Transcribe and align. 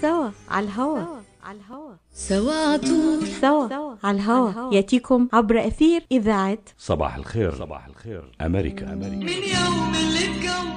سوا 0.00 0.30
على 0.48 0.66
الهوا. 0.66 0.98
على 1.44 1.58
الهوا. 1.58 1.94
سوا 2.14 2.54
عطول 2.72 3.26
سوا 3.40 3.96
على 4.04 4.16
الهوا. 4.18 4.74
يأتيكم 4.74 5.28
عبر 5.32 5.66
أثير 5.66 6.02
إذاعة 6.12 6.58
صباح 6.78 7.16
الخير. 7.16 7.54
صباح 7.54 7.86
الخير. 7.86 8.32
أمريكا. 8.40 8.92
أمريكا. 8.92 9.16
من 9.16 9.28
يوم 9.28 9.94
اللي 9.94 10.46
يوم 10.46 10.75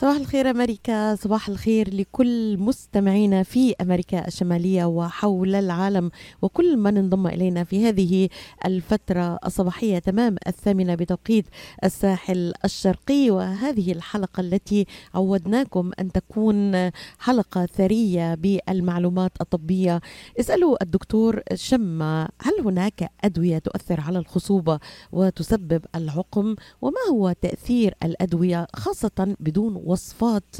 صباح 0.00 0.16
الخير 0.16 0.50
أمريكا 0.50 1.14
صباح 1.14 1.48
الخير 1.48 1.94
لكل 1.94 2.58
مستمعينا 2.58 3.42
في 3.42 3.74
أمريكا 3.80 4.26
الشمالية 4.28 4.84
وحول 4.84 5.54
العالم 5.54 6.10
وكل 6.42 6.76
من 6.76 6.96
انضم 6.96 7.26
إلينا 7.26 7.64
في 7.64 7.88
هذه 7.88 8.28
الفترة 8.64 9.38
الصباحية 9.46 9.98
تمام 9.98 10.36
الثامنة 10.46 10.94
بتوقيت 10.94 11.44
الساحل 11.84 12.52
الشرقي. 12.64 13.30
وهذه 13.30 13.92
الحلقة 13.92 14.40
التي 14.40 14.86
عودناكم 15.14 15.90
أن 16.00 16.12
تكون 16.12 16.90
حلقة 17.18 17.66
ثرية 17.66 18.34
بالمعلومات 18.34 19.32
الطبية. 19.40 20.00
اسألوا 20.40 20.82
الدكتور 20.82 21.40
شما 21.54 22.28
هل 22.42 22.52
هناك 22.64 23.10
أدوية 23.24 23.58
تؤثر 23.58 24.00
على 24.00 24.18
الخصوبة 24.18 24.78
وتسبب 25.12 25.84
العقم؟ 25.94 26.56
وما 26.82 27.00
هو 27.10 27.32
تأثير 27.32 27.94
الأدوية 28.04 28.66
خاصة 28.76 29.36
بدون 29.40 29.87
وصفات 29.88 30.56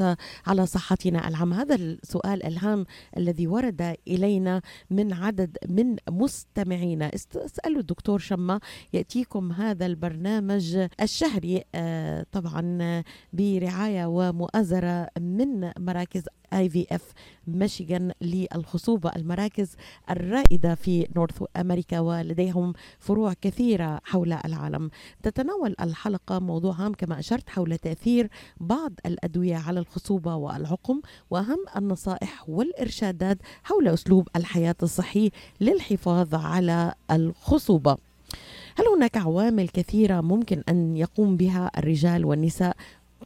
على 0.47 0.65
صحتنا 0.65 1.27
العامة. 1.27 1.61
هذا 1.61 1.75
السؤال 1.75 2.43
الهام 2.43 2.85
الذي 3.17 3.47
ورد 3.47 3.95
إلينا 4.07 4.61
من 4.89 5.13
عدد 5.13 5.57
من 5.69 5.95
مستمعينا. 6.09 7.11
اسألوا 7.15 7.79
الدكتور 7.79 8.19
شما 8.19 8.59
يأتيكم 8.93 9.51
هذا 9.51 9.85
البرنامج 9.85 10.87
الشهري 11.01 11.63
آه، 11.75 12.25
طبعا 12.31 12.77
آه، 12.81 13.03
برعاية 13.33 14.05
ومؤازرة 14.05 15.07
من 15.19 15.71
مراكز 15.79 16.23
اي 16.53 16.69
في 16.69 16.87
اف 16.91 17.13
ميشيغان 17.47 18.11
للخصوبة. 18.21 19.11
المراكز 19.15 19.75
الرائدة 20.09 20.75
في 20.75 21.07
نورث 21.15 21.43
أمريكا 21.57 21.99
ولديهم 21.99 22.73
فروع 22.99 23.33
كثيرة 23.33 24.01
حول 24.03 24.33
العالم. 24.33 24.89
تتناول 25.23 25.75
الحلقة 25.81 26.39
موضوع 26.39 26.73
هام 26.73 26.93
كما 26.93 27.19
أشرت 27.19 27.49
حول 27.49 27.77
تأثير 27.77 28.29
بعض 28.59 28.91
الأدوية 29.05 29.55
على 29.55 29.79
الخصوبة 29.79 30.35
والعقم 30.35 31.01
وأهم 31.29 31.65
النصائح 31.77 32.49
والإرشادات 32.49 33.37
حول 33.63 33.87
أسلوب 33.87 34.27
الحياة 34.35 34.75
الصحي 34.83 35.31
للحفاظ 35.61 36.35
على 36.35 36.93
الخصوبة. 37.11 37.97
هل 38.75 38.87
هناك 38.95 39.17
عوامل 39.17 39.69
كثيرة 39.69 40.21
ممكن 40.21 40.63
أن 40.69 40.97
يقوم 40.97 41.37
بها 41.37 41.71
الرجال 41.77 42.25
والنساء 42.25 42.75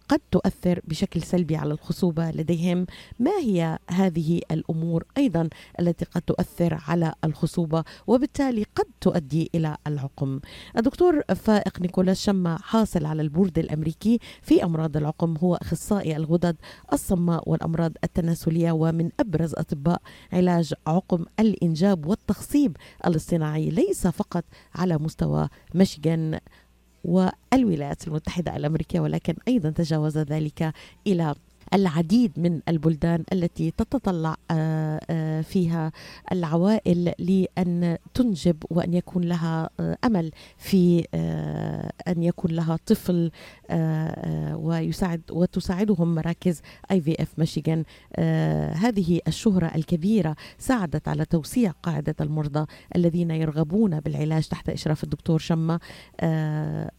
قد 0.10 0.20
تؤثر 0.32 0.80
بشكل 0.84 1.22
سلبي 1.22 1.56
على 1.56 1.74
الخصوبة 1.74 2.32
لديهم. 2.32 2.86
ما 3.20 3.32
هي 3.32 3.80
هذه 3.90 4.42
الأمور 4.52 5.04
أيضا 5.18 5.50
التي 5.80 6.06
قد 6.06 6.22
تؤثر 6.22 6.78
على 6.88 7.14
الخصوبة 7.24 7.84
وبالتالي 8.08 8.66
قد 8.76 8.86
تؤدي 9.02 9.50
إلى 9.56 9.78
العقم؟ 9.88 10.40
الدكتور 10.78 11.22
فائق 11.36 11.82
نيكولاس 11.82 12.22
شما 12.22 12.58
حاصل 12.58 13.06
على 13.06 13.22
البورد 13.22 13.60
الأمريكي 13.60 14.20
في 14.42 14.64
أمراض 14.64 14.98
العقم 14.98 15.38
هو 15.38 15.56
أخصائي 15.56 16.16
الغدد 16.16 16.56
الصماء 16.94 17.50
والأمراض 17.50 17.92
التناسلية 18.04 18.72
ومن 18.72 19.10
أبرز 19.20 19.54
أطباء 19.54 20.02
علاج 20.34 20.74
عقم 20.88 21.26
الإنجاب 21.40 22.06
والتخصيب 22.06 22.78
الاصطناعي 23.06 23.70
ليس 23.70 24.08
فقط 24.08 24.44
على 24.76 24.98
مستوى 24.98 25.50
ميشيغان. 25.74 26.40
والولايات 27.04 28.08
المتحدة 28.08 28.56
الأمريكية 28.56 29.00
ولكن 29.00 29.36
أيضا 29.48 29.70
تجاوز 29.70 30.18
ذلك 30.18 30.74
إلى 31.08 31.36
العديد 31.74 32.32
من 32.38 32.60
البلدان 32.70 33.24
التي 33.34 33.72
تتطلع 33.72 34.36
آه، 34.52 35.00
آه، 35.10 35.42
فيها 35.42 35.92
العوائل 36.32 37.14
لأن 37.20 37.98
تنجب 38.14 38.64
وأن 38.70 38.94
يكون 38.94 39.24
لها 39.24 39.70
آه، 39.80 39.98
أمل 40.06 40.32
في 40.58 41.06
أن 42.08 42.24
يكون 42.24 42.52
لها 42.52 42.80
طفل 42.86 43.32
ويساعد 44.54 45.22
وتساعدهم 45.32 46.16
مراكز 46.16 46.62
اي 46.92 47.02
في 47.02 47.22
اف 47.22 47.40
ميشيغان 47.40 47.84
هذه 48.76 49.20
الشهرة 49.28 49.72
الكبيرة 49.76 50.36
ساعدت 50.58 51.08
على 51.08 51.26
توسيع 51.26 51.72
قاعدة 51.72 52.16
المرضى 52.22 52.66
الذين 52.96 53.32
يرغبون 53.32 54.00
بالعلاج 54.00 54.48
تحت 54.48 54.70
إشراف 54.70 55.04
الدكتور 55.04 55.40
شما 55.40 55.80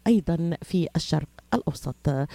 أيضا 0.06 0.56
في 0.62 0.88
الشرق 0.96 1.28
الأوسط. 1.54 2.26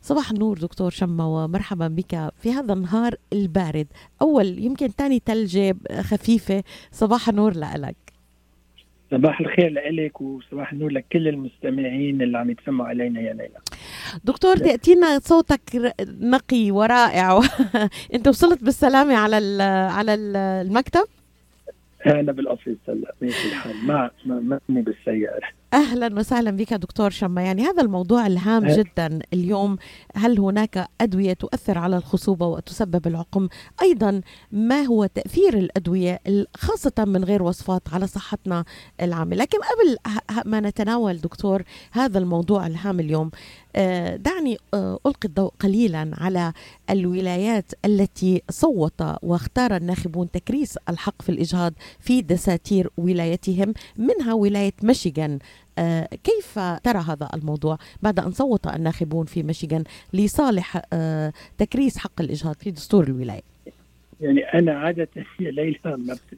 صباح 0.00 0.30
النور 0.30 0.58
دكتور 0.58 0.90
شما 0.90 1.24
ومرحبا 1.24 1.88
بك 1.88 2.30
في 2.42 2.52
هذا 2.52 2.72
النهار 2.72 3.14
البارد. 3.32 3.86
أول 4.22 4.58
يمكن 4.58 4.94
تاني 4.96 5.20
تلجة 5.20 5.76
خفيفة. 6.00 6.62
صباح 6.92 7.28
النور 7.28 7.52
لك 7.56 7.96
صباح 9.10 9.40
الخير 9.40 9.90
لك 9.90 10.20
وصباح 10.20 10.72
النور 10.72 10.90
لكل 10.92 11.28
المستمعين 11.28 12.22
اللي 12.22 12.38
عم 12.38 12.50
يتسمعوا 12.50 12.88
علينا 12.88 13.20
يا 13.20 13.32
ليلى. 13.32 13.58
دكتور 14.24 14.56
تأتينا 14.56 15.18
صوتك 15.18 15.94
نقي 16.20 16.70
ورائع. 16.70 17.40
أنت 18.14 18.28
وصلت 18.28 18.64
بالسلامة 18.64 19.14
على 19.16 19.38
ال- 19.38 19.60
على 19.90 20.14
ال- 20.14 20.36
المكتب؟ 20.36 21.04
أنا 22.06 22.32
بالأوفيس 22.32 22.76
هلأ 22.88 23.14
ماشي 23.22 23.48
الحال. 23.48 23.76
ما 23.86 24.10
ما 24.26 24.60
ماني 24.68 24.82
بالسيارة. 24.82 25.48
أهلا 25.74 26.18
وسهلا 26.18 26.50
بك 26.50 26.74
دكتور 26.74 27.10
شما 27.10 27.42
يعني 27.42 27.62
هذا 27.62 27.82
الموضوع 27.82 28.26
الهام 28.26 28.64
أه. 28.66 28.76
جدا 28.76 29.18
اليوم. 29.32 29.76
هل 30.16 30.38
هناك 30.40 30.88
أدوية 31.00 31.32
تؤثر 31.32 31.78
على 31.78 31.96
الخصوبة 31.96 32.46
وتسبب 32.46 33.06
العقم؟ 33.06 33.48
أيضا 33.82 34.20
ما 34.52 34.82
هو 34.82 35.06
تأثير 35.06 35.58
الأدوية 35.58 36.20
ال- 36.26 36.46
خاصة 36.56 36.92
من 36.98 37.24
غير 37.24 37.42
وصفات 37.42 37.82
على 37.92 38.06
صحتنا 38.06 38.64
العامة؟ 39.02 39.36
لكن 39.36 39.58
قبل 39.58 39.96
ما 40.50 40.60
نتناول 40.60 41.16
دكتور 41.18 41.62
هذا 41.92 42.18
الموضوع 42.18 42.66
الهام 42.66 43.00
اليوم 43.00 43.30
دعني 44.16 44.56
آه، 44.74 44.98
ألقي 45.06 45.28
الضوء 45.28 45.52
قليلا 45.60 46.10
على 46.18 46.52
الولايات 46.90 47.72
التي 47.84 48.42
صوت 48.50 49.02
واختار 49.22 49.76
الناخبون 49.76 50.30
تكريس 50.30 50.76
الحق 50.88 51.22
في 51.22 51.28
الإجهاض 51.28 51.72
في 52.00 52.22
دساتير 52.22 52.90
ولايتهم 52.96 53.74
منها 53.96 54.34
ولاية 54.34 54.72
ميشيغان. 54.82 55.38
آه، 55.78 56.08
كيف 56.24 56.58
ترى 56.58 56.98
هذا 56.98 57.28
الموضوع 57.34 57.78
بعد 58.02 58.20
أن 58.20 58.30
صوت 58.30 58.66
الناخبون 58.66 59.26
في 59.26 59.42
ميشيغان 59.42 59.84
لصالح 60.12 60.82
آه، 60.92 61.32
تكريس 61.58 61.98
حق 61.98 62.20
الإجهاض 62.20 62.54
في 62.54 62.70
دستور 62.70 63.04
الولاية؟ 63.04 63.42
يعني 64.20 64.44
أنا 64.44 64.72
عادة 64.72 65.08
يا 65.40 65.50
ليلى 65.50 65.78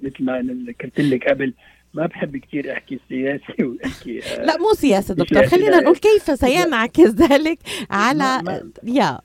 مثل 0.03 0.25
ما 0.25 0.65
ذكرت 0.69 1.01
لك 1.01 1.29
قبل 1.29 1.55
ما 1.95 2.07
بحب 2.07 2.37
كثير 2.37 2.73
أحكي 2.73 3.01
سياسي 3.09 3.65
وأحكي 3.65 4.19
آه، 4.25 4.45
لا 4.45 4.57
مو 4.59 4.73
سياسة 4.75 5.15
دكتور 5.15 5.47
خلينا. 5.47 5.81
نقول 5.81 5.97
كيف 5.97 6.39
سينعكس 6.39 7.01
ذلك 7.11 7.59
على 7.91 8.19
ما- 8.19 8.43
ما- 8.43 8.71
يا 8.85 9.19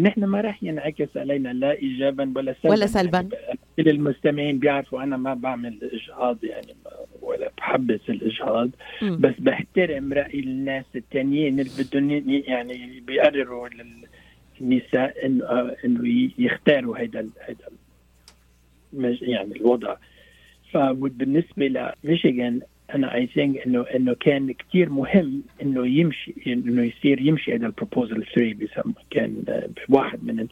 نحن 0.00 0.24
ما 0.24 0.40
راح 0.40 0.62
ينعكس 0.62 1.08
علينا 1.16 1.48
لا 1.48 1.72
ايجابا 1.72 2.32
ولا 2.36 2.54
سلبا 2.62 2.70
ولا 2.74 2.86
سلبا. 2.86 3.18
يعني 3.18 3.58
كل 3.76 3.88
المستمعين 3.88 4.58
بيعرفوا 4.58 5.02
أنا 5.02 5.16
ما 5.16 5.34
بعمل 5.34 5.78
إجهاض 5.92 6.44
يعني 6.44 6.74
ولا 7.22 7.50
بحبس 7.58 8.00
الإجهاض 8.08 8.70
مم. 9.02 9.18
بس 9.20 9.34
بحترم 9.38 10.12
رأي 10.12 10.40
الناس 10.40 10.84
التانيين 10.96 11.60
اللي 11.60 11.70
بدهم 11.78 12.10
يعني 12.46 13.00
بيقرروا 13.00 13.68
للنساء 14.60 15.26
إنه 15.26 15.44
آه، 15.44 15.76
إنه 15.84 16.30
يختاروا 16.38 16.98
هيدا 16.98 17.28
هيدا 17.42 17.64
ال- 18.94 19.18
يعني 19.30 19.56
الوضع 19.56 19.96
فبالنسبة 20.76 21.92
لميشيغان 22.04 22.60
أنا 22.94 23.14
اي 23.14 23.26
ثينك 23.26 23.66
إنه 23.66 23.82
إنه 23.82 24.14
كان 24.14 24.52
كثير 24.52 24.90
مهم 24.90 25.42
إنه 25.62 25.86
يمشي 25.86 26.34
إنه 26.46 26.82
يصير 26.82 27.20
يمشي 27.20 27.54
هذا 27.54 27.66
البروبوزل 27.66 28.24
3 28.34 28.54
بيسمى 28.54 28.94
كان 29.10 29.44
آه، 29.48 29.68
واحد 29.88 30.24
من 30.24 30.46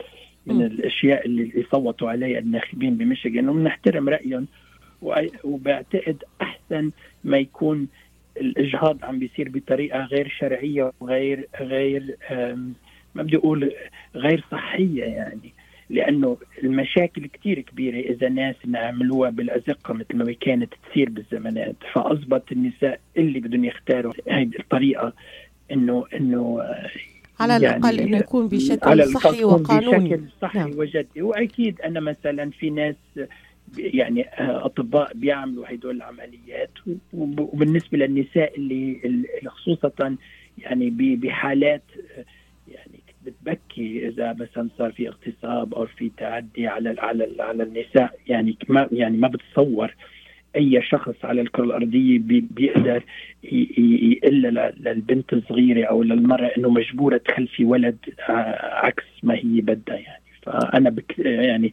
من. 0.46 0.62
الأشياء 0.62 1.26
اللي 1.26 1.64
صوتوا 1.72 2.10
عليها 2.10 2.38
الناخبين 2.38 2.96
بميشيغان 2.96 3.48
وبنحترم 3.48 4.08
رأيهم 4.08 4.46
وبعتقد 5.44 6.24
أحسن 6.42 6.90
ما 7.24 7.38
يكون 7.38 7.88
الإجهاض 8.36 9.04
عم 9.04 9.18
بيصير 9.18 9.48
بطريقة 9.48 10.04
غير 10.04 10.28
شرعية 10.28 10.92
وغير 11.00 11.48
غير 11.60 12.16
ما 13.14 13.22
بدي 13.22 13.36
أقول 13.36 13.72
غير 14.14 14.44
صحية 14.50 15.04
يعني 15.04 15.53
لأنه 15.94 16.36
المشاكل 16.64 17.26
كتير 17.26 17.60
كبيرة 17.60 17.96
إذا 18.12 18.28
ناس 18.28 18.54
عملوها 18.74 19.30
بالأزقة 19.30 19.94
مثل 19.94 20.16
ما 20.16 20.32
كانت 20.40 20.72
تصير 20.90 21.08
بالزمانات. 21.10 21.76
فاصبت 21.92 22.52
النساء 22.52 23.00
اللي 23.16 23.40
بدهم 23.40 23.64
يختاروا 23.64 24.12
هيدي 24.28 24.58
الطريقة 24.58 25.12
انه 25.72 26.04
إنه 26.14 26.58
آه، 26.62 26.90
على 27.40 27.56
الأقل 27.56 28.00
أنه 28.00 28.16
يكون 28.18 28.40
على 28.44 28.56
بشكل 28.56 28.92
الأقل 28.92 29.12
صحي 29.20 29.38
يكون 29.38 29.52
وقانوني. 29.60 30.08
بشكل 30.08 30.22
صحي 30.42 30.58
نعم. 30.58 30.70
وجدي. 30.78 31.22
وأكيد 31.22 31.80
أنا 31.80 32.00
مثلا 32.00 32.50
في 32.50 32.70
ناس 32.70 32.94
يعني 33.78 34.28
آه، 34.28 34.66
أطباء 34.66 35.12
بيعملوا 35.14 35.72
هدول 35.74 35.96
العمليات. 35.96 36.70
وب- 37.12 37.40
وبالنسبة 37.40 37.98
للنساء 37.98 38.56
اللي 38.56 39.00
خصوصا 39.46 40.16
يعني 40.58 40.90
بحالات 41.16 41.82
آه، 42.18 42.24
يعني 42.68 42.98
بتبكي 43.26 44.08
إذا 44.08 44.32
مثلا 44.32 44.68
صار 44.78 44.92
في 44.92 45.08
اغتصاب 45.08 45.74
أو 45.74 45.86
في 45.86 46.10
تعدي 46.16 46.66
على 46.66 46.94
على 46.98 47.36
على 47.40 47.62
النساء. 47.62 48.18
يعني 48.28 48.56
ما 48.68 48.88
يعني 48.92 49.16
ما 49.16 49.28
بتصور 49.28 49.94
أي 50.56 50.82
شخص 50.82 51.24
على 51.24 51.40
الكرة 51.40 51.64
الأرضية 51.64 52.18
بي 52.18 52.40
بيقدر 52.50 53.02
يقول 53.42 54.42
للبنت 54.80 55.32
الصغيرة 55.32 55.84
أو 55.86 56.02
للمرأة 56.02 56.50
إنه 56.58 56.70
مجبورة 56.70 57.16
تخلفي 57.16 57.64
ولد 57.64 57.98
آه، 58.28 58.84
عكس 58.86 59.04
ما 59.22 59.34
هي 59.34 59.60
بدها 59.60 59.96
يعني. 59.96 60.22
فأنا 60.42 60.90
بك 60.90 61.18
يعني 61.18 61.72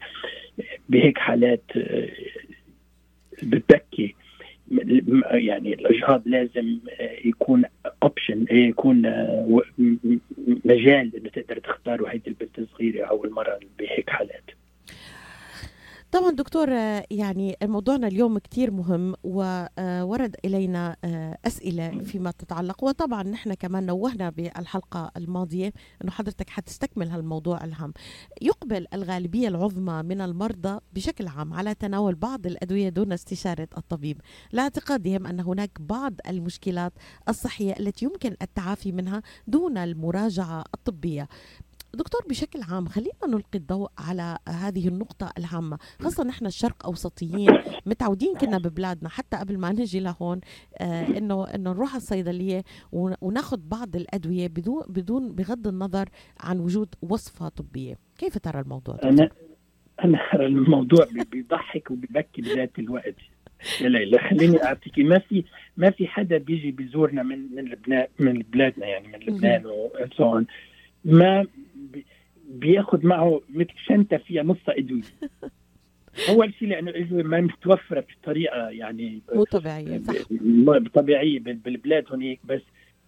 بهيك 0.89 1.17
حالات 1.17 1.63
آه، 1.75 2.09
بتبكي. 3.43 4.15
يعني 5.31 5.73
الإجهاض 5.73 6.21
لازم 6.25 6.77
يكون 7.25 7.63
option 8.03 8.45
يكون 8.51 9.01
مجال 10.65 11.15
إنه 11.15 11.29
تقدر 11.33 11.59
تختار 11.59 12.07
هيدي 12.07 12.29
البنت 12.29 12.59
الصغيرة 12.59 13.05
أو 13.05 13.25
المرأة 13.25 13.57
حالات 13.57 13.90
طبعا 16.31 16.43
دكتور 16.43 16.69
يعني 17.11 17.55
موضوعنا 17.63 18.07
اليوم 18.07 18.37
كتير 18.37 18.71
مهم 18.71 19.15
وورد 19.23 20.35
إلينا 20.45 20.95
أسئلة 21.45 22.03
فيما 22.03 22.31
تتعلق. 22.31 22.83
وطبعا 22.83 23.23
نحن 23.23 23.53
كمان 23.53 23.85
نوهنا 23.85 24.29
بالحلقة 24.29 25.11
الماضية 25.17 25.73
أنه 26.03 26.11
حضرتك 26.11 26.49
حتستكمل 26.49 27.09
هالموضوع 27.09 27.63
الهام. 27.63 27.93
يقبل 28.41 28.85
الغالبية 28.93 29.47
العظمى 29.47 30.03
من 30.03 30.21
المرضى 30.21 30.79
بشكل 30.93 31.27
عام 31.27 31.53
على 31.53 31.75
تناول 31.75 32.15
بعض 32.15 32.45
الأدوية 32.45 32.89
دون 32.89 33.11
استشارة 33.11 33.67
الطبيب. 33.77 34.21
لاعتقادهم 34.51 35.27
أن 35.27 35.39
هناك 35.39 35.71
بعض 35.79 36.13
المشكلات 36.29 36.93
الصحية 37.29 37.73
التي 37.79 38.05
يمكن 38.05 38.35
التعافي 38.41 38.91
منها 38.91 39.21
دون 39.47 39.77
المراجعة 39.77 40.63
الطبية. 40.73 41.27
دكتور 41.93 42.21
بشكل 42.29 42.59
عام 42.69 42.85
خلينا 42.85 43.27
نلقي 43.27 43.57
الضوء 43.57 43.89
على 43.97 44.37
هذه 44.49 44.87
النقطة 44.87 45.31
الهامة 45.37 45.77
خاصة 45.99 46.23
نحن 46.23 46.45
الشرق 46.45 46.85
أوسطيين 46.85 47.49
متعودين 47.85 48.35
كنا 48.35 48.57
ببلادنا 48.57 49.09
حتى 49.09 49.37
قبل 49.37 49.57
ما 49.57 49.71
نجي 49.71 49.99
لهون 49.99 50.41
آه 50.77 51.07
إنه 51.07 51.43
إنه 51.43 51.71
نروح 51.71 51.95
الصيدلية 51.95 52.63
وناخذ 52.91 53.59
بعض 53.63 53.95
الأدوية 53.95 54.47
بدون 54.47 54.83
بدون 54.89 55.35
بغض 55.35 55.67
النظر 55.67 56.09
عن 56.39 56.59
وجود 56.59 56.95
وصفة 57.01 57.49
طبية. 57.49 57.95
كيف 58.17 58.37
ترى 58.37 58.59
الموضوع 58.59 58.95
دكتور؟ 58.95 59.09
أنا 59.11 59.29
أنا 60.03 60.19
الموضوع 60.35 61.07
بيضحك 61.31 61.91
وبيبكي 61.91 62.41
بذات 62.41 62.79
الوقت. 62.79 63.15
يا 63.81 63.89
ليلى 63.89 64.17
خليني 64.19 64.63
اعطيكي 64.63 65.03
ما 65.03 65.19
في 65.19 65.43
ما 65.77 65.89
في 65.89 66.07
حدا 66.07 66.37
بيجي 66.37 66.71
بيزورنا 66.71 67.23
من 67.23 67.55
من 67.55 67.65
لبنان 67.65 68.07
من 68.19 68.43
بلادنا 68.53 68.85
يعني 68.87 69.07
من 69.07 69.19
لبنان 69.19 69.63
وسو 69.65 70.41
ما 71.05 71.45
بياخذ 72.51 73.05
معه 73.05 73.41
مثل 73.49 73.73
شنطه 73.85 74.17
فيها 74.17 74.43
نص 74.43 74.69
ادويه 74.69 75.01
اول 76.29 76.53
شيء 76.53 76.67
لأنه 76.67 76.91
الادويه 76.91 77.23
ما 77.23 77.41
متوفرة 77.41 78.05
بطريقة 78.21 78.69
يعني 78.69 79.21
مو 79.33 79.43
طبيعية 79.43 80.01
صح. 80.01 80.13
طبيعية 80.93 81.39
بالبلاد 81.39 82.05
هنيك 82.11 82.39
بس 82.45 82.61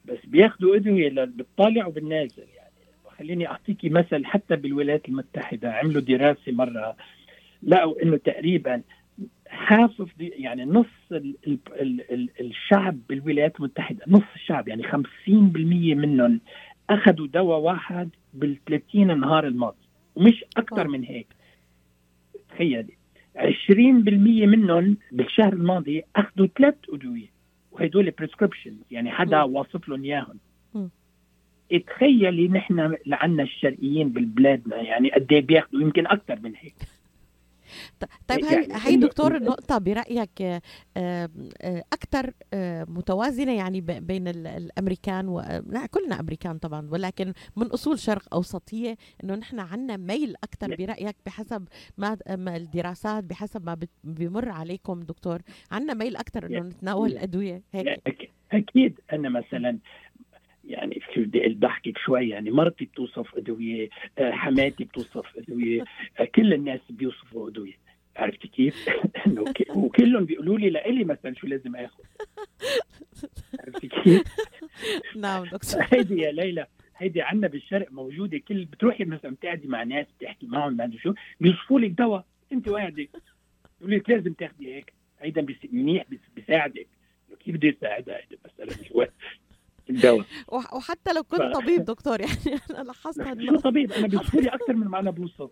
بس 0.05 0.17
بياخذوا 0.27 0.75
ادويه 0.75 1.09
بالطالع 1.09 1.85
وبالنازل 1.85 2.43
يعني. 2.55 2.73
خليني 3.19 3.47
أعطيكي 3.47 3.89
مثل 3.89 4.25
حتى 4.25 4.55
بالولايات 4.55 5.09
المتحدة 5.09 5.71
عملوا 5.73 6.01
دراسة 6.01 6.51
مرة 6.51 6.95
لقوا 7.63 8.03
إنه 8.03 8.17
تقريبا 8.17 8.81
حاف 9.47 9.91
يعني 10.19 10.65
نص 10.65 10.85
ال 11.11 11.35
ال 11.47 12.11
ال 12.11 12.29
الشعب 12.41 12.99
بالولايات 13.09 13.55
المتحدة 13.59 14.05
نص 14.07 14.23
الشعب 14.35 14.67
يعني 14.67 14.83
50% 14.83 14.97
منهم 15.27 16.39
أخذوا 16.89 17.27
دواء 17.27 17.59
واحد 17.59 18.09
بال 18.33 18.57
30 18.65 19.19
نهار 19.19 19.47
الماضي 19.47 19.77
ومش 20.15 20.45
أكثر 20.57 20.87
من 20.87 21.03
هيك. 21.03 21.27
تخيلي 22.49 22.93
20% 23.37 23.45
منهم 24.45 24.97
بالشهر 25.11 25.53
الماضي 25.53 26.03
أخذوا 26.15 26.47
ثلاث 26.57 26.75
أدوية 26.89 27.27
وهدول 27.71 28.11
بريسكربشن 28.11 28.75
يعني 28.91 29.11
حدا 29.11 29.41
واصف 29.43 29.89
لهم 29.89 30.03
إياهم. 30.03 30.39
تخيلي 31.87 32.47
نحن 32.47 32.95
لعنا 33.05 33.43
الشرقيين 33.43 34.09
ببلادنا 34.09 34.81
يعني 34.81 35.11
قد 35.11 35.33
إيه 35.33 35.41
بياخذوا 35.41 35.81
يمكن 35.81 36.07
أكثر 36.07 36.39
من 36.43 36.53
هيك. 36.55 36.75
طيب 38.27 38.45
هي 38.45 38.53
يعني 38.53 38.73
هي 38.75 38.95
دكتور 38.95 39.35
النقطة 39.35 39.77
برأيك 39.77 40.41
آه، 40.41 40.61
آه، 40.97 41.83
أكثر 41.93 42.33
آه، 42.53 42.85
متوازنة 42.89 43.51
يعني 43.51 43.81
بين 43.81 44.27
الأمريكان 44.27 45.27
و 45.27 45.41
كلنا 45.91 46.19
أمريكان 46.19 46.57
طبعا 46.57 46.89
ولكن 46.91 47.33
من 47.55 47.65
أصول 47.67 47.99
شرق 47.99 48.33
أوسطية 48.33 48.97
إنه 49.23 49.35
نحن 49.35 49.59
عنا 49.59 49.97
ميل 49.97 50.35
أكثر 50.43 50.75
برأيك 50.75 51.15
بحسب 51.25 51.67
ما 51.97 52.17
الدراسات 52.29 53.23
بحسب 53.23 53.65
ما 53.65 53.77
بيمر 54.03 54.49
عليكم 54.49 54.99
دكتور 54.99 55.41
عنا 55.71 55.93
ميل 55.93 56.15
أكثر 56.15 56.45
إنه 56.45 56.59
نتناول 56.59 57.11
الأدوية 57.11 57.61
هيك؟ 57.73 58.01
أكيد 58.53 58.99
أنا 59.13 59.29
مثلا 59.29 59.77
يعني 60.63 60.99
في 61.13 61.21
بدي 61.21 61.47
بحكي 61.49 61.93
شوي 62.05 62.29
يعني 62.29 62.51
مرتي 62.51 62.85
بتوصف 62.85 63.35
أدوية 63.35 63.89
آه، 64.17 64.31
حماتي 64.31 64.83
بتوصف 64.83 65.37
أدوية 65.37 65.83
آه، 66.19 66.25
كل 66.25 66.53
الناس 66.53 66.79
بيوصفوا 66.89 67.49
أدوية. 67.49 67.83
عرفتي 68.15 68.47
كيف؟ 68.47 68.89
وكلهم 69.75 70.25
بيقولوا 70.25 70.57
لي 70.57 70.69
لإلي 70.69 71.03
مثلا 71.03 71.33
شو 71.33 71.47
لازم 71.47 71.75
آخذ. 71.75 72.03
عرفتي 73.59 73.87
كيف؟ 73.87 74.23
نعم 75.15 75.43
دكتور. 75.43 75.81
هيدي 75.93 76.17
يا 76.21 76.31
ليلى 76.31 76.67
هيدي 76.97 77.21
عندنا 77.21 77.47
بالشرق 77.47 77.91
موجودة. 77.91 78.37
كل 78.37 78.65
بتروحي 78.65 79.05
مثلا 79.05 79.31
بتقعدي 79.31 79.67
مع 79.67 79.83
ناس 79.83 80.07
بتحكي 80.19 80.47
معهم 80.47 80.73
ما 80.77 80.91
شو 81.03 81.13
بيوصفوا 81.39 81.79
لك 81.79 81.91
دواء. 81.91 82.25
انت 82.51 82.69
قاعدة 82.69 83.07
بيقولوا 83.79 83.99
لك 83.99 84.09
لازم 84.09 84.33
تاخذي 84.33 84.75
هيك. 84.75 84.93
هيدا 85.19 85.45
منيح 85.71 86.05
بيساعدك. 86.35 86.87
كيف 87.39 87.55
بده 87.55 87.67
يساعدها؟ 87.67 88.21
مسألة 88.45 88.75
مش 88.81 88.91
الدواء. 89.89 90.25
وحتى 90.51 91.13
لو 91.13 91.23
كنت 91.23 91.41
ف... 91.41 91.59
طبيب 91.59 91.85
دكتور 91.85 92.21
يعني 92.21 92.33
أنا 92.71 92.83
لاحظت 92.83 93.21
شو 93.49 93.55
طبيب. 93.55 93.91
أنا 93.91 94.07
بيوصفوا 94.07 94.41
لي 94.41 94.49
أكثر 94.55 94.73
من 94.73 94.87
ما 94.87 94.99
أنا 94.99 95.11
بوصف 95.11 95.49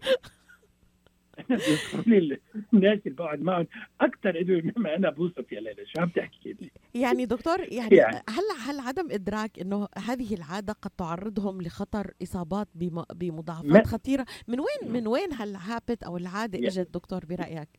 أنا 1.40 1.58
بيوصفوا 1.58 2.02
لي 2.08 2.40
الناس 2.74 3.00
اللي 3.06 3.16
بقعد 3.16 3.42
معهم. 3.42 3.68
أكثر 4.02 4.40
ادويه 4.40 4.74
مما 4.76 4.96
أنا 4.96 5.10
بوصف 5.10 5.52
يا 5.52 5.60
ليلى. 5.60 5.86
شو 5.86 6.02
عم 6.02 6.10
تحكي 6.10 6.72
يعني 6.94 7.26
دكتور 7.26 7.60
يعني, 7.60 7.96
يعني. 7.96 8.16
هل 8.30 8.44
هل 8.66 8.80
عدم 8.80 9.12
إدراك 9.12 9.60
إنه 9.60 9.88
هذه 9.98 10.34
العادة 10.36 10.74
قد 10.74 10.92
تعرضهم 10.98 11.62
لخطر 11.62 12.12
إصابات 12.24 12.68
بمضاعفات 13.16 13.88
خطيرة؟ 13.88 14.26
من 14.48 14.60
وين 14.60 14.94
من 14.94 15.08
وين 15.08 15.34
هالهابت 15.34 16.04
أو 16.04 16.18
العادة 16.18 16.68
إجت 16.68 16.94
دكتور 16.94 17.26
برأيك؟ 17.26 17.70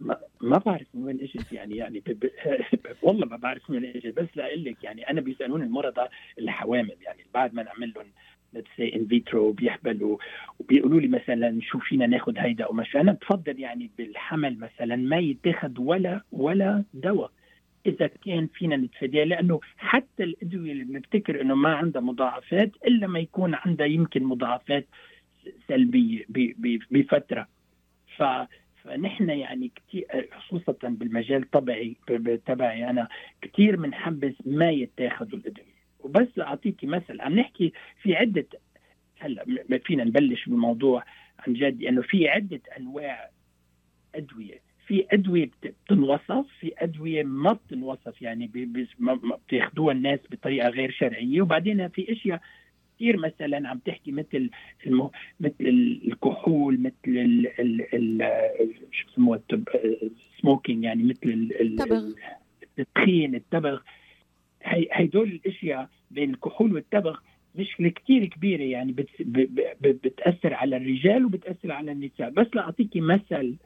ما, 0.00 0.58
بعرف 0.58 0.86
من 0.94 1.04
وين 1.04 1.20
إجت 1.20 1.52
يعني 1.52 1.76
يعني 1.76 2.00
ب... 2.00 2.10
ب... 2.10 2.30
والله 3.02 3.26
ما 3.26 3.36
بعرف 3.36 3.70
من 3.70 3.76
وين 3.76 3.96
إجت. 3.96 4.18
بس 4.18 4.28
لاقول 4.36 4.64
لك 4.64 4.84
يعني 4.84 5.10
أنا 5.10 5.20
بيسألوني 5.20 5.64
المرضى 5.64 6.08
الحوامل 6.38 6.96
يعني 7.02 7.24
بعد 7.34 7.54
ما 7.54 7.62
نعمل 7.62 7.92
لهم 7.96 8.06
let's 8.52 8.68
say 8.76 8.96
in 8.96 9.06
vitro 9.06 9.52
بيحبلوا 9.52 10.18
وبيقولوا 10.60 11.00
لي 11.00 11.08
مثلا 11.08 11.60
شو 11.62 11.78
فينا 11.78 12.06
ناخذ 12.06 12.38
هيدا 12.38 12.64
أو 12.64 12.72
مش 12.72 12.96
أنا 12.96 13.12
بفضل 13.12 13.60
يعني 13.60 13.90
بالحمل 13.98 14.58
مثلا 14.58 14.96
ما 14.96 15.18
يتاخذ 15.18 15.80
ولا 15.80 16.22
ولا 16.32 16.84
دواء 16.94 17.30
إذا 17.86 18.06
كان 18.06 18.46
فينا 18.46 18.76
نتفاداه. 18.76 19.24
لأنه 19.24 19.60
حتى 19.76 20.24
الأدوية 20.24 20.72
اللي 20.72 20.84
بنفتكر 20.84 21.40
إنه 21.40 21.54
ما 21.54 21.74
عندها 21.74 22.02
مضاعفات 22.02 22.70
إلا 22.86 23.06
ما 23.06 23.18
يكون 23.18 23.54
عندها 23.54 23.86
يمكن 23.86 24.24
مضاعفات 24.24 24.86
سلبية 25.68 26.24
بفترة. 26.90 27.48
ف 28.16 28.22
فنحن 28.84 29.30
يعني 29.30 29.70
كثير 29.76 30.28
خصوصا 30.38 30.74
بالمجال 30.82 31.50
تبعي 31.50 31.96
تبعي 32.46 32.90
أنا 32.90 33.08
كثير 33.42 33.76
بنحبس 33.76 34.34
ما 34.46 34.70
يتاخذوا 34.70 35.38
الادويه 35.38 35.78
وبس 36.00 36.38
اعطيكي 36.38 36.86
مثل 36.86 37.20
عم 37.20 37.38
نحكي 37.38 37.72
في 38.02 38.16
عدة 38.16 38.46
هلأ 39.20 39.44
ما 39.68 39.78
فينا 39.78 40.04
نبلش 40.04 40.48
بالموضوع 40.48 41.04
عن 41.38 41.52
جد 41.52 41.82
لأنه 41.82 42.02
في 42.02 42.28
عدة 42.28 42.60
أنواع 42.78 43.30
أدوية. 44.14 44.60
في 44.86 45.06
أدوية 45.12 45.50
بتنوصف 45.62 46.46
في 46.60 46.72
أدوية 46.78 47.22
ما 47.22 47.52
بتنوصف 47.52 48.22
يعني 48.22 48.50
بتاخذوها 49.48 49.94
الناس 49.94 50.20
بطريقة 50.30 50.68
غير 50.68 50.90
شرعية 50.90 51.42
وبعدين 51.42 51.88
في 51.88 52.12
أشياء 52.12 52.40
كثير 52.98 53.16
مثلا 53.16 53.68
عم 53.68 53.78
تحكي 53.78 54.12
مثل 54.12 54.50
المو... 54.86 55.10
مثل 55.40 55.54
الكحول 55.60 56.80
مثل 56.80 56.94
ال... 57.06 57.60
ال... 57.60 57.94
ال... 57.94 58.28
شو 58.92 59.06
بسموها 59.08 59.40
السموكينج 60.34 60.84
يعني 60.84 61.02
مثل 61.02 61.50
التبغ 61.60 62.12
التدخين 62.62 63.34
التبغ 63.34 63.80
هي... 64.62 64.88
هدول 64.92 65.28
الأشياء 65.28 65.88
بين 66.10 66.30
الكحول 66.30 66.74
والتبغ 66.74 67.18
مشكلة 67.54 67.88
كثير 67.88 68.24
كبيرة 68.24 68.62
يعني 68.62 68.92
بت... 68.92 69.08
ب... 69.20 69.38
ب... 69.80 69.86
بتأثر 69.86 70.54
على 70.54 70.76
الرجال 70.76 71.24
وبتأثر 71.24 71.72
على 71.72 71.92
النساء. 71.92 72.30
بس 72.30 72.46
لأعطيكي 72.54 73.00
مثل 73.00 73.56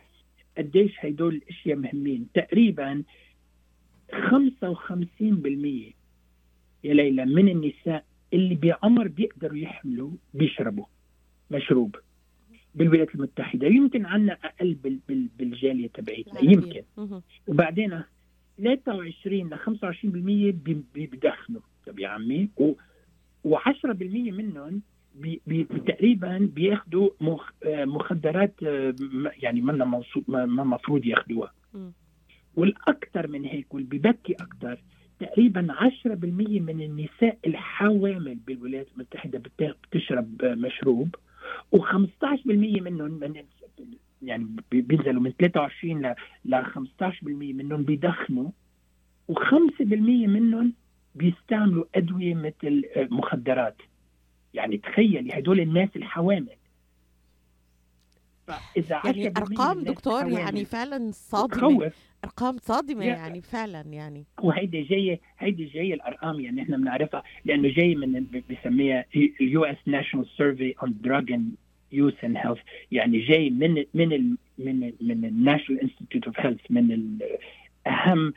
قديش 0.58 0.92
هدول 1.00 1.34
الأشياء 1.34 1.76
مهمين. 1.76 2.28
تقريبا 2.34 3.02
55% 4.12 4.16
يا 6.84 6.94
ليلى 6.94 7.24
من 7.24 7.48
النساء 7.48 8.04
اللي 8.32 8.54
بعمر 8.54 9.08
بيقدروا 9.08 9.56
يحملوا 9.58 10.10
بيشربوا 10.34 10.84
مشروب 11.50 11.96
بالولايات 12.74 13.14
المتحدة 13.14 13.66
يمكن 13.66 14.06
عنا 14.06 14.32
أقل 14.44 14.74
بال- 14.74 14.98
بال- 15.08 15.28
بالجالية 15.38 15.88
تبعيتنا 15.88 16.40
العربية. 16.40 16.84
يمكن. 16.98 17.20
وبعدين 17.46 18.02
23 18.58 19.48
ل 19.48 19.58
25% 19.58 20.52
بي- 20.52 20.82
بي- 20.94 21.06
بدخنوا 21.06 21.60
طب 21.86 21.98
يا 21.98 22.08
عمي 22.08 22.48
و 22.56 22.72
و10% 23.48 24.32
منهم 24.32 24.82
بي 25.14 25.40
بي 25.46 25.64
تقريبا 25.64 26.38
بياخذوا 26.54 27.10
مخ 27.20 27.50
مخدرات 27.66 28.54
آه، 28.62 28.94
يعني 29.42 29.60
ما 29.60 30.02
ما 30.28 30.64
مفروض 30.64 31.04
ياخذوها. 31.06 31.52
والأكثر 32.56 33.26
من 33.28 33.44
هيك 33.44 33.74
واللي 33.74 33.98
ببكي 33.98 34.32
أكثر 34.32 34.78
تقريبا 35.26 35.66
10% 35.72 36.60
من 36.60 36.82
النساء 36.82 37.38
الحوامل 37.46 38.34
بالولايات 38.34 38.86
المتحدة 38.94 39.38
بت- 39.38 39.76
بتشرب 39.92 40.44
مشروب 40.44 41.14
و15% 41.76 42.46
منهم 42.80 43.10
من 43.10 43.34
يعني 44.22 44.46
بي- 44.70 44.80
بينزلوا 44.80 45.22
من 45.22 45.32
23 45.40 46.06
ل 46.06 46.14
ل 46.44 46.62
15% 46.64 47.52
منهم 47.52 47.82
بيدخنوا 47.82 48.50
و5% 49.32 49.82
منهم 50.28 50.72
بيستعملوا 51.14 51.84
أدوية 51.94 52.34
مثل 52.34 52.82
مخدرات. 52.96 53.76
يعني 54.54 54.78
تخيلي 54.78 55.38
هدول 55.38 55.60
الناس 55.60 55.88
الحوامل. 55.96 56.56
فإذا 58.46 59.00
يعني 59.04 59.30
10% 59.30 59.36
أرقام 59.38 59.84
دكتور 59.84 60.28
يعني 60.28 60.64
فعلا 60.64 61.10
صادمة. 61.12 61.92
أرقام 62.24 62.56
صادمة 62.58 63.04
يعني 63.04 63.40
فعلا 63.40 63.80
يعني. 63.80 64.24
وهيدي 64.42 64.82
جاية 64.82 65.20
هيدي 65.38 65.64
جاية 65.64 65.94
الأرقام 65.94 66.40
يعني 66.40 66.62
إحنا 66.62 66.76
بنعرفها 66.76 67.22
لأنه 67.44 67.68
جاي 67.68 67.94
من 67.94 68.26
بسميها 68.50 69.04
ال 69.40 69.64
US 69.64 69.76
National 69.86 70.26
Survey 70.36 70.74
on 70.82 70.94
Drug 71.00 71.32
and 71.32 71.54
Youth 71.92 72.24
and 72.24 72.36
Health 72.36 72.58
يعني 72.92 73.20
جاي 73.20 73.50
من 73.50 73.84
من 73.94 74.12
ال 74.12 74.36
من 74.58 74.82
ال 74.84 74.94
من 75.00 75.24
ال 75.24 75.31
National 75.31 75.80
Institute 75.82 76.26
of 76.26 76.40
Health 76.40 76.60
من 76.70 77.18
أهم 77.86 78.32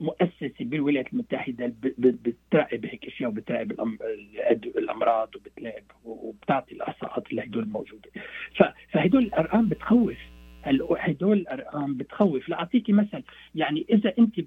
مؤسسة 0.00 0.54
بالولايات 0.60 1.12
المتحدة 1.12 1.72
بتراقب 1.98 2.86
هيك 2.86 3.06
أشياء 3.06 3.30
وبتراقب 3.30 3.72
الأمراض 4.76 5.36
وبتراقب 5.36 5.84
وبتعطي 6.04 6.74
الاحصاءات 6.74 7.30
اللي 7.30 7.44
هدول 7.44 7.68
موجودة. 7.68 8.10
فهدول 8.92 9.22
الأرقام 9.22 9.68
بتخوف. 9.68 10.16
هدول 10.98 11.38
الأرقام 11.38 11.96
بتخوف. 11.96 12.48
لأعطيكي 12.48 12.92
مثل 12.92 13.22
يعني 13.54 13.86
إذا 13.90 14.14
أنت 14.18 14.40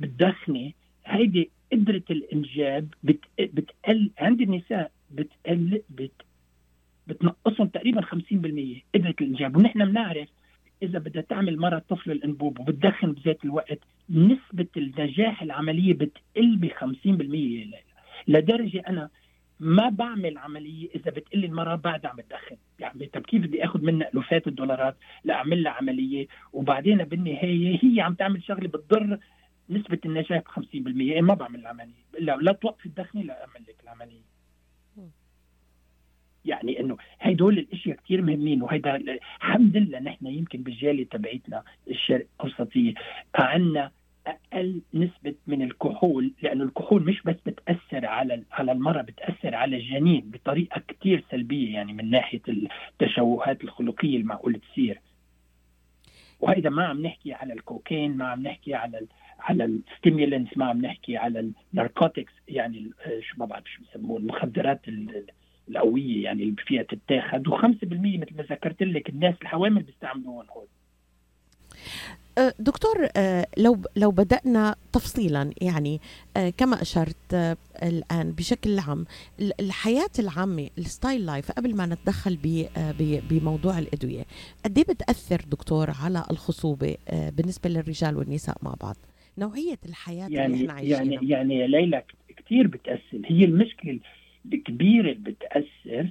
بتدخني 0.00 0.74
هيدي 1.06 1.50
قدرة 1.72 2.02
الإنجاب 2.10 2.94
بت... 3.02 3.20
بتقل 3.40 4.10
عند 4.18 4.40
النساء 4.40 4.90
بتقل 5.10 5.82
بت... 5.90 6.22
بتنقصهم 7.06 7.66
تقريبا 7.68 8.00
50% 8.00 8.06
قدرة 8.94 9.14
الإنجاب. 9.20 9.56
ونحن 9.56 9.84
بنعرف 9.84 10.28
إذا 10.82 10.98
بدها 10.98 11.22
تعمل 11.22 11.58
مرة 11.58 11.78
طفل 11.88 12.10
الأنبوب 12.10 12.60
وبتدخن 12.60 13.12
بذات 13.12 13.44
الوقت 13.44 13.78
نسبة 14.10 14.66
النجاح 14.76 15.42
العملية 15.42 15.94
بتقل 15.94 16.56
ب 16.56 16.68
50% 16.68 17.06
يا 17.06 17.14
ليلى. 17.14 17.78
لدرجة 18.28 18.82
أنا 18.88 19.10
ما 19.60 19.88
بعمل 19.88 20.38
عملية 20.38 20.88
إذا 20.94 21.10
بتقلي 21.10 21.46
المرة 21.46 21.74
بعد 21.74 22.06
عم 22.06 22.20
تدخن 22.20 22.56
يعني 22.78 23.06
طب 23.06 23.20
كيف 23.22 23.42
بدي 23.42 23.64
أخذ 23.64 23.82
منها 23.82 24.08
ألوفات 24.08 24.46
الدولارات 24.46 24.96
لأعمل 25.24 25.62
لها 25.62 25.72
عملية؟ 25.72 26.26
وبعدين 26.52 27.04
بالنهاية 27.04 27.78
هي 27.82 28.00
عم 28.00 28.14
تعمل 28.14 28.42
شغلة 28.42 28.68
بتضر 28.68 29.18
نسبة 29.70 29.98
النجاح 30.06 30.38
ب 30.40 30.48
50% 30.48 31.00
إيه 31.00 31.22
ما 31.22 31.34
بعمل 31.34 31.60
العملية. 31.60 32.04
لا 32.18 32.36
لا 32.36 32.52
توقف 32.52 32.86
الدخنة 32.86 33.22
لا 33.22 33.40
أعمل 33.40 33.62
لك 33.68 33.76
العملية. 33.82 34.33
يعني 36.44 36.80
إنه 36.80 36.96
هدول 37.20 37.58
الإشياء 37.58 37.96
كثير 37.96 38.22
مهمين 38.22 38.62
وهيدا 38.62 38.96
الحمد 38.96 39.76
لله 39.76 39.98
نحن 40.00 40.26
يمكن 40.26 40.62
بالجالية 40.62 41.04
تبعيتنا 41.06 41.62
الشرق 41.90 42.26
الأوسطية 42.40 42.94
عندنا 43.34 43.90
أقل 44.26 44.80
نسبة 44.94 45.34
من 45.46 45.62
الكحول 45.62 46.32
لأنه 46.42 46.64
الكحول 46.64 47.02
مش 47.04 47.22
بس 47.22 47.36
بتأثر 47.46 48.06
على 48.06 48.42
على 48.52 48.72
المراه 48.72 49.02
بتأثر 49.02 49.54
على 49.54 49.76
الجنين 49.76 50.30
بطريقة 50.30 50.82
كثير 50.88 51.24
سلبية 51.30 51.74
يعني 51.74 51.92
من 51.92 52.10
ناحية 52.10 52.40
التشوهات 52.48 53.64
الخلقية 53.64 54.16
المعقول 54.16 54.60
تصير. 54.72 55.00
وهيدا 56.40 56.70
ما 56.70 56.84
عم 56.84 57.02
نحكي 57.02 57.32
على 57.32 57.52
الكوكين 57.52 58.16
ما 58.16 58.24
عم 58.24 58.42
نحكي 58.42 58.74
على 58.74 58.98
ال 58.98 59.06
على 59.40 59.64
ال 59.64 59.72
stimulants 59.72 60.48
ما 60.56 60.64
عم 60.64 60.80
نحكي 60.80 61.16
على 61.16 61.50
ال 61.72 61.78
narcotics 61.78 62.32
يعني 62.48 62.90
شو 63.20 63.36
ما 63.38 63.46
بعرف 63.46 63.64
شو 63.66 63.82
بسموه 63.82 64.18
المخدرات 64.18 64.88
ال- 64.88 65.16
ال- 65.16 65.30
القوية 65.68 66.24
يعني 66.24 66.42
اللي 66.42 66.54
فيها 66.66 66.82
تتاخذ 66.82 67.38
و5% 67.48 67.84
مثل 67.92 68.36
ما 68.36 68.42
ذكرت 68.50 68.82
لك 68.82 69.08
الناس 69.08 69.34
الحوامل 69.42 69.82
بيستعملوهم 69.82 70.46
هول 70.50 70.66
أه، 72.38 72.54
دكتور 72.58 73.08
أه، 73.16 73.46
لو 73.58 73.78
لو 73.96 74.10
بدأنا 74.10 74.76
تفصيلا 74.92 75.50
يعني 75.62 76.00
أه، 76.36 76.50
كما 76.50 76.82
أشرت 76.82 77.56
الآن 77.82 78.32
بشكل 78.32 78.78
عام 78.78 79.04
ال- 79.40 79.60
الحياة 79.60 80.10
العامة 80.18 80.70
ال 80.78 80.86
style 80.86 81.26
life 81.26 81.52
قبل 81.52 81.76
ما 81.76 81.86
نتدخل 81.86 82.38
بموضوع 83.30 83.78
الأدوية 83.78 84.24
قد 84.64 84.78
إيه 84.78 84.84
بتأثر 84.84 85.40
دكتور 85.50 85.90
على 86.04 86.24
الخصوبة 86.30 86.96
بالنسبة 87.12 87.70
للرجال 87.70 88.16
والنساء 88.16 88.56
مع 88.62 88.74
بعض؟ 88.82 88.96
نوعية 89.38 89.78
الحياة 89.86 90.26
اللي 90.26 90.38
يعني 90.38 90.56
إحنا 90.56 90.72
عايشينها. 90.72 91.02
يعني 91.12 91.28
يعني 91.30 91.58
يا 91.58 91.66
ليلى 91.66 92.02
كثير 92.36 92.66
بتأثر. 92.66 93.20
هي 93.26 93.44
المشكلة 93.44 93.98
الكبيره 94.52 95.12
اللي 95.12 95.30
بتأثر 95.30 96.10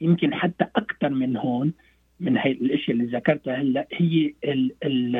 يمكن 0.00 0.34
حتى 0.34 0.64
أكثر 0.76 1.08
من 1.08 1.36
هون 1.36 1.72
من 2.20 2.36
هي 2.38 2.50
الأشياء 2.52 2.90
اللي 2.90 3.04
ذكرتها 3.04 3.54
هلأ 3.56 3.86
هي 3.92 4.34
ال 4.44 4.72
ال 4.84 5.16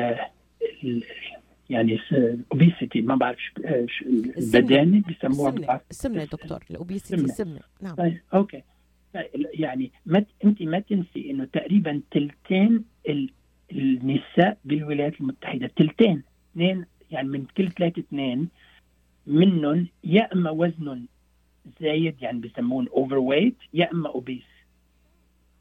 ال 0.83 1.03
يعني 1.69 1.99
obesity 2.51 3.01
ما 3.01 3.15
بعرف 3.15 3.37
شو 3.85 4.05
البدانه 4.37 5.01
السمنة. 5.09 5.65
بعرف. 5.67 5.81
السمنة. 5.91 6.23
دكتور 6.23 6.63
ال 6.71 6.76
obesity 6.76 7.13
السمنة. 7.13 7.31
السمنة. 7.31 7.59
نعم. 7.81 7.95
طيب 7.95 8.19
okay. 8.33 8.61
طيب، 9.13 9.25
يعني 9.53 9.91
ما 10.05 10.25
أنت 10.45 10.61
ما 10.61 10.79
تنسي 10.79 11.31
إنه 11.31 11.45
تقريبا 11.45 12.01
تلتين 12.11 12.83
ال- 13.09 13.29
النساء 13.71 14.57
بالولايات 14.65 15.21
المتحدة 15.21 15.71
تلتين 15.75 16.23
اثنين 16.51 16.85
يعني 17.11 17.27
من 17.27 17.45
كل 17.57 17.71
ثلاثة 17.71 17.99
اثنين 17.99 18.47
منهم 19.27 19.87
يا 20.03 20.33
إما 20.33 20.49
وزنهم 20.49 21.07
زايد 21.81 22.15
يعني 22.21 22.39
بسمون 22.39 22.87
overweight 22.87 23.55
يا 23.73 23.91
إما 23.91 24.09
obese 24.09 24.43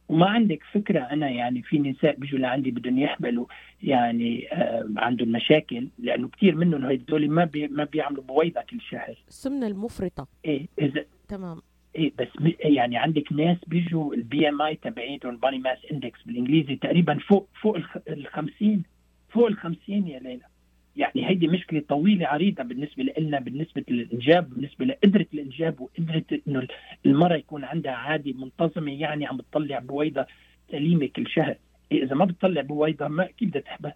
وما 0.09 0.27
عندك 0.27 0.63
فكرة 0.73 1.01
أنا 1.01 1.31
يعني 1.31 1.63
في 1.63 1.79
نساء 1.79 2.17
بيجوا 2.17 2.39
لعندي 2.39 2.71
بدهم 2.71 2.99
يحملوا 2.99 3.47
يعني 3.83 4.53
آه 4.53 4.89
عندهم 4.97 5.29
مشاكل 5.29 5.89
لأنه 5.99 6.29
كثير 6.29 6.55
منهم 6.55 6.85
هدول 6.85 7.31
ما 7.31 7.45
بي 7.45 7.69
ما 7.69 7.85
بيعملوا 7.85 8.23
بويضة 8.25 8.61
كل 8.71 8.81
شهر. 8.81 9.15
السمنة 9.29 9.67
المفرطة. 9.67 10.27
إيه 10.45 10.67
إذا 10.79 11.05
تمام. 11.29 11.61
إيه 11.97 12.13
بس 12.19 12.29
يعني 12.61 12.97
عندك 12.97 13.33
ناس 13.33 13.59
بيجوا 13.67 14.15
ال 14.15 14.49
BMI 14.49 14.75
تبعيتهم 14.77 15.37
body 15.37 15.59
mass 15.59 15.79
index 15.93 16.23
بالإنجليزي 16.23 16.77
تقريبا 16.77 17.19
فوق 17.19 17.49
فوق 17.63 17.77
ال 18.09 18.27
50 18.27 18.83
فوق 19.29 19.47
ال 19.47 19.57
50 19.57 20.09
يا 20.09 20.19
ليلى. 20.19 20.52
يعني 20.97 21.29
هيدي 21.29 21.49
مشكلة 21.49 21.83
طويلة 21.89 22.27
عريضة 22.27 22.63
بالنسبة 22.63 23.03
لنا 23.19 23.41
بالنسبة 23.41 23.85
للإنجاب 23.89 24.51
بالنسبة 24.51 24.85
لقدرة 24.85 25.27
الإنجاب 25.35 25.81
وقدرة 25.81 26.25
إنه 26.49 26.67
المرأة 27.07 27.37
يكون 27.37 27.65
عندها 27.65 27.93
عادة 27.93 28.33
منتظمة 28.33 28.93
يعني 28.93 29.27
عم 29.27 29.37
بتطلع 29.37 29.79
بويضة 29.79 30.27
سليمة 30.71 31.07
كل 31.07 31.29
شهر. 31.29 31.57
إيه 31.93 32.03
إذا 32.05 32.15
ما 32.15 32.25
بتطلع 32.25 32.61
بويضة 32.61 33.09
ما 33.09 33.25
كيف 33.27 33.49
بدها 33.49 33.63
تحمل 33.63 33.93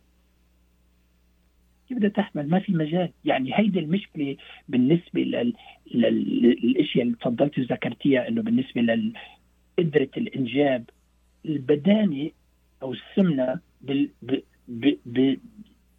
كيف 1.89 1.99
بدها 1.99 2.11
تحمل 2.11 2.49
ما 2.49 2.59
في 2.59 2.73
مجال. 2.73 3.11
يعني 3.25 3.59
هيدي 3.59 3.79
المشكلة 3.79 4.37
بالنسبة 4.69 5.21
لل... 5.21 5.55
لل... 5.95 6.43
للإشياء 6.63 7.05
اللي 7.05 7.17
تفضلتي 7.17 7.61
وذكرتيها 7.61 8.29
إنه 8.29 8.43
بالنسبة 8.43 8.81
لقدرة 8.81 10.11
الإنجاب 10.17 10.91
البدانة 11.47 12.31
أو 12.83 12.93
السمنة 12.93 13.61
بال... 13.81 14.11
ب... 14.23 14.41
ب... 14.69 14.97
ب... 15.07 15.39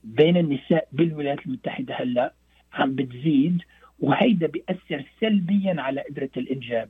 بين 0.08 0.38
النساء 0.38 0.88
بالولايات 0.92 1.46
المتحدة 1.46 1.96
هلا 1.96 2.34
عم 2.74 2.96
بتزيد 2.96 3.62
وهيدا 4.00 4.48
بيأثر 4.48 5.06
سلبيا 5.22 5.76
على 5.82 6.02
قدرة 6.02 6.30
الإنجاب 6.38 6.90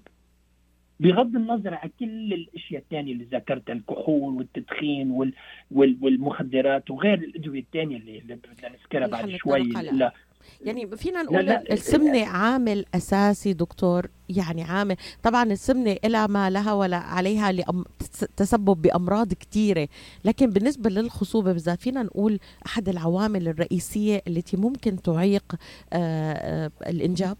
بغض 1.00 1.36
النظر 1.36 1.74
عن 1.74 1.90
كل 2.00 2.34
الأشياء 2.34 2.82
الثانية 2.82 3.14
اللي 3.14 3.24
ذكرتها 3.24 3.74
الكحول 3.74 4.34
والتدخين 4.34 5.12
وال... 5.12 5.34
وال... 5.72 5.98
والمخدرات 6.02 6.92
وغير 6.92 7.14
الأدوية 7.14 7.60
الثانية 7.60 7.98
اللي, 7.98 8.20
اللي 8.20 8.36
بدنا 8.36 8.70
نذكرها 8.70 9.08
بعد 9.08 9.30
شوي. 9.30 9.64
لا 9.64 10.14
يعني 10.62 10.98
فينا 10.98 11.24
نقول 11.24 11.46
لا. 11.46 11.74
السمنة 11.74 12.26
عامل 12.26 12.86
أساسي 12.96 13.54
دكتور 13.54 14.08
يعني 14.30 14.64
عامل. 14.64 14.96
طبعا 15.24 15.44
السمنة 15.44 15.96
إلها 16.06 16.28
ما 16.28 16.50
لها 16.50 16.74
ولا 16.74 16.98
عليها 16.98 17.52
لأم... 17.52 17.84
تس- 18.00 18.28
تسبب 18.38 18.82
بأمراض 18.82 19.34
كثيرة 19.34 19.88
لكن 20.26 20.50
بالنسبة 20.50 20.90
للخصوبة 20.90 21.52
بالذات 21.54 21.82
فينا 21.82 22.04
نقول 22.04 22.40
أحد 22.66 22.90
العوامل 22.90 23.48
الرئيسية 23.48 24.22
التي 24.28 24.58
ممكن 24.58 25.02
تعيق 25.02 25.56
آه، 25.94 26.32
آه، 26.34 26.72
الإنجاب؟ 26.90 27.38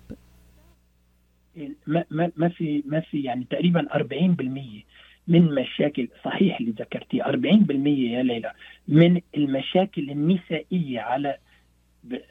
ما 1.88 2.04
ما 2.12 2.32
ما 2.38 2.50
في 2.50 2.84
ما 2.86 3.00
في 3.00 3.22
يعني 3.24 3.46
تقريبا 3.50 3.88
40% 3.94 4.86
من 5.28 5.56
مشاكل 5.56 6.08
صحيح 6.26 6.60
اللي 6.60 6.72
ذكرتيه 6.72 7.24
40% 7.24 7.30
يا 7.88 8.24
ليلى 8.24 8.52
من 8.88 9.22
المشاكل 9.38 10.10
النسائية 10.12 11.00
على 11.00 11.38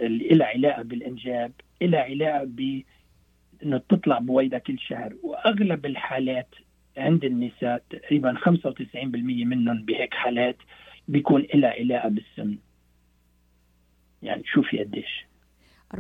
اللي 0.01 0.29
لها 0.29 0.47
علاقة 0.47 0.83
بالإنجاب 0.83 1.53
لها 1.83 2.01
علاقة 2.01 2.45
إنه 3.63 3.79
تطلع 3.89 4.19
بويضه 4.19 4.59
كل 4.59 4.79
شهر. 4.79 5.15
وأغلب 5.23 5.87
الحالات 5.87 6.55
عند 6.97 7.25
النساء 7.25 7.83
تقريبا 7.91 8.35
95% 8.35 8.47
منهم 9.25 9.85
بهيك 9.85 10.15
حالات 10.15 10.57
بيكون 11.09 11.47
لها 11.55 11.71
علاقة 11.71 12.09
بالسن. 12.09 12.59
يعني 14.23 14.43
شوفي 14.45 14.79
قديش. 14.79 15.27
40% 15.95 15.99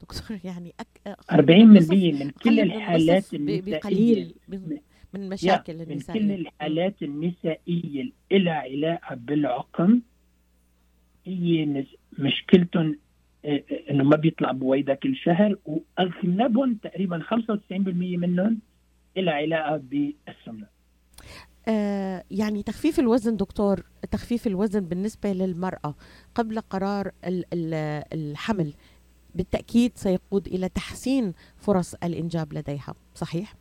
دكتور 0.00 0.38
يعني 0.44 0.74
أك... 0.80 1.16
40% 1.32 1.40
من 1.40 2.30
كل 2.30 2.60
الحالات 2.60 3.24
بقليل 3.32 4.34
من, 4.48 4.78
من 5.14 5.28
مشاكل 5.28 5.74
من 5.74 5.82
النساء. 5.82 6.18
كل 6.18 6.32
الحالات 6.32 7.02
النسائية 7.02 8.12
اللي 8.32 8.44
لها 8.44 8.54
علاقة 8.54 9.14
بالعقم 9.14 10.00
هي 11.26 11.84
مشكلتهم 12.18 12.98
إنه 13.90 14.04
ما 14.04 14.16
بيطلع 14.16 14.52
بويضه 14.52 14.94
كل 14.94 15.16
شهر 15.16 15.56
واغلبهم 15.66 16.74
تقريبا 16.74 17.22
95% 17.22 17.72
منهم 17.72 18.58
لها 19.16 19.34
علاقة 19.34 19.76
بالسمنة 19.76 20.66
آه 21.68 22.24
يعني 22.30 22.62
تخفيف 22.62 22.98
الوزن 23.00 23.36
دكتور 23.36 23.80
تخفيف 24.10 24.46
الوزن 24.46 24.80
بالنسبة 24.80 25.32
للمرأة 25.32 25.94
قبل 26.34 26.60
قرار 26.60 27.10
ال- 27.26 27.44
ال- 27.52 28.04
الحمل 28.12 28.72
بالتأكيد 29.34 29.92
سيقود 29.94 30.46
إلى 30.46 30.68
تحسين 30.68 31.32
فرص 31.56 31.94
الإنجاب 31.94 32.52
لديها 32.52 32.94
صحيح؟ 33.14 33.54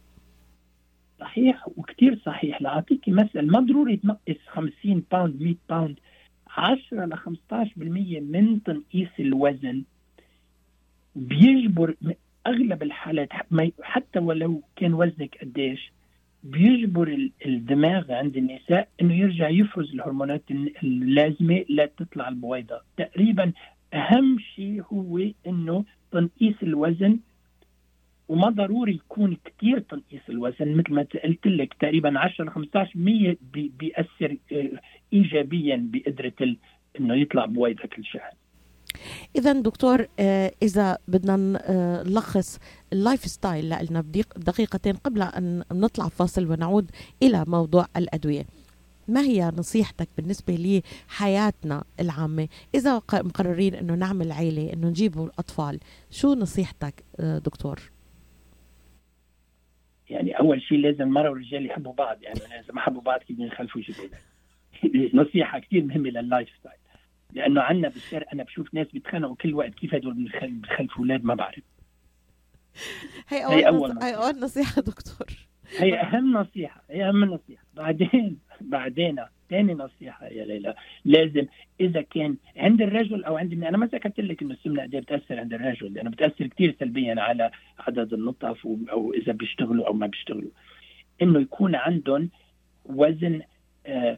صحيح 1.20 1.68
وكثير 1.78 2.22
صحيح 2.26 2.62
لأعطيكي 2.62 3.12
مثل 3.12 3.42
ما 3.52 3.60
ضروري 3.60 3.98
تنقص 3.98 4.38
50 4.48 5.04
باوند 5.12 5.42
100 5.42 5.56
باوند 5.70 6.00
10 6.58 7.06
ل 7.06 7.14
15% 7.18 7.78
من 8.22 8.64
تنقيص 8.64 9.10
الوزن 9.20 9.84
بيجبر 11.16 11.96
أغلب 12.48 12.84
الحالات 12.84 13.30
حتى 13.82 14.20
ولو 14.20 14.62
كان 14.76 14.94
وزنك 14.94 15.38
قديش 15.42 15.92
بيجبر 16.44 17.08
ال- 17.08 17.32
الدماغ 17.46 18.12
عند 18.12 18.38
النساء 18.38 18.88
إنه 19.02 19.14
يرجع 19.14 19.50
يفرز 19.50 19.94
الهرمونات 19.94 20.44
اللازمة 20.84 21.66
لتطلع 21.70 22.28
البويضة. 22.30 22.82
تقريبا 22.98 23.52
أهم 23.94 24.40
شيء 24.56 24.84
هو 24.94 25.20
إنه 25.48 25.86
تنقيص 26.12 26.56
الوزن 26.64 27.20
وما 28.28 28.50
ضروري 28.50 28.94
يكون 28.94 29.38
كثير 29.46 29.80
تنقيص 29.80 30.22
الوزن 30.30 30.76
مثل 30.76 30.94
ما 30.94 31.06
قلت 31.24 31.48
لك 31.48 31.74
تقريبا 31.74 32.20
10 32.20 32.44
ل 32.46 32.50
15% 32.50 33.38
بي- 33.54 33.72
بيأثر 33.80 34.38
آه، 34.52 34.72
ايجابيا 35.16 35.88
بقدرة 35.94 36.34
ال- 36.42 36.58
إنه 37.00 37.16
يطلع 37.16 37.46
بويضه 37.46 37.82
كل 37.96 38.06
شهر 38.06 38.32
إذا 39.36 39.54
دكتور 39.54 40.08
آه 40.20 40.52
إذا 40.64 40.98
بدنا 41.08 41.60
آه، 41.70 42.04
نلخص 42.04 42.60
ال 42.94 43.20
lifestyle 43.26 43.66
لنا 43.66 44.02
بدق- 44.02 44.38
دقيقتين 44.38 44.94
قبل 44.96 45.22
أن 45.22 45.64
نطلع 45.72 46.08
فاصل 46.08 46.52
ونعود 46.52 46.92
إلى 47.24 47.44
موضوع 47.48 47.86
الأدوية. 47.98 48.46
ما 49.08 49.22
هي 49.22 49.52
نصيحتك 49.58 50.08
بالنسبة 50.18 50.82
لحياتنا 51.10 51.84
العامة؟ 52.00 52.48
إذا 52.76 53.02
مقررين 53.14 53.76
أنه 53.76 53.96
نعمل 53.96 54.32
عيلة 54.32 54.74
أنه 54.74 54.88
نجيب 54.88 55.18
أطفال 55.40 55.80
شو 56.12 56.34
نصيحتك 56.34 57.04
آه، 57.20 57.38
دكتور؟ 57.38 57.80
يعني 60.10 60.40
أول 60.40 60.62
شيء 60.62 60.78
لازم 60.78 61.02
المراه 61.02 61.30
والرجال 61.30 61.66
يحبوا 61.66 61.94
بعض 61.94 62.24
يعني 62.24 62.40
اذا 62.40 62.74
ما 62.74 62.82
حبوا 62.82 63.02
بعض 63.02 63.20
كيف 63.20 63.40
يخلفوا 63.40 63.82
عيال 63.82 64.10
نصيحة 65.22 65.60
كثير 65.60 65.84
مهمة 65.84 66.10
لل 66.10 66.50
lifestyle 66.60 66.78
لأنه 67.34 67.62
عندنا 67.62 67.90
بالشارع 67.90 68.28
أنا 68.34 68.44
بشوف 68.44 68.74
ناس 68.74 68.88
بيتخانقوا 68.88 69.36
كل 69.36 69.54
وقت 69.54 69.74
كيف 69.74 69.96
هدول 69.96 70.14
بيخلفوا 70.14 70.98
أولاد 71.00 71.24
ما 71.26 71.36
بعرف. 71.36 71.64
هي 73.28 73.38
هي 73.38 73.68
أول, 73.68 73.92
أول 73.94 73.96
نص... 73.96 74.04
هي 74.04 74.12
نصيحة. 74.12 74.26
أول 74.26 74.40
نصيحة 74.40 74.82
دكتور. 74.82 75.28
هي 75.80 75.96
أهم 76.02 76.34
نصيحة 76.38 76.82
هي 76.90 77.10
أهم 77.10 77.26
نصيحة. 77.26 77.64
بعدين 77.74 78.40
بعدين 78.62 79.16
ثاني 79.50 79.74
نصيحة 79.74 80.28
يا 80.28 80.46
ليلى 80.46 80.76
لازم 81.06 81.46
إذا 81.80 82.02
كان 82.02 82.38
عند 82.58 82.82
الرجل 82.82 83.24
أو 83.24 83.38
عند 83.38 83.54
أنا 83.64 83.78
ما 83.78 83.86
ذكرت 83.86 84.20
لك 84.20 84.42
إنه 84.42 84.54
السمنة 84.54 84.84
قد 84.84 84.94
إيه 84.96 85.02
بتأثر 85.02 85.40
عند 85.40 85.54
الرجل 85.54 85.94
لأنه 85.94 86.10
بتأثر 86.10 86.48
كثير 86.48 86.76
سلبيا 86.80 87.16
على 87.22 87.52
عدد 87.80 88.14
النطف 88.14 88.66
و- 88.66 88.78
أو 88.92 89.14
إذا 89.14 89.32
بيشتغلوا 89.32 89.88
أو 89.88 89.94
ما 89.94 90.08
بيشتغلوا. 90.08 90.52
إنه 91.22 91.40
يكون 91.40 91.76
عندهم 91.76 92.30
وزن 92.86 93.42
آه 93.86 94.18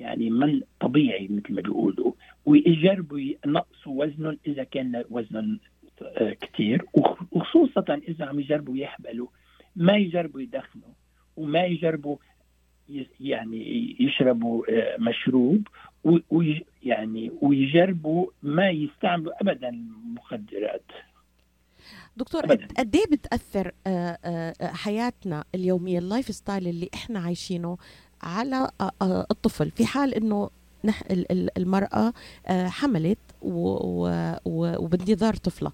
يعني 0.00 0.30
من 0.30 0.60
طبيعي 0.80 1.28
مثل 1.28 1.54
ما 1.54 1.60
بيقولوا. 1.62 2.12
ويجربوا 2.44 3.18
ينقصوا 3.18 4.04
وزنهم 4.04 4.38
إذا 4.46 4.64
كان 4.64 5.04
وزنهم 5.10 5.60
آه 6.02 6.32
كثير 6.40 6.84
وخ- 6.94 7.22
وخصوصا 7.32 7.84
إذا 8.08 8.24
عم 8.24 8.40
يجربوا 8.40 8.76
يحبلوا. 8.76 9.26
ما 9.76 9.96
يجربوا 9.96 10.40
يدخنوا. 10.40 10.88
وما 11.36 11.64
يجربوا 11.64 12.16
يعني 13.20 13.96
يشربوا 14.00 14.64
آه، 14.70 14.96
مشروب. 14.98 15.68
ويعني 16.30 17.30
ويجربوا 17.42 18.26
ما 18.42 18.70
يستعملوا 18.70 19.32
ابدا 19.40 19.68
المخدرات. 19.68 20.84
دكتور. 22.16 22.42
قد 22.78 22.96
إيه 22.96 23.06
بتأثر 23.12 23.72
آه، 23.86 24.52
حياتنا 24.62 25.44
اليومية 25.54 25.98
ال 25.98 26.26
lifestyle 26.26 26.68
اللي 26.68 26.88
إحنا 26.94 27.18
عايشينه 27.20 27.76
على 28.22 28.70
آه، 28.80 28.90
آه، 29.02 29.26
الطفل. 29.30 29.70
في 29.70 29.86
حال 29.86 30.14
إنه 30.14 30.50
نح 30.84 31.02
ال- 31.10 31.32
ال- 31.32 31.58
المرأة 31.58 32.12
آه، 32.46 32.68
حملت 32.68 33.18
وبانتظار 34.46 35.34
طفلة. 35.36 35.72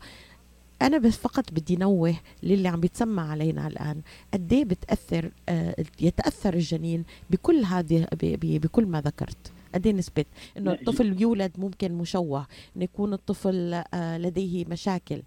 أنا 0.83 0.99
بس 0.99 1.17
فقط 1.17 1.53
بدي 1.53 1.77
نوه 1.77 2.15
للي 2.43 2.69
عم 2.69 2.81
بيتسمع 2.81 3.31
علينا 3.31 3.67
الآن. 3.67 4.01
قد 4.35 4.53
إيه 4.53 4.65
بتأثر 4.65 5.31
آه، 5.49 5.75
يتأثر 6.01 6.55
الجنين 6.55 7.05
بكل 7.31 7.65
هذه 7.65 8.07
بكل 8.23 8.87
ما 8.87 9.01
ذكرت؟ 9.01 9.53
قد 9.75 9.87
إيه 9.87 9.93
نسبة؟ 9.95 10.25
إنه 10.59 10.73
الطفل 10.73 11.23
يولد 11.23 11.53
ممكن 11.59 11.93
مشوه 11.93 12.47
إنه 12.77 12.85
يكون 12.85 13.13
الطفل 13.13 13.83
لديه 13.95 14.65
مشاكل. 14.69 15.23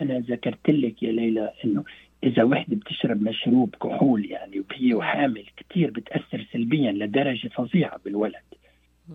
أنا 0.00 0.18
ذكرت 0.18 0.68
لك 0.68 1.02
يا 1.02 1.12
ليلى 1.12 1.52
إنه 1.64 1.84
إذا 2.24 2.42
وحدة 2.42 2.76
بتشرب 2.76 3.22
مشروب 3.22 3.74
كحول 3.82 4.24
يعني 4.24 4.60
وهي 4.70 4.94
وحامل 4.94 5.44
كثير 5.56 5.90
بتأثر 5.90 6.46
سلبيا 6.52 6.92
لدرجة 6.92 7.48
فظيعة 7.48 8.00
بالولد. 8.04 8.44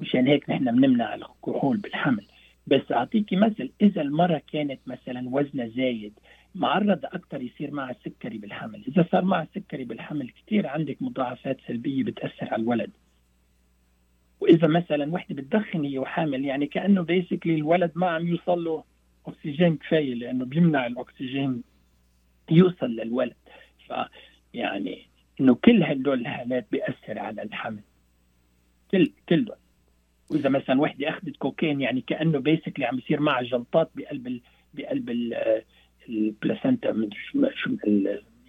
مشان 0.01 0.27
هيك 0.27 0.49
نحن 0.49 0.75
بنمنع 0.75 1.15
الكحول 1.15 1.77
بالحمل. 1.77 2.25
بس 2.67 2.91
اعطيكي 2.91 3.35
مثل 3.35 3.71
إذا 3.81 4.01
المراه 4.01 4.41
كانت 4.53 4.79
مثلا 4.87 5.29
وزنها 5.29 5.67
زايد 5.67 6.13
معرضة 6.55 7.07
أكثر 7.07 7.41
يصير 7.41 7.71
معها 7.71 7.95
سكري 8.05 8.37
بالحمل. 8.37 8.83
إذا 8.87 9.05
صار 9.11 9.25
معها 9.25 9.47
سكري 9.55 9.83
بالحمل 9.83 10.29
كثير 10.29 10.67
عندك 10.67 11.01
مضاعفات 11.01 11.57
سلبية 11.67 12.03
بتأثر 12.03 12.53
على 12.53 12.61
الولد. 12.61 12.91
وإذا 14.39 14.67
مثلا 14.67 15.13
وحدة 15.13 15.35
بتدخن 15.35 15.85
هي 15.85 15.99
وحامل 15.99 16.45
يعني 16.45 16.65
كأنه 16.65 17.01
basically 17.01 17.55
الولد 17.55 17.91
ما 17.95 18.09
عم 18.09 18.27
يوصل 18.27 18.63
له 18.63 18.83
أكسجين 19.27 19.77
كفاية 19.77 20.13
لأنه 20.13 20.45
بيمنع 20.45 20.87
الأكسجين. 20.87 21.63
يوصل 22.51 22.85
للولد. 22.85 23.35
فيعني 23.87 25.07
إنه 25.41 25.55
كل 25.55 25.83
هدول 25.83 26.19
الحالات 26.19 26.67
بيأثر 26.71 27.19
على 27.19 27.41
الحمل. 27.43 27.81
كل 28.91 29.11
كلهم. 29.29 29.57
وإذا 30.29 30.49
مثلا 30.49 30.81
وحدة 30.81 31.09
أخذت 31.09 31.37
كوكايين 31.37 31.81
يعني 31.81 32.01
كأنه 32.01 32.39
basically 32.39 32.85
عم 32.85 32.97
يصير 32.97 33.19
معها 33.19 33.43
جلطات 33.43 33.91
بقلب 33.95 34.27
ال 34.27 34.41
بقلب 34.73 35.09
ال- 35.09 35.63
ال 36.09 36.19
placenta. 36.19 37.09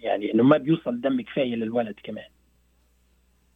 يعني 0.01 0.33
إنه 0.33 0.43
ما 0.43 0.57
بيوصل 0.57 1.01
دم 1.01 1.21
كفاية 1.21 1.55
للولد 1.55 1.95
كمان. 2.03 2.29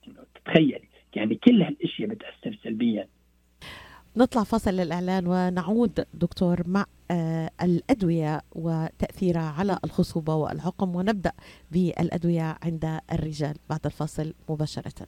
إنه 0.07 0.23
تتخيلي 0.35 0.87
يعني 1.15 1.35
كل 1.35 1.61
هالأشياء 1.61 2.09
بتأثر 2.09 2.57
سلبيا. 2.63 3.07
نطلع 4.17 4.43
فاصل 4.43 4.71
للإعلان 4.71 5.27
ونعود 5.27 6.05
دكتور 6.13 6.67
مع 6.67 6.85
آه، 7.11 7.51
الأدوية 7.61 8.41
وتأثيرها 8.55 9.49
على 9.57 9.79
الخصوبة 9.83 10.35
والعقم 10.35 10.95
ونبدأ 10.95 11.31
بالأدوية 11.71 12.57
عند 12.63 12.99
الرجال 13.11 13.55
بعد 13.69 13.85
الفاصل 13.85 14.33
مباشرة. 14.49 15.07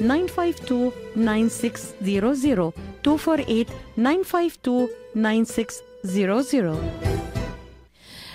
952 0.00 0.92
9600 1.16 2.72
248 3.02 3.68
952 3.96 4.88
9600 5.14 6.78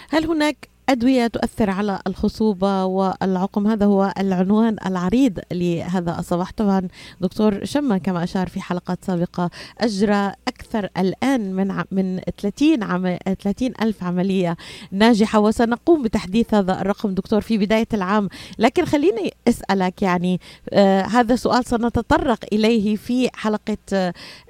هل 0.10 0.26
هناك 0.26 0.70
أدوية 0.90 1.28
تؤثر 1.28 1.70
على 1.70 2.00
الخصوبة 2.08 2.86
والعقم. 2.86 3.68
هذا 3.68 3.86
هو 3.86 4.14
العنوان 4.20 4.76
العريض 4.86 5.40
لهذا 5.52 6.20
الصباح. 6.20 6.52
طبعا 6.52 6.88
دكتور 7.22 7.66
شمة 7.66 7.98
كما 7.98 8.24
أشار 8.24 8.48
في 8.50 8.62
حلقات 8.62 9.06
سابقة 9.06 9.50
أجرى 9.82 10.32
أكثر 10.48 10.90
الآن 10.98 11.54
من 11.54 11.84
من 11.92 12.20
30 12.42 12.84
عم 12.84 13.18
30 13.44 13.72
ألف 13.82 14.04
عملية 14.04 14.58
ناجحة 14.92 15.40
وسنقوم 15.40 16.04
بتحديث 16.04 16.54
هذا 16.54 16.82
الرقم 16.82 17.14
دكتور 17.14 17.42
في 17.42 17.58
بداية 17.58 17.88
العام. 17.94 18.30
لكن 18.60 18.86
خليني 18.86 19.34
أسألك 19.48 20.02
يعني 20.02 20.40
آه 20.70 21.02
هذا 21.02 21.36
سؤال 21.36 21.66
سنتطرق 21.66 22.40
إليه 22.54 22.96
في 22.96 23.30
حلقة 23.34 23.78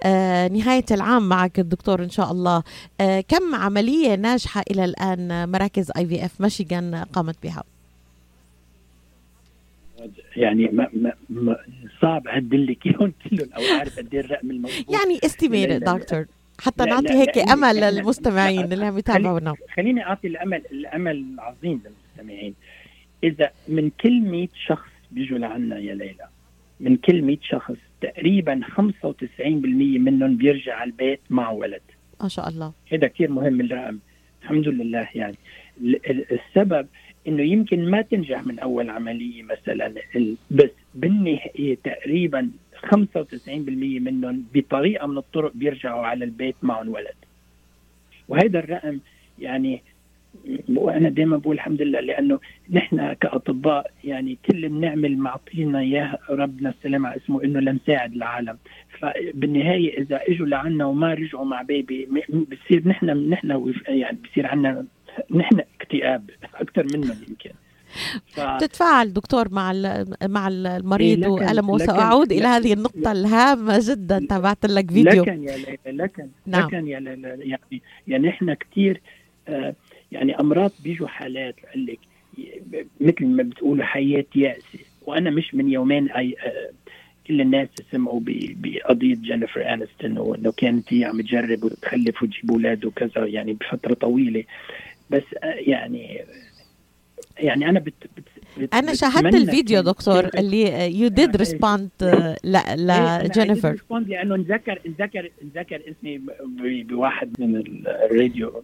آه 0.03 0.47
نهاية 0.47 0.85
العام 0.91 1.29
معك 1.29 1.59
الدكتور 1.59 2.03
إن 2.03 2.09
شاء 2.09 2.31
الله. 2.31 2.63
آه 3.01 3.21
كم 3.21 3.55
عملية 3.55 4.15
ناجحة 4.15 4.63
إلى 4.71 4.85
الآن 4.85 5.51
مراكز 5.51 5.91
اي 5.97 6.07
في 6.07 6.25
اف 6.27 6.41
ميشيغان 6.41 6.95
قامت 6.95 7.35
بها. 7.43 7.63
يعني 10.35 10.67
ما 10.67 10.87
ما 10.93 11.13
ما 11.29 11.57
صعب 12.01 12.27
اعدل 12.27 12.65
لك 12.67 12.85
اياهم 12.85 13.13
كلهم 13.29 13.49
أو 13.53 13.61
أعرف 13.77 13.97
قد 13.99 14.13
إيه 14.13 14.21
الرقم 14.21 14.51
المضبوط 14.51 14.93
يعني 14.95 15.19
لا- 15.77 15.93
دكتور. 15.97 16.25
حتى 16.59 16.83
لا- 16.83 16.89
نعطي 16.89 17.05
لا- 17.07 17.21
هيك 17.21 17.37
لا- 17.37 17.53
أمل 17.53 17.75
للمستمعين 17.81 18.73
اللي 18.73 18.85
عم 18.85 18.97
يتابعونا. 18.97 19.55
خليني 19.75 20.03
أعطي 20.03 20.27
الامل 20.27 20.61
الأمل 20.71 21.25
العظيم 21.33 21.81
للمستمعين. 21.85 22.53
إذا 23.23 23.51
من 23.67 23.89
كل 24.01 24.21
100 24.21 24.47
شخص 24.67 24.89
بيجوا 25.11 25.37
لعنا 25.37 25.77
يا 25.79 25.93
ليلى 25.95 26.27
من 26.79 26.97
كل 26.97 27.21
100 27.21 27.37
شخص 27.41 27.75
تقريبا 28.01 28.61
95% 28.75 29.99
منهم 29.99 30.37
بيرجع 30.37 30.75
على 30.75 30.87
البيت 30.91 31.19
مع 31.29 31.49
ولد. 31.51 31.81
ما 32.21 32.27
شاء 32.27 32.49
الله. 32.49 32.71
هذا 32.91 33.07
كثير 33.07 33.31
مهم 33.31 33.61
الرقم. 33.61 33.97
الحمد 34.43 34.67
لله 34.67 35.07
يعني. 35.15 35.35
السبب 36.31 36.87
إنه 37.27 37.43
يمكن 37.43 37.89
ما 37.89 38.01
تنجح 38.01 38.45
من 38.47 38.59
أول 38.59 38.89
عملية 38.89 39.43
مثلا 39.43 39.93
بس 40.51 40.69
بالنهاية 40.95 41.77
تقريبا 41.83 42.51
95% 42.85 42.89
منهم 43.77 44.45
بطريقة 44.53 45.07
من 45.07 45.17
الطرق 45.17 45.51
بيرجعوا 45.55 46.05
على 46.05 46.25
البيت 46.25 46.55
معهم 46.63 46.89
ولد. 46.89 47.15
وهذا 48.27 48.59
الرقم 48.59 48.99
يعني 49.39 49.81
وأنا 50.69 51.09
دائما 51.09 51.37
بقول 51.37 51.55
الحمد 51.55 51.81
لله 51.81 51.99
لأنه 51.99 52.39
نحن 52.69 53.13
كأطباء 53.13 53.91
يعني 54.03 54.37
كل 54.45 54.65
اللي 54.65 55.15
معطينا 55.15 55.79
اياها 55.79 56.19
ربنا 56.29 56.69
السلام 56.69 57.05
على 57.05 57.15
اسمه 57.15 57.43
إنه 57.43 57.59
لنساعد 57.59 58.13
العالم. 58.13 58.57
فبالنهاية 58.99 59.97
إذا 59.97 60.19
إجوا 60.27 60.47
لعنا 60.47 60.85
وما 60.85 61.13
رجعوا 61.13 61.45
مع 61.45 61.61
بيبي 61.61 62.07
بصير 62.29 62.87
نحن 62.87 63.29
نحن 63.29 63.73
يعني 63.87 64.17
بصير 64.23 64.47
عنا 64.47 64.85
نحن 65.31 65.59
اكتئاب 65.81 66.29
أكثر 66.55 66.83
منهم 66.97 67.17
يمكن. 67.29 67.49
ف... 68.27 68.39
تتفاعل 68.59 69.13
دكتور 69.13 69.49
مع 69.53 69.73
مع 70.23 70.47
المريض 70.47 71.23
إيه، 71.23 71.61
وسأعود 71.69 72.31
إلى 72.31 72.39
لكن- 72.41 72.47
هذه 72.49 72.73
النقطة 72.73 73.11
الهامة 73.11 73.79
جدا 73.81 74.25
تابعت 74.29 74.65
لك 74.65 74.91
فيديو. 74.91 75.23
لكن 75.23 75.43
يا 75.43 75.57
ليلى 75.57 75.77
لكن 76.03 76.27
نعم. 76.45 76.67
لكن 76.67 76.87
يا 76.87 76.99
ليلى 76.99 77.37
يعني 77.39 77.81
يعني 78.07 78.29
إحنا 78.29 78.53
كثير 78.53 79.01
آه 79.47 79.75
يعني 80.11 80.39
أمراض 80.39 80.71
بيجوا 80.83 81.07
حالات 81.07 81.55
قال 81.73 81.85
لك 81.85 81.99
مثل 83.01 83.25
ما 83.25 83.43
بتقولوا 83.43 83.83
حياة 83.85 84.25
يائسه 84.35 84.79
وأنا 85.05 85.29
مش 85.29 85.55
من 85.55 85.69
يومين 85.69 86.11
اي 86.11 86.35
آه 86.45 86.69
كل 87.27 87.41
الناس 87.41 87.67
سمعوا 87.91 88.19
ب- 88.19 88.55
بقضية 88.61 89.15
جينيفر 89.15 89.73
أنستون 89.73 90.17
وإنه 90.17 90.51
كانت 90.57 90.93
هي 90.93 91.05
عم 91.05 91.21
تجرب 91.21 91.63
وتخلف 91.63 92.23
وتجيب 92.23 92.51
أولاد 92.51 92.85
وكذا 92.85 93.25
يعني 93.25 93.53
بفترة 93.53 93.93
طويلة. 93.93 94.43
بس 95.09 95.23
آه 95.43 95.45
يعني 95.45 96.25
يعني 97.37 97.69
أنا 97.69 97.79
بت 97.79 97.93
بت 98.17 98.23
بت 98.57 98.73
أنا 98.73 98.93
شاهدت 98.93 99.35
الفيديو 99.35 99.81
دكتور 99.81 100.29
اللي 100.37 100.91
you 100.99 101.07
did 101.07 101.35
آه، 101.35 101.37
respond 101.37 101.89
لجينيفر 102.43 103.71
respond 103.71 104.09
لأنه 104.09 104.35
انذكر 104.35 104.79
انذكر 104.85 105.29
انذكر 105.43 105.81
اسمي 105.89 106.21
بواحد 106.83 107.41
من 107.41 107.63
الراديو. 107.87 108.63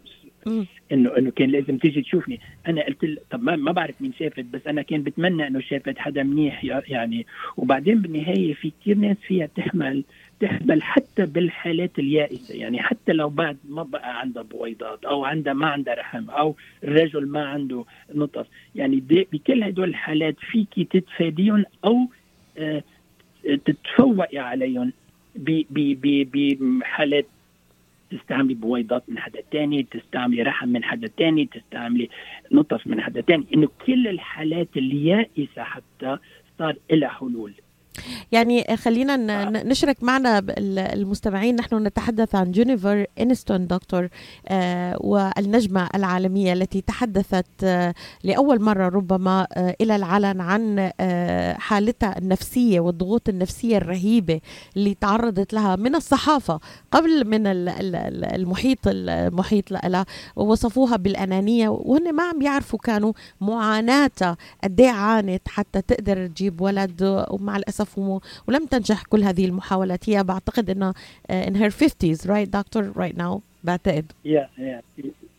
إنه 0.92 1.18
إنه 1.18 1.32
كان 1.32 1.50
لازم 1.50 1.78
تيجي 1.78 2.02
تشوفني. 2.02 2.40
أنا 2.68 2.86
قلت 2.86 3.04
له 3.04 3.18
طب 3.32 3.44
ما, 3.44 3.56
ما 3.56 3.72
بعرف 3.72 4.02
مين 4.02 4.14
شافت 4.20 4.46
بس 4.46 4.62
أنا 4.68 4.82
كان 4.82 5.04
بتمنى 5.04 5.48
إنه 5.48 5.60
شافت 5.60 5.98
حدا 5.98 6.24
منيح 6.24 6.64
يعني. 6.64 7.26
وبعدين 7.58 8.02
بالنهاية 8.02 8.54
في 8.54 8.72
كثير 8.82 8.98
ناس 8.98 9.18
فيها 9.28 9.46
تحمل 9.46 10.04
تحمل 10.44 10.84
حتى 10.84 11.26
بالحالات 11.26 12.00
اليائسة. 12.00 12.56
يعني 12.56 12.82
حتى 12.82 13.14
لو 13.14 13.30
بعد 13.30 13.58
ما 13.70 13.84
بقى 13.84 14.20
عندها 14.20 14.44
بويضات 14.44 15.06
أو 15.06 15.26
عندها 15.26 15.54
ما 15.54 15.68
عندها 15.68 15.94
رحم 15.94 16.30
أو 16.30 16.56
الرجل 16.84 17.28
ما 17.28 17.46
عنده 17.46 17.86
نطف 18.16 18.48
يعني 18.76 19.04
بكل 19.10 19.64
هدول 19.64 19.90
الحالات 19.90 20.36
فيكي 20.40 20.84
تتفاديهم 20.84 21.66
أو 21.86 21.98
آه 22.58 22.84
تتفوقي 23.66 24.38
عليهم 24.38 24.94
بحالات 25.36 27.26
تستعملي 28.12 28.54
بويضات 28.54 29.04
من 29.08 29.20
حدا 29.20 29.42
تاني 29.52 29.84
تستعملي 29.84 30.42
رحم 30.44 30.68
من 30.70 30.84
حدا 30.84 31.08
تاني 31.18 31.46
تستعملي 31.46 32.10
نطف 32.52 32.88
من 32.88 33.02
حدا 33.02 33.22
تاني. 33.22 33.46
إنه 33.54 33.68
كل 33.86 34.08
الحالات 34.08 34.68
اليائسة 34.78 35.64
حتى 35.64 36.18
صار 36.60 36.76
لها 36.92 37.10
حلول. 37.10 37.54
يعني 38.32 38.78
خلينا 38.78 39.14
آه. 39.14 39.50
نشرك 39.64 40.04
معنا 40.04 40.44
المستمعين 40.94 41.56
نحن 41.56 41.76
نتحدث 41.88 42.36
عن 42.36 42.52
جينيفر 42.52 43.06
انستون 43.22 43.68
دكتور 43.68 44.08
آه، 44.48 44.98
والنجمة 45.00 45.90
العالمية 45.96 46.54
التي 46.54 46.82
تحدثت 46.82 47.46
آه، 47.64 47.94
لأول 48.24 48.62
مرة 48.62 48.90
ربما 48.90 49.48
إلى 49.82 49.96
العلن 49.96 50.42
عن 50.42 50.92
حالتها 51.60 52.18
النفسية 52.18 52.80
والضغوط 52.80 53.30
النفسية 53.30 53.78
الرهيبة 53.78 54.40
اللي 54.78 54.94
تعرضت 54.94 55.54
لها 55.54 55.76
من 55.76 55.96
الصحافة 55.96 56.60
قبل 56.92 57.28
من 57.28 57.48
ال- 57.48 57.70
ال- 57.70 57.96
ال- 57.96 58.26
المحيط 58.26 58.80
المحيط 58.88 59.72
لها 59.72 60.06
ووصفوها 60.36 60.96
بالأنانية 60.98 61.70
وهن 61.70 62.14
ما 62.16 62.24
عم 62.24 62.42
يعرفوا 62.42 62.80
كانوا 62.80 63.14
معاناتها 63.42 64.38
قد 64.64 64.82
إيه 64.82 64.90
عانت 64.90 65.42
حتى 65.48 65.82
تقدر 65.82 66.28
تجيب 66.28 66.62
ولد 66.62 67.26
ومع 67.32 67.58
الأسف 67.58 67.83
وم- 67.98 68.20
ولم 68.48 68.66
تنجح 68.66 69.04
كل 69.04 69.24
هذه 69.24 69.46
المحاولات. 69.46 70.10
هي 70.10 70.24
بعتقد 70.24 70.70
انها 70.70 70.94
uh, 71.32 71.46
in 71.46 71.54
her 71.54 71.72
50s 71.84 72.28
right 72.28 72.48
doctor 72.60 72.84
right 73.02 73.18
now 73.18 73.40
بعتقد. 73.64 74.12
يا 74.26 74.50
يا 74.58 74.82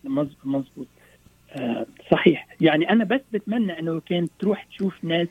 مز- 0.04 0.37
مزبوط 0.44 0.87
آه 1.52 1.87
صحيح. 2.12 2.46
يعني 2.61 2.90
أنا 2.90 3.04
بس 3.04 3.20
بتمنى 3.33 3.78
إنه 3.78 4.00
كانت 4.09 4.30
تروح 4.40 4.64
تشوف 4.64 4.94
ناس 5.04 5.28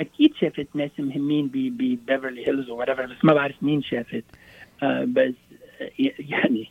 أكيد 0.00 0.34
شافت 0.40 0.66
ناس 0.74 0.90
مهمين 0.98 1.48
ببيفرلي 1.54 2.46
هيلز 2.48 2.70
و 2.70 2.76
بس 2.76 3.24
ما 3.24 3.34
بعرف 3.34 3.62
مين 3.62 3.82
شافت. 3.82 4.24
آه 4.82 5.04
بس 5.04 5.34
آه، 5.80 5.90
يعني 6.18 6.70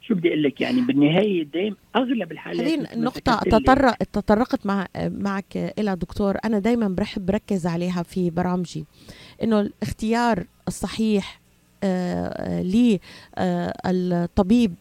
شو 0.00 0.14
بدي 0.14 0.28
أقول 0.28 0.42
لك؟ 0.42 0.60
يعني 0.60 0.80
بالنهاية 0.80 1.42
دايم 1.44 1.76
أغلب 1.96 2.32
الحالات 2.32 2.60
هذه 2.66 2.94
النقطة 2.94 3.40
تطرق 3.40 3.94
تطرقت 3.96 4.66
مع 4.66 4.86
معك 4.96 5.56
إلى 5.78 5.96
دكتور. 5.96 6.36
أنا 6.44 6.58
دايما 6.58 6.88
بحب 6.88 7.26
بركز 7.26 7.66
عليها 7.66 8.02
في 8.02 8.30
برامجي. 8.30 8.84
إنه 9.42 9.60
الاختيار 9.60 10.46
الصحيح 10.68 11.40
آه، 11.82 12.62
للطبيب 13.86 14.74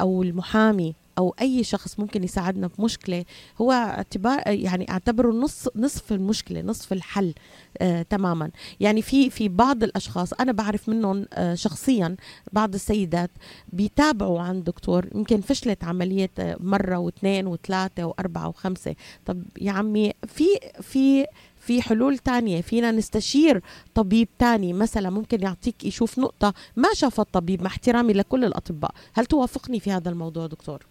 أو 0.00 0.22
المحامي 0.22 0.94
أو 1.18 1.34
أي 1.40 1.64
شخص 1.64 1.98
ممكن 2.00 2.24
يساعدنا 2.24 2.70
بمشكله 2.78 3.24
هو 3.60 3.72
اعتبار 3.72 4.42
يعني 4.46 4.90
أعتبره 4.90 5.32
نص 5.32 5.68
نصف 5.76 6.12
المشكلة 6.12 6.60
نصف 6.60 6.92
الحل 6.92 7.34
آه 7.78 8.02
تماما. 8.02 8.50
يعني 8.80 9.02
في 9.02 9.30
في 9.30 9.48
بعض 9.48 9.82
الأشخاص 9.82 10.32
أنا 10.32 10.52
بعرف 10.52 10.88
منهم 10.88 11.26
آه 11.32 11.54
شخصيا 11.54 12.16
بعض 12.52 12.74
السيدات 12.74 13.30
بيتابعوا 13.72 14.40
عند 14.40 14.64
دكتور 14.64 15.06
يمكن 15.14 15.40
فشلت 15.40 15.84
عملية 15.84 16.30
آه، 16.38 16.56
مرة 16.60 16.96
واثنين 16.98 17.46
وثلاثه 17.46 18.04
وأربعة 18.04 18.48
وخمسة. 18.48 18.94
طب 19.26 19.42
يا 19.60 19.72
عمي 19.72 20.12
في 20.26 20.44
في 20.82 21.26
في 21.66 21.82
حلول 21.82 22.18
تانية 22.18 22.60
فينا 22.60 22.90
نستشير 22.90 23.60
طبيب 23.94 24.28
تاني 24.38 24.72
مثلا 24.72 25.10
ممكن 25.10 25.42
يعطيك 25.42 25.84
يشوف 25.84 26.18
نقطة 26.18 26.54
ما 26.76 26.88
شافها 26.94 27.22
الطبيب 27.22 27.60
مع 27.62 27.66
احترامي 27.66 28.12
لكل 28.12 28.44
الأطباء. 28.44 28.90
هل 29.14 29.26
توافقني 29.26 29.80
في 29.80 29.90
هذا 29.90 30.10
الموضوع 30.10 30.46
دكتور؟ 30.46 30.86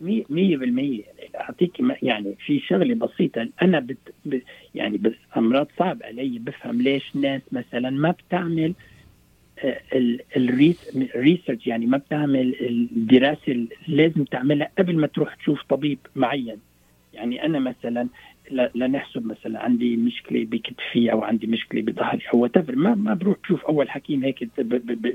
مية 0.00 0.24
مية 0.30 0.56
بالمية. 0.56 1.02
أعطيك 1.36 1.72
يعني 2.02 2.34
في 2.46 2.60
شغلة 2.60 2.94
بسيطة. 2.94 3.48
أنا 3.62 3.80
بت 3.80 3.98
ب 4.24 4.38
يعني 4.74 5.00
أمراض 5.36 5.66
صعب 5.78 6.02
علي 6.02 6.38
بفهم 6.38 6.82
ليش 6.82 7.16
ناس 7.16 7.42
مثلا 7.52 7.90
ما 7.90 8.10
بتعمل 8.10 8.74
آه، 9.58 9.80
ال- 9.92 10.20
الريس- 10.36 10.96
الريسيرش 10.96 11.66
يعني 11.66 11.86
ما 11.86 11.96
بتعمل 11.98 12.54
الدراسة 12.60 13.40
اللي 13.48 13.68
لازم 13.88 14.24
تعملها 14.24 14.70
قبل 14.78 14.96
ما 14.98 15.06
تروح 15.06 15.34
تشوف 15.34 15.62
طبيب 15.68 15.98
معين. 16.16 16.56
يعني 17.14 17.44
أنا 17.46 17.58
مثلا 17.58 18.08
ل- 18.52 18.70
لنحسب 18.74 19.26
مثلا 19.26 19.60
عندي 19.62 19.96
مشكلة 19.96 20.44
بكتفي 20.44 21.12
أو 21.12 21.22
عندي 21.22 21.46
مشكلة 21.46 21.82
بظهري 21.82 22.22
أو 22.34 22.48
whatever. 22.48 22.70
ما 22.76 22.94
ما 22.94 23.14
بروح 23.14 23.36
بشوف 23.44 23.64
أول 23.64 23.90
حكيم 23.90 24.24
هيك 24.24 24.48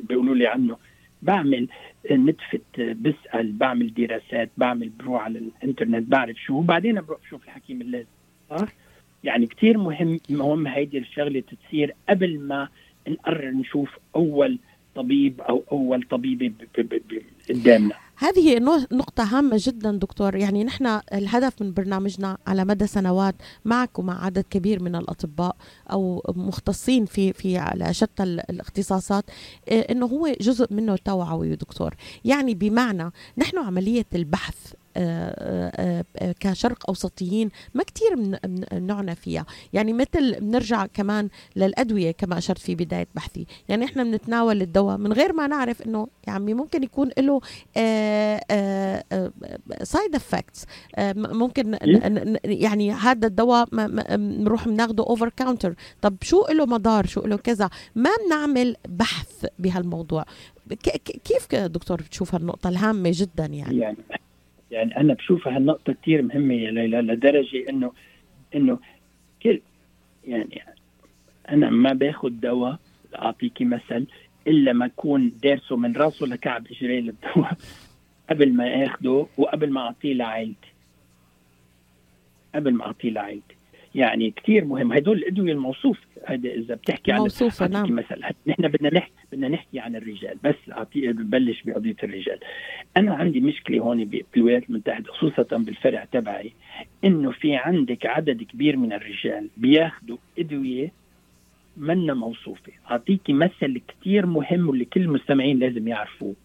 بيقولوا 0.09 0.35
لي 0.35 0.47
عنه. 0.47 0.77
بعمل 1.21 1.67
نتفة 2.11 2.59
بسأل 2.77 3.51
بعمل 3.51 3.93
دراسات 3.93 4.49
بعمل 4.57 4.89
بروح 4.89 5.21
على 5.23 5.39
الإنترنت 5.39 6.07
بعرف 6.09 6.37
شو. 6.37 6.53
وبعدين 6.57 7.01
بروح 7.01 7.19
بشوف 7.21 7.43
الحكيم 7.43 7.81
اللازم 7.81 8.07
صح؟ 8.49 8.67
يعني 9.23 9.45
كتير 9.47 9.77
مهم 9.77 10.19
مهم 10.29 10.67
هيدي 10.67 10.97
الشغلة 10.97 11.43
تصير 11.67 11.93
قبل 12.09 12.39
ما 12.39 12.67
نقرر 13.07 13.49
نشوف 13.51 13.89
أول 14.15 14.59
طبيب 14.95 15.37
ب- 16.77 16.81
ب- 16.81 17.01
ب- 17.09 17.21
قدامنا. 17.49 17.95
هذه 18.17 18.59
نقطة 18.91 19.23
هامة 19.23 19.55
جدا 19.59 19.91
دكتور. 19.91 20.35
يعني 20.35 20.63
نحن 20.63 20.99
الهدف 21.13 21.61
من 21.61 21.73
برنامجنا 21.73 22.37
على 22.47 22.65
مدى 22.65 22.87
سنوات 22.87 23.35
معك 23.65 23.99
ومع 23.99 24.25
عدد 24.25 24.45
كبير 24.49 24.83
من 24.83 24.95
الأطباء 24.95 25.55
أو 25.91 26.23
مختصين 26.35 27.05
في 27.05 27.33
في 27.33 27.57
على 27.57 27.93
شتى 27.93 28.23
ال- 28.23 28.49
الاختصاصات 28.51 29.25
إيه، 29.67 29.81
إنه 29.81 30.05
هو 30.05 30.27
جزء 30.41 30.73
منه 30.73 30.95
توعوي 30.95 31.55
دكتور. 31.55 31.95
يعني 32.25 32.53
بمعنى 32.55 33.11
نحن 33.37 33.57
عملية 33.57 34.05
البحث 34.15 34.73
كشرق 36.39 36.89
أوسطيين 36.89 37.49
ما 37.73 37.83
كتير 37.83 38.15
من- 38.15 38.37
من- 38.47 38.87
نعنى 38.87 39.15
فيها. 39.15 39.45
يعني 39.73 39.93
مثل 39.93 40.39
بنرجع 40.39 40.85
كمان 40.85 41.29
للأدوية 41.55 42.11
كما 42.11 42.37
أشرت 42.37 42.57
في 42.59 42.75
بداية 42.75 43.07
بحثي. 43.15 43.45
يعني 43.69 43.85
إحنا 43.85 44.03
بنتناول 44.03 44.61
الدواء 44.61 44.97
من 44.97 45.13
غير 45.13 45.33
ما 45.33 45.47
نعرف 45.47 45.81
إنه 45.81 46.07
يا 46.27 46.33
عمي 46.33 46.53
ممكن 46.53 46.83
يكون 46.83 47.09
له 47.17 47.41
side 49.83 50.15
effects 50.15 50.65
ممكن 51.15 51.71
ن- 51.71 52.37
يعني 52.45 52.91
هذا 52.91 53.27
الدواء 53.27 53.65
بنروح 54.15 54.67
بناخده 54.67 55.03
over 55.03 55.29
counter 55.29 55.75
طب 56.01 56.15
شو 56.21 56.45
له 56.51 56.65
مضار؟ 56.65 57.05
شو 57.05 57.21
له 57.21 57.35
كذا؟ 57.37 57.69
ما 57.95 58.09
بنعمل 58.25 58.75
بحث 58.87 59.45
بهالموضوع. 59.59 60.25
كيف 61.23 61.55
دكتور 61.55 62.01
بتشوف 62.01 62.35
هالنقطة 62.35 62.69
الهامة 62.69 63.11
جدا 63.13 63.45
يعني؟ 63.45 63.77
يعني 63.77 63.97
يعني 64.73 64.97
أنا 64.97 65.13
بشوف 65.13 65.47
هالنقطة 65.47 65.93
كثير 65.93 66.21
مهمة 66.21 66.53
يا 66.53 66.71
ليلى 66.71 67.01
لدرجة 67.01 67.69
انه 67.69 67.91
إنه 68.55 68.79
كل 69.43 69.61
يعني 70.27 70.61
أنا 71.49 71.69
ما 71.69 71.93
باخذ 71.93 72.29
دواء 72.29 72.79
اعطيكي 73.15 73.65
مثل 73.65 74.07
إلا 74.47 74.73
ما 74.73 74.85
اكون 74.85 75.31
دارسه 75.43 75.75
من 75.75 75.95
راسه 75.95 76.25
لكعب 76.25 76.67
اجريه 76.67 76.99
للدواء 76.99 77.57
قبل 78.29 78.53
ما 78.53 78.85
اخده 78.85 79.27
وقبل 79.37 79.71
ما 79.71 79.81
أعطيه 79.81 80.13
لعائلتي. 80.13 80.73
قبل 82.55 82.73
ما 82.73 82.85
أعطيه 82.85 83.09
لعائلتي. 83.09 83.52
يعني 83.95 84.31
كثير 84.31 84.65
مهم. 84.65 84.93
هدول 84.93 85.17
الأدوية 85.17 85.51
الموصوفه 85.51 86.01
هذا 86.25 86.49
إذا 86.49 86.75
بتحكي 86.75 87.11
عن 87.11 87.19
أعطيكي 87.19 87.67
نعم. 87.67 87.95
مثلا. 87.95 88.31
نحن 88.47 88.67
بدنا 88.67 88.93
نحكي 88.93 89.11
بدنا 89.31 89.47
نحكي 89.47 89.79
عن 89.79 89.95
الرجال. 89.95 90.37
بس 90.43 90.55
أعطي 90.71 91.07
ببلش 91.07 91.61
بقضية 91.63 91.95
الرجال. 92.03 92.39
أنا 92.97 93.13
عندي 93.13 93.39
مشكلة 93.39 93.79
هون 93.79 94.05
بالولايات 94.33 94.69
المتحدة 94.69 95.11
خصوصا 95.11 95.57
بالفرع 95.57 96.05
تبعي 96.11 96.53
إنه 97.03 97.31
في 97.31 97.55
عندك 97.55 98.05
عدد 98.05 98.43
كبير 98.43 98.77
من 98.77 98.93
الرجال 98.93 99.49
بياخذوا 99.57 100.17
أدوية 100.39 100.91
منا 101.77 102.13
موصوفة. 102.13 102.71
أعطيكي 102.91 103.33
مثل 103.33 103.81
كثير 103.87 104.25
مهم 104.25 104.69
واللي 104.69 104.85
كل 104.85 105.01
المستمعين 105.01 105.59
لازم 105.59 105.87
يعرفوه. 105.87 106.35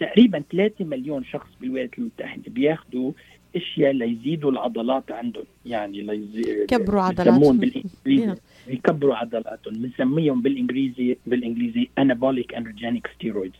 تقريبا 0.00 0.42
3 0.52 0.84
مليون 0.84 1.24
شخص 1.24 1.48
بالولايات 1.60 1.98
المتحدة 1.98 2.42
بياخذوا 2.46 3.12
اشياء 3.56 3.92
ليزيدوا 3.92 4.50
العضلات 4.50 5.12
عندهم. 5.12 5.44
يعني 5.66 6.02
ليزي... 6.02 6.66
كبروا 6.66 7.02
عضلات 7.02 7.28
بيسموهم 7.28 7.58
بالإنجليزي. 7.58 8.40
يكبروا 8.66 9.14
عضلاتهم. 9.14 9.74
بنسميهم 9.74 10.42
بالانجليزي 10.42 11.16
بالإنجليزي 11.26 11.88
anabolic 11.98 12.54
androgenic 12.54 13.06
steroids 13.14 13.56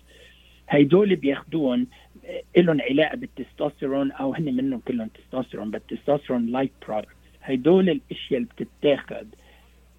هيدول 0.69 1.17
بياخذوهم 1.17 1.87
آه، 2.27 2.61
لهم 2.61 2.81
علاقة 2.81 3.17
بالتستوستيرون 3.17 4.13
أو 4.13 4.35
هن 4.35 4.45
منهم 4.57 4.81
كلهم 4.89 5.09
تستوستيرون 5.09 5.71
بس 5.71 5.81
testosterone-like 5.89 6.71
product 6.89 7.09
هيدول 7.43 7.91
الأشياء 7.91 8.41
اللي 8.41 8.49
بتتاخذ 8.59 9.27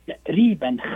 تقريبا 0.07 0.77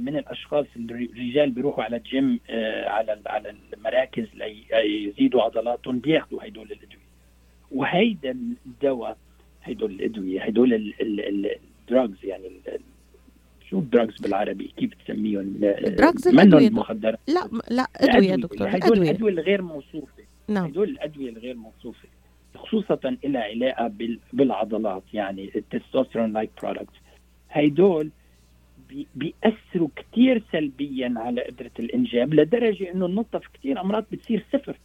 من 0.00 0.16
الأشخاص 0.16 0.66
الرجال 0.76 1.50
بيروحوا 1.50 1.84
على 1.84 1.96
الجيم 1.96 2.40
آه، 2.50 2.88
على 2.88 3.20
على 3.26 3.54
المراكز 3.74 4.26
ليزيدوا 4.34 5.42
عضلاتهم 5.42 5.98
بياخذوا 5.98 6.46
هدول 6.46 6.66
الأدوية. 6.66 7.11
وهيدا 7.74 8.38
الدواء 8.66 9.16
هدول 9.62 9.90
الأدوية 9.90 10.42
هدول 10.44 10.92
ال 11.00 11.21
drugs 11.21 12.24
يعني 12.24 12.46
ال- 12.46 12.80
شو 13.70 13.78
ال 13.78 13.84
drugs 13.84 14.16
بالعربي؟ 14.22 14.72
كيف 14.76 14.90
تسميهم؟ 15.04 15.56
ال 15.62 15.73
drugs 15.73 16.28
الأدوية. 16.28 16.68
المخدرات. 16.68 17.18
لا 17.28 17.48
لا 17.70 17.82
أدوية. 17.96 18.34
دكتور 18.36 18.68
هدول 18.68 18.82
أدوية. 18.92 19.10
الأدوية 19.10 19.32
الغير 19.32 19.62
موصوفة. 19.62 20.22
نعم. 20.48 20.64
هدول 20.64 20.88
الأدوية 20.88 21.30
الغير 21.30 21.56
موصوفة 21.56 22.08
خصوصا 22.54 22.98
لها 23.24 23.42
علاقة 23.42 23.88
بال- 23.88 24.18
بالعضلات 24.32 25.02
يعني 25.14 25.50
ال 25.56 26.32
testosterone-like 26.32 26.50
product 26.62 26.88
هدول 27.50 28.10
بي- 28.88 29.06
بيأثروا 29.14 29.88
كثير 29.96 30.42
سلبيا 30.52 31.14
على 31.16 31.40
قدرة 31.42 31.70
الإنجاب 31.78 32.34
لدرجة 32.34 32.90
إنه 32.92 33.06
النقطة 33.06 33.38
في 33.38 33.48
كثير 33.54 33.80
أمراض 33.80 34.04
بتصير 34.12 34.44
صفر. 34.52 34.76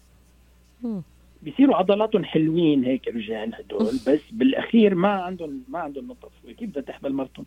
بيصيروا 1.41 1.75
عضلاتهم 1.75 2.23
حلوين 2.23 2.83
هيك 2.83 3.07
رجال 3.07 3.55
هدول 3.55 3.99
بس 4.07 4.19
بالأخير 4.31 4.95
ما 4.95 5.09
عندهم 5.09 5.63
ما 5.67 5.79
عندهم 5.79 6.07
نقطة 6.07 6.29
كيف 6.57 6.69
بدها 6.69 6.83
تحمل 6.83 7.13
مرتهم؟ 7.13 7.45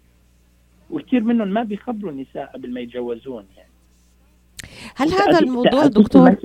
وكثير 0.91 1.21
منهم 1.21 1.49
ما 1.49 1.63
بيخبروا 1.63 2.11
النساء 2.13 2.47
قبل 2.55 2.73
ما 2.75 2.81
يتجوزون 2.81 3.45
يعني. 3.57 3.71
هل 4.97 5.09
هذا 5.09 5.39
الموضوع 5.39 5.87
دكتور 5.87 6.37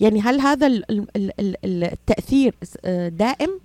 يعني 0.00 0.20
هل 0.20 0.40
هذا 0.40 0.66
ال- 0.66 0.90
ال- 0.90 1.08
ال- 1.16 1.54
ال- 1.64 1.84
التأثير 1.84 2.54
آه، 2.84 3.08
دائم؟ 3.08 3.60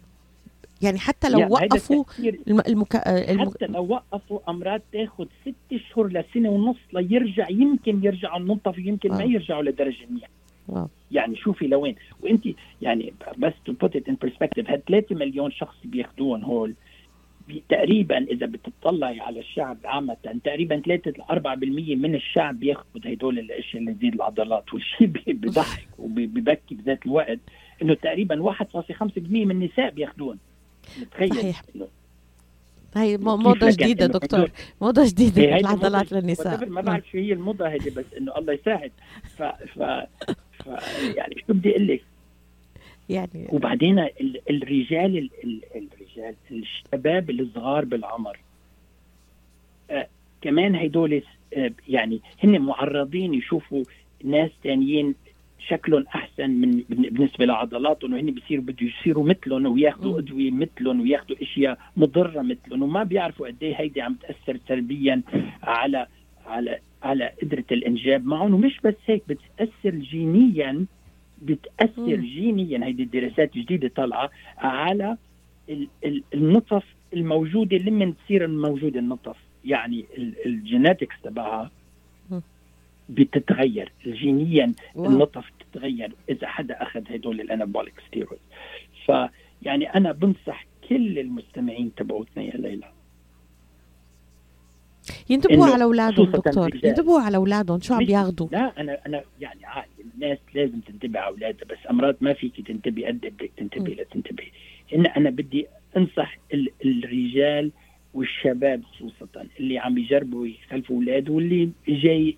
يعني 0.82 1.00
حتى 1.00 1.30
لو 1.30 1.40
وقفوا 1.40 2.02
التأثير 2.02 2.40
الم- 2.48 2.62
المك... 2.68 2.96
آه،. 2.96 3.38
حتى 3.38 3.66
لو 3.66 3.88
وقفوا 3.88 4.40
أمرار 4.50 4.82
تاخذ 4.94 5.26
ست 5.42 5.76
شهور 5.90 6.08
لسنة 6.08 6.50
ونص 6.50 6.78
ليرجع 6.94 7.50
يمكن 7.50 8.04
يرجعوا 8.04 8.40
النطف 8.40 8.78
يمكن 8.78 9.10
ما 9.10 9.22
آه. 9.22 9.26
يرجعوا 9.26 9.64
لدرجة 9.64 10.06
منيحه 10.10 10.30
wow. 10.68 10.88
يعني 11.12 11.36
شوفي 11.36 11.68
لوين 11.68 11.96
وانت 12.22 12.48
يعني 12.82 13.14
بس 13.38 13.54
to 13.66 13.74
put 13.74 13.96
it 13.96 14.10
in 14.10 14.18
perspective 14.22 14.70
هاد 14.70 14.82
3 14.88 15.16
مليون 15.16 15.52
شخص 15.52 15.76
بياخذوهم 15.86 16.44
هول 16.44 16.74
تقريبا 17.70 18.18
إذا 18.18 18.46
بتطلعي 18.46 19.20
على 19.20 19.40
الشعب 19.40 19.78
عامة 19.86 20.18
تقريبا 20.44 20.80
3 20.80 21.12
ل 21.12 21.22
4% 21.22 21.98
من 21.98 22.16
الشعب 22.16 22.60
بياخذ 22.60 22.86
هدول 23.06 23.40
الأشياء 23.40 23.82
اللي 23.82 23.94
تزيد 23.94 24.14
العضلات 24.14 24.74
والشيء 24.74 25.08
بيضحك 25.34 25.88
وبيبكي 26.00 26.76
بذات 26.76 27.06
الوقت 27.06 27.40
إنه 27.82 27.94
تقريبا 27.94 28.54
1.5% 28.54 28.62
من 29.18 29.52
النساء 29.52 29.90
بياخذوهم 29.90 30.38
متخيل 31.02 31.34
صحيح. 31.34 31.62
هي 32.96 33.18
موضة 33.18 33.70
جديدة 33.70 34.06
دكتور 34.06 34.52
موضة 34.82 35.06
جديدة 35.06 35.58
العضلات 35.58 36.12
للنساء 36.12 36.66
ما. 36.66 36.82
بعرف 36.82 37.10
شو 37.12 37.18
هي 37.18 37.34
الموضة 37.34 37.68
هيدي 37.68 37.90
بس 37.90 38.06
إنه 38.18 38.38
الله 38.38 38.54
يساعد 38.54 38.92
ف, 39.38 39.44
ف 39.44 39.80
يعني 41.16 41.36
شو 41.48 41.54
بدي 41.54 41.72
أقول 41.72 41.88
لك؟ 41.88 42.04
يعني 43.10 43.48
وبعدين 43.50 44.00
ال- 44.00 44.42
الرجال 44.50 45.18
ال- 45.18 45.30
ال- 45.44 45.62
الرجال 45.76 46.36
الشباب 46.52 47.30
الصغار 47.30 47.86
بالعمر 47.86 48.40
آه 49.92 50.08
كمان 50.42 50.76
هدول 50.76 51.22
آه، 51.58 51.72
يعني 51.88 52.20
هن 52.44 52.60
معرضين 52.62 53.34
يشوفوا 53.34 53.84
ناس 54.24 54.52
تانيين 54.64 55.16
شكلهم 55.68 56.06
أحسن 56.16 56.50
من 56.50 56.84
بالنسبة 56.90 57.46
لعضلاتهم 57.46 58.14
وهن 58.14 58.32
بصيروا 58.32 58.64
بده 58.64 58.86
يصيروا 58.88 59.24
مثلهم 59.30 59.66
وياخذوا 59.66 60.20
أدوية 60.20 60.52
مثلهم 60.52 61.02
وياخذوا 61.02 61.42
أشياء 61.42 61.78
مضرة 61.98 62.42
مثلهم 62.42 62.82
وما 62.84 63.04
بيعرفوا 63.04 63.48
قد 63.48 63.56
إيه 63.64 63.76
هيدي 63.76 64.02
عم 64.02 64.14
تأثر 64.14 64.60
سلبيا 64.68 65.22
على 65.64 66.08
على 66.46 66.80
على 67.06 67.32
قدرة 67.42 67.64
الإنجاب 67.72 68.26
معهم 68.26 68.54
ومش 68.54 68.80
بس 68.84 68.96
هيك 69.06 69.24
بتأثر 69.28 69.90
جينيا 69.96 70.86
بتأثر 71.42 72.18
مم. 72.18 72.22
جينيا 72.26 72.86
هيدي 72.86 73.04
الدراسات 73.04 73.56
الجديدة 73.56 73.88
طالعة 73.96 74.30
على 74.58 75.18
ال- 75.70 75.88
ال- 76.06 76.24
النطف 76.34 76.84
الموجودة 77.14 77.78
لمن 77.78 78.14
تصير 78.18 78.48
موجوده 78.48 79.00
النطف 79.00 79.36
يعني 79.66 80.06
ال- 80.18 80.46
ال 80.46 80.53
genetics 80.53 81.16
تبعها. 81.24 81.72
بتتغير 83.10 83.92
جينيا 84.08 84.74
wow. 84.96 85.06
النطف 85.12 85.52
تتغير 85.60 86.12
إذا 86.30 86.48
حدا 86.48 86.82
أخذ 86.84 87.04
هدول 87.10 87.42
ال 87.42 87.47
anabolic 87.47 87.94
steroid 88.08 88.40
فيعني 89.06 89.86
أنا 89.96 90.12
بنصح 90.12 90.66
كل 90.90 91.20
المستمعين 91.20 91.92
تبعوتنا 91.98 92.44
يا 92.44 92.58
ليلى 92.58 92.92
ينتبهوا 95.30 95.66
على 95.66 95.84
أولادهم 95.84 96.32
دكتور. 96.32 96.70
ينتبهوا 96.84 97.22
على 97.22 97.38
أولادهم 97.38 97.80
شو 97.82 97.94
عم 97.94 98.06
بياخذوا 98.06 98.48
لا 98.52 98.82
أنا 98.82 98.98
أنا 99.06 99.24
يعني 99.42 99.66
عادي. 99.66 99.90
الناس 100.16 100.38
لازم 100.56 100.80
تنتبه 100.80 101.20
على 101.20 101.30
أولادها 101.34 101.66
بس 101.70 101.78
أمرار 101.90 102.16
ما 102.22 102.34
فيك 102.34 102.68
تنتبه 102.68 103.08
قد 103.08 103.20
بدك 103.20 103.52
تنتبه 103.58 103.94
لا 103.94 104.04
تنتبه 104.04 104.44
هنا 104.94 105.18
أنا 105.18 105.30
بدي 105.30 105.66
أنصح 105.98 106.38
ال- 106.54 106.72
الرجال 106.86 107.72
والشباب 108.14 108.84
خصوصا 108.84 109.28
اللي 109.60 109.78
عم 109.80 109.98
يجربوا 109.98 110.48
يخلفوا 110.48 110.96
أولاد 110.96 111.30
واللي 111.30 111.70
جاي 111.88 112.38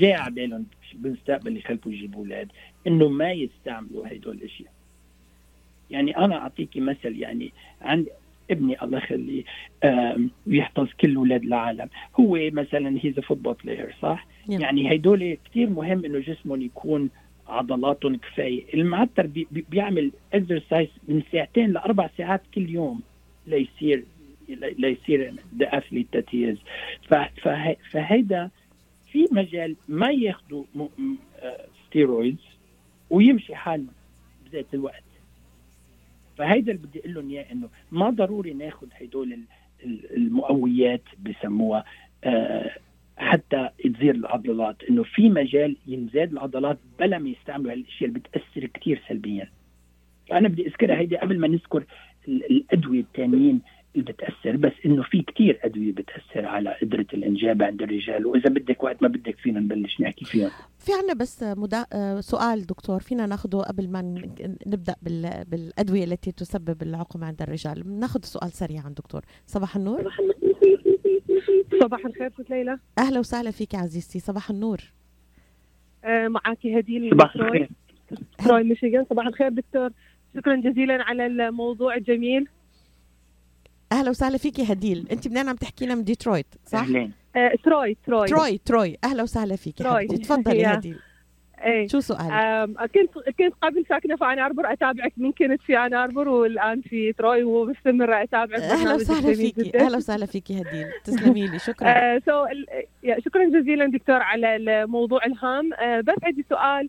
جاي 0.00 0.12
على 0.12 0.34
بالهم 0.34 0.66
بالمستقبل 0.94 1.56
يخلفوا 1.56 1.92
يجيبوا 1.92 2.20
أولاد 2.20 2.48
إنه 2.86 3.08
ما 3.08 3.32
يستعملوا 3.32 4.06
هدول 4.12 4.36
الأشياء. 4.36 4.70
يعني 5.90 6.16
أنا 6.16 6.36
اعطيكي 6.36 6.80
مثل 6.80 7.16
يعني 7.18 7.52
عندي 7.82 8.10
ابني 8.50 8.82
الله 8.82 8.98
يخليه 8.98 9.44
آم، 9.84 10.30
يحفظ 10.46 10.88
كل 11.00 11.16
أولاد 11.16 11.42
العالم. 11.42 11.88
هو 12.20 12.38
مثلا 12.52 12.98
he's 13.02 13.20
football 13.20 13.54
player 13.64 13.94
صح. 14.02 14.26
يعني 14.60 14.94
هدول 14.96 15.36
كثير 15.44 15.70
مهم 15.70 16.04
إنه 16.04 16.18
جسمهم 16.18 16.62
يكون 16.62 17.10
عضلاتهم 17.48 18.16
كفاية. 18.16 18.64
المعتر 18.74 19.26
بي 19.26 19.46
بي- 19.50 19.64
بيعمل 19.70 20.12
exercise 20.34 20.88
من 21.08 21.22
ساعتين 21.32 21.72
لأربع 21.72 22.10
ساعات 22.18 22.42
كل 22.54 22.70
يوم 22.70 23.00
ليصير 23.46 24.04
ليصير 24.78 25.34
the 25.58 25.78
athlete 25.78 26.06
that 26.14 26.34
he 26.34 26.56
فهيدا 27.92 28.50
في 29.12 29.24
مجال 29.32 29.76
ما 29.88 30.10
ياخذوا 30.10 30.64
steroids 31.86 32.44
ويمشي 33.10 33.54
حاله 33.54 33.86
بذات 34.46 34.66
الوقت. 34.74 35.02
فهيدا 36.38 36.72
اللي 36.72 36.86
بدي 36.86 37.00
أقول 37.00 37.14
لهم 37.14 37.30
إياه 37.30 37.52
إنه 37.52 37.68
ما 37.92 38.10
ضروري 38.10 38.52
ناخذ 38.54 38.86
هدول 39.00 39.32
ال- 39.32 39.44
ال- 39.84 40.16
المقويات 40.16 41.02
بسموها 41.22 41.84
آه، 42.24 42.70
حتى 43.16 43.68
تزيد 43.84 44.14
العضلات 44.14 44.76
إنه 44.90 45.02
في 45.02 45.28
مجال 45.28 45.76
ينزاد 45.86 46.32
العضلات 46.32 46.78
بلا 46.98 47.18
ما 47.18 47.28
يستعملوا 47.28 47.72
هالأشياء 47.72 48.08
اللي 48.08 48.20
بتأثر 48.20 48.66
كثير 48.66 49.02
سلبيا. 49.08 49.50
فأنا 50.28 50.48
بدي 50.48 50.66
أذكرها 50.66 50.96
هيدي 50.98 51.16
قبل 51.16 51.38
ما 51.38 51.48
نذكر 51.48 51.84
ال- 52.28 52.44
الأدوية 52.50 53.00
الثانيين 53.00 53.60
بتأثر 54.02 54.56
بس 54.56 54.72
إنه 54.86 55.02
في 55.02 55.22
كثير 55.22 55.60
أدوية 55.62 55.92
بتأثر 55.92 56.46
على 56.46 56.76
قدرة 56.82 57.06
الإنجاب 57.14 57.62
عند 57.62 57.82
الرجال. 57.82 58.26
وإذا 58.26 58.50
بدك 58.50 58.84
وقت 58.84 59.02
ما 59.02 59.08
بدك 59.08 59.38
فينا 59.38 59.60
نبلش 59.60 60.00
نحكي 60.00 60.24
فيهم. 60.24 60.50
في 60.78 60.92
عنا 61.02 61.14
بس 61.14 61.42
مدا... 61.42 61.86
سؤال 62.20 62.66
دكتور 62.66 63.00
فينا 63.00 63.26
ناخده 63.26 63.58
قبل 63.58 63.90
ما 63.90 64.02
نبدأ 64.66 64.94
بال... 65.02 65.44
بالأدوية 65.46 66.04
التي 66.04 66.32
تسبب 66.32 66.82
العقم 66.82 67.24
عند 67.24 67.42
الرجال. 67.42 68.00
ناخذ 68.00 68.20
سؤال 68.22 68.52
سريعا 68.52 68.88
دكتور. 68.88 69.22
صباح 69.46 69.76
النور. 69.76 70.12
صباح 71.82 72.06
الخير 72.06 72.30
ست 72.30 72.50
ليلى. 72.50 72.78
أهلا 72.98 73.18
وسهلا 73.18 73.50
فيك 73.50 73.74
عزيزتي. 73.74 74.18
صباح 74.18 74.50
النور. 74.50 74.78
آه، 76.04 76.28
معاكي 76.28 76.78
هديل 76.78 77.10
صباح 77.10 77.36
من 77.36 77.42
الخير. 77.42 77.70
تروي 78.38 78.62
ميشيغان. 78.62 79.06
صباح 79.10 79.26
الخير 79.26 79.48
دكتور. 79.48 79.90
شكرا 80.36 80.56
جزيلا 80.56 81.02
على 81.02 81.26
الموضوع 81.26 81.94
الجميل. 81.94 82.48
أهلا 83.92 84.10
وسهلا 84.10 84.38
فيك 84.38 84.58
يا 84.58 84.72
هديل. 84.72 85.06
أنت 85.12 85.28
منين 85.28 85.48
عم 85.48 85.56
تحكينا 85.56 85.94
من 85.94 86.04
ديترويت 86.04 86.46
صح؟ 86.66 86.78
اهلين 86.78 87.12
آه، 87.36 87.52
تروي 87.64 87.96
تروي. 88.06 88.26
تروي 88.26 88.58
تروي. 88.58 88.96
أهلا 89.04 89.22
وسهلا 89.22 89.56
فيك 89.56 89.80
يا 89.80 89.84
تروي. 89.84 90.06
تفضلي 90.06 90.58
يا. 90.58 90.74
هديل. 90.74 90.98
إيه. 91.64 91.88
شو 91.88 92.00
سؤالك؟ 92.00 92.90
كنت 92.94 93.10
كنت 93.38 93.54
قبل 93.62 93.84
ساكنة 93.88 94.16
في 94.16 94.24
ان 94.24 94.38
اربر 94.38 94.72
أتابعك 94.72 95.12
من 95.16 95.32
كنت 95.32 95.60
في 95.62 95.78
ان 95.78 95.94
اربر 95.94 96.28
والآن 96.28 96.80
في 96.80 97.12
تروي 97.12 97.42
ومستمره 97.42 98.22
أتابعك 98.22 98.60
أهلا 98.60 98.94
وسهلا 98.94 99.34
فيكي 99.34 99.78
أهلا 99.78 99.96
وسهلا 99.96 100.26
فيكي 100.26 100.54
هديل. 100.60 100.86
تسلمي 101.04 101.46
لي. 101.46 101.58
شكرا. 101.58 101.88
آه 101.98 102.22
so 102.26 102.46
شكرا 103.24 103.60
جزيلا 103.60 103.86
دكتور 103.86 104.22
على 104.22 104.56
الموضوع 104.56 105.24
الهام. 105.26 105.72
آه 105.74 106.00
بس 106.00 106.16
عندي 106.22 106.44
سؤال. 106.50 106.88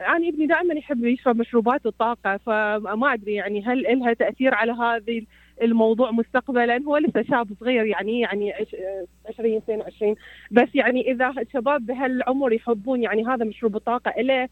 أنا 0.00 0.28
ابني 0.28 0.46
دائما 0.46 0.74
يحب 0.74 1.04
يشرب 1.04 1.36
مشروبات 1.36 1.86
الطاقة 1.86 2.36
فما 2.36 3.12
أدري 3.14 3.34
يعني 3.34 3.64
هل 3.64 3.82
لها 3.82 4.12
تأثير 4.12 4.54
على 4.54 4.72
هذه 4.72 5.22
الموضوع 5.62 6.10
مستقبلا. 6.10 6.82
هو 6.82 6.96
لسه 6.96 7.22
شاب 7.22 7.48
صغير 7.60 7.84
يعني 7.86 8.20
يعني 8.20 8.52
عش- 8.52 8.74
آه، 8.74 9.06
20 9.28 9.56
22 9.56 10.14
بس 10.50 10.68
يعني 10.74 11.10
إذا 11.12 11.28
الشباب 11.38 11.86
بهالعمر 11.86 12.52
يحبون 12.52 13.02
يعني 13.02 13.26
هذا 13.26 13.44
مشروب 13.44 13.76
الطاقة 13.76 14.20
له 14.22 14.48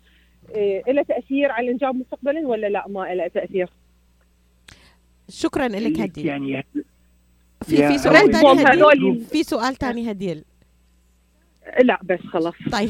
آه، 0.56 0.82
له 0.88 1.02
تأثير 1.02 1.50
على 1.50 1.64
الانجاب 1.66 1.94
مستقبلا 1.94 2.48
ولا 2.48 2.66
لا؟ 2.66 2.84
ما 2.88 3.14
له 3.14 3.28
تأثير؟ 3.28 3.68
شكرا 5.28 5.68
لك 5.68 6.00
هديل. 6.00 6.26
يعني 6.26 6.64
في 7.64 7.76
في 7.88 7.98
سؤال. 7.98 8.32
ثاني 8.32 8.62
هديل؟ 8.64 9.24
في 9.24 9.42
سؤال 9.42 9.74
ثاني 9.74 10.10
هديل. 10.10 10.44
لا 11.84 11.98
بس 12.02 12.18
خلاص. 12.20 12.54
طيب. 12.72 12.88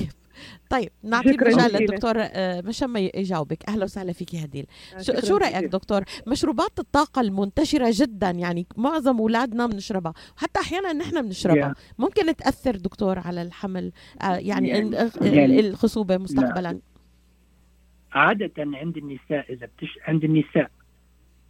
طيب 0.71 0.89
نعطي 1.03 1.33
مجال. 1.33 1.73
للدكتور 1.73 2.15
آه، 2.19 2.61
مشمة 2.61 3.01
يجاوبك 3.15 3.69
أهلا 3.69 3.85
وسهلا 3.85 4.13
فيكي 4.13 4.45
هديل. 4.45 4.67
شو, 4.97 5.03
شكراً 5.03 5.21
شو 5.21 5.37
رأيك. 5.37 5.65
دكتور؟ 5.65 6.05
مشروبات 6.27 6.79
الطاقة 6.79 7.21
المنتشرة 7.21 7.89
جدا 7.95 8.31
يعني 8.31 8.67
معظم 8.77 9.19
أولادنا 9.19 9.67
بنشربها. 9.67 10.13
وحتى 10.37 10.61
أحيانا 10.61 10.93
نحن 10.93 11.23
بنشربها. 11.23 11.75
ممكن 11.99 12.37
تأثر 12.37 12.77
دكتور 12.77 13.19
على 13.19 13.43
الحمل 13.43 13.93
آه، 14.23 14.37
يعني 14.37 14.79
ال- 14.79 14.95
ال- 14.95 15.67
الخصوبة 15.67 16.17
مستقبلا؟ 16.19 16.79
عادة 18.13 18.53
عند 18.59 18.97
النساء 18.97 19.53
إذا 19.53 19.67
بتش... 19.67 19.99
عند 20.09 20.25
النساء. 20.25 20.71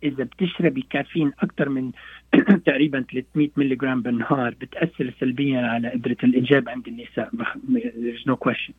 إذا 0.02 0.24
بتشربي 0.24 0.86
كافيين 0.90 1.32
أكثر 1.40 1.68
من 1.68 1.90
تقريبا 2.66 3.04
300 3.12 3.48
ملي 3.56 3.74
جرام 3.74 4.02
بالنهار 4.02 4.54
بتأثر 4.60 5.14
سلبيا 5.20 5.60
على 5.60 5.88
قدرة 5.88 6.16
الإنجاب 6.24 6.68
عند 6.68 6.88
النساء 6.88 7.30
there's 7.74 8.26
no 8.30 8.36
question. 8.48 8.72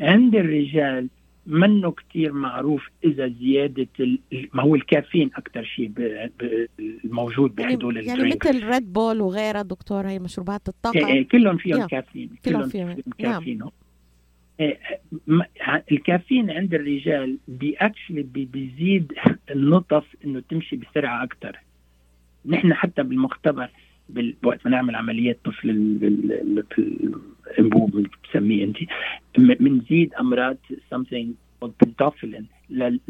عند 0.00 0.34
الرجال 0.34 1.08
منه 1.46 1.90
كتير 1.90 2.32
معروف 2.32 2.88
إذا 3.04 3.28
زيادة 3.28 3.86
ال... 4.00 4.18
ما 4.52 4.62
هو 4.62 4.74
الكافيين 4.74 5.30
أكثر 5.36 5.64
شيء. 5.64 5.92
الموجود 7.04 7.60
يعني, 7.60 7.76
بهدول 7.76 7.96
يعني 7.96 8.12
ال 8.12 8.17
drinks 8.17 8.48
مثل 8.48 8.66
Red 8.66 8.92
Bull 8.92 9.20
وغيرها 9.20 9.62
دكتور 9.62 10.06
هي 10.08 10.18
مشروبات 10.18 10.60
إيه 10.68 10.74
الطاقة 10.74 11.08
إيه 11.08 11.28
كلهم 11.28 11.56
فيهم. 11.56 11.86
كافيين 11.86 12.30
كلهم 12.44 12.68
فيهم. 12.68 12.96
كافيين 13.18 13.62
إيه، 13.62 13.64
ما- 13.66 13.70
الكافيين 15.92 16.50
عند 16.50 16.74
الرجال 16.74 17.38
بي 17.48 17.76
بيزيد 18.44 19.12
النطف 19.50 20.04
إنه 20.24 20.40
تمشي 20.48 20.76
بسرعة 20.76 21.24
أكثر 21.24 21.58
نحن 22.46 22.74
حتى 22.74 23.02
بالمختبر 23.02 23.68
بال- 24.08 24.34
وقت 24.42 24.60
ما 24.64 24.70
نعمل 24.70 24.96
عمليات 24.96 25.38
طفل 25.44 25.70
ال- 25.70 26.04
ال- 26.04 26.32
ال- 26.32 26.64
ال- 26.78 27.14
الأنبوب 27.50 28.06
بتسميه 28.24 28.64
أنت 28.64 28.76
بنزيد 29.38 30.14
أمراض 30.14 30.56
something 30.94 31.26
لل- 32.70 33.00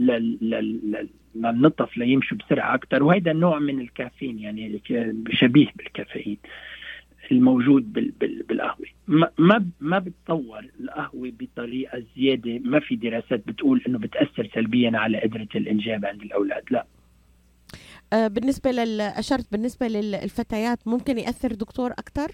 للنطف 1.35 1.97
ليمشوا 1.97 2.37
بسرعة 2.39 2.75
أكثر 2.75 3.03
وهذا 3.03 3.33
نوع 3.33 3.59
من 3.59 3.81
الكافيين 3.81 4.39
يعني 4.39 4.81
شبيه 5.31 5.67
بالكافيين. 5.77 6.37
الموجود 7.33 7.93
بال 7.93 8.11
بال 8.21 8.43
بالقهوة. 8.49 8.87
ما 9.39 9.67
ما 9.81 9.99
بتطور 9.99 10.67
القهوة 10.81 11.33
بطريقة 11.41 12.03
زيادة. 12.17 12.59
ما 12.59 12.81
في 12.81 12.97
دراسات 12.97 13.47
بتقول 13.49 13.83
إنه 13.89 13.99
بتأثر 13.99 14.49
سلبيا 14.55 14.91
على 14.95 15.21
قدرة 15.21 15.49
الإنجاب 15.55 16.05
عند 16.07 16.23
الأولاد. 16.23 16.63
لا. 16.71 16.87
آه، 18.13 18.29
بالنسبة 18.29 18.71
لل 18.71 19.01
أشرت 19.01 19.53
بالنسبة 19.53 19.89
للفتيات 19.89 20.89
ممكن 20.89 21.19
يأثر 21.19 21.53
دكتور 21.53 21.91
أكثر 21.93 22.29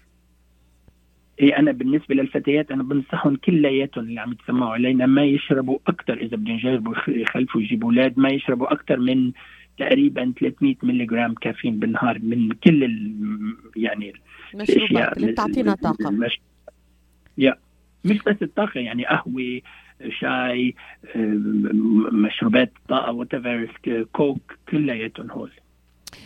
إيه 1.41 1.59
أنا 1.59 1.73
بالنسبة 1.73 2.15
للفتيات 2.15 2.71
أنا 2.71 2.83
بنصحهم 2.83 3.37
كلياتهم 3.37 4.05
اللي 4.05 4.21
عم 4.21 4.33
يتسمعوا 4.33 4.73
علينا 4.73 5.07
ما 5.07 5.25
يشربوا 5.25 5.79
أكثر 5.87 6.15
إذا 6.15 6.37
بدهم 6.37 6.57
يجربوا 6.57 6.93
يخ- 6.93 7.09
يخلفوا 7.09 7.61
يجيبوا 7.61 7.89
أولاد. 7.91 8.19
ما 8.19 8.29
يشربوا 8.29 8.73
أكثر 8.73 8.97
من 8.99 9.33
تقريبا 9.79 10.33
300 10.41 10.75
ملي 10.83 11.07
جرام 11.07 11.35
كافيين 11.35 11.79
بالنهار 11.79 12.19
من 12.23 12.53
كل 12.53 12.85
ال- 12.85 13.55
يعني 13.77 14.13
مشروبات 14.55 15.17
اللي 15.17 15.33
بتعطينا 15.33 15.73
ال- 15.73 15.79
طاقة. 15.79 16.09
المش... 16.09 16.41
مش 18.05 18.19
بس 18.27 18.37
الطاقة 18.43 18.81
يعني 18.81 19.07
قهوة 19.07 19.61
شاي 20.21 20.75
مشروبات 22.13 22.73
طاقة 22.89 23.13
وات 23.13 23.29
كوك 24.13 24.53
كلياتهم 24.69 25.31
هول. 25.31 25.51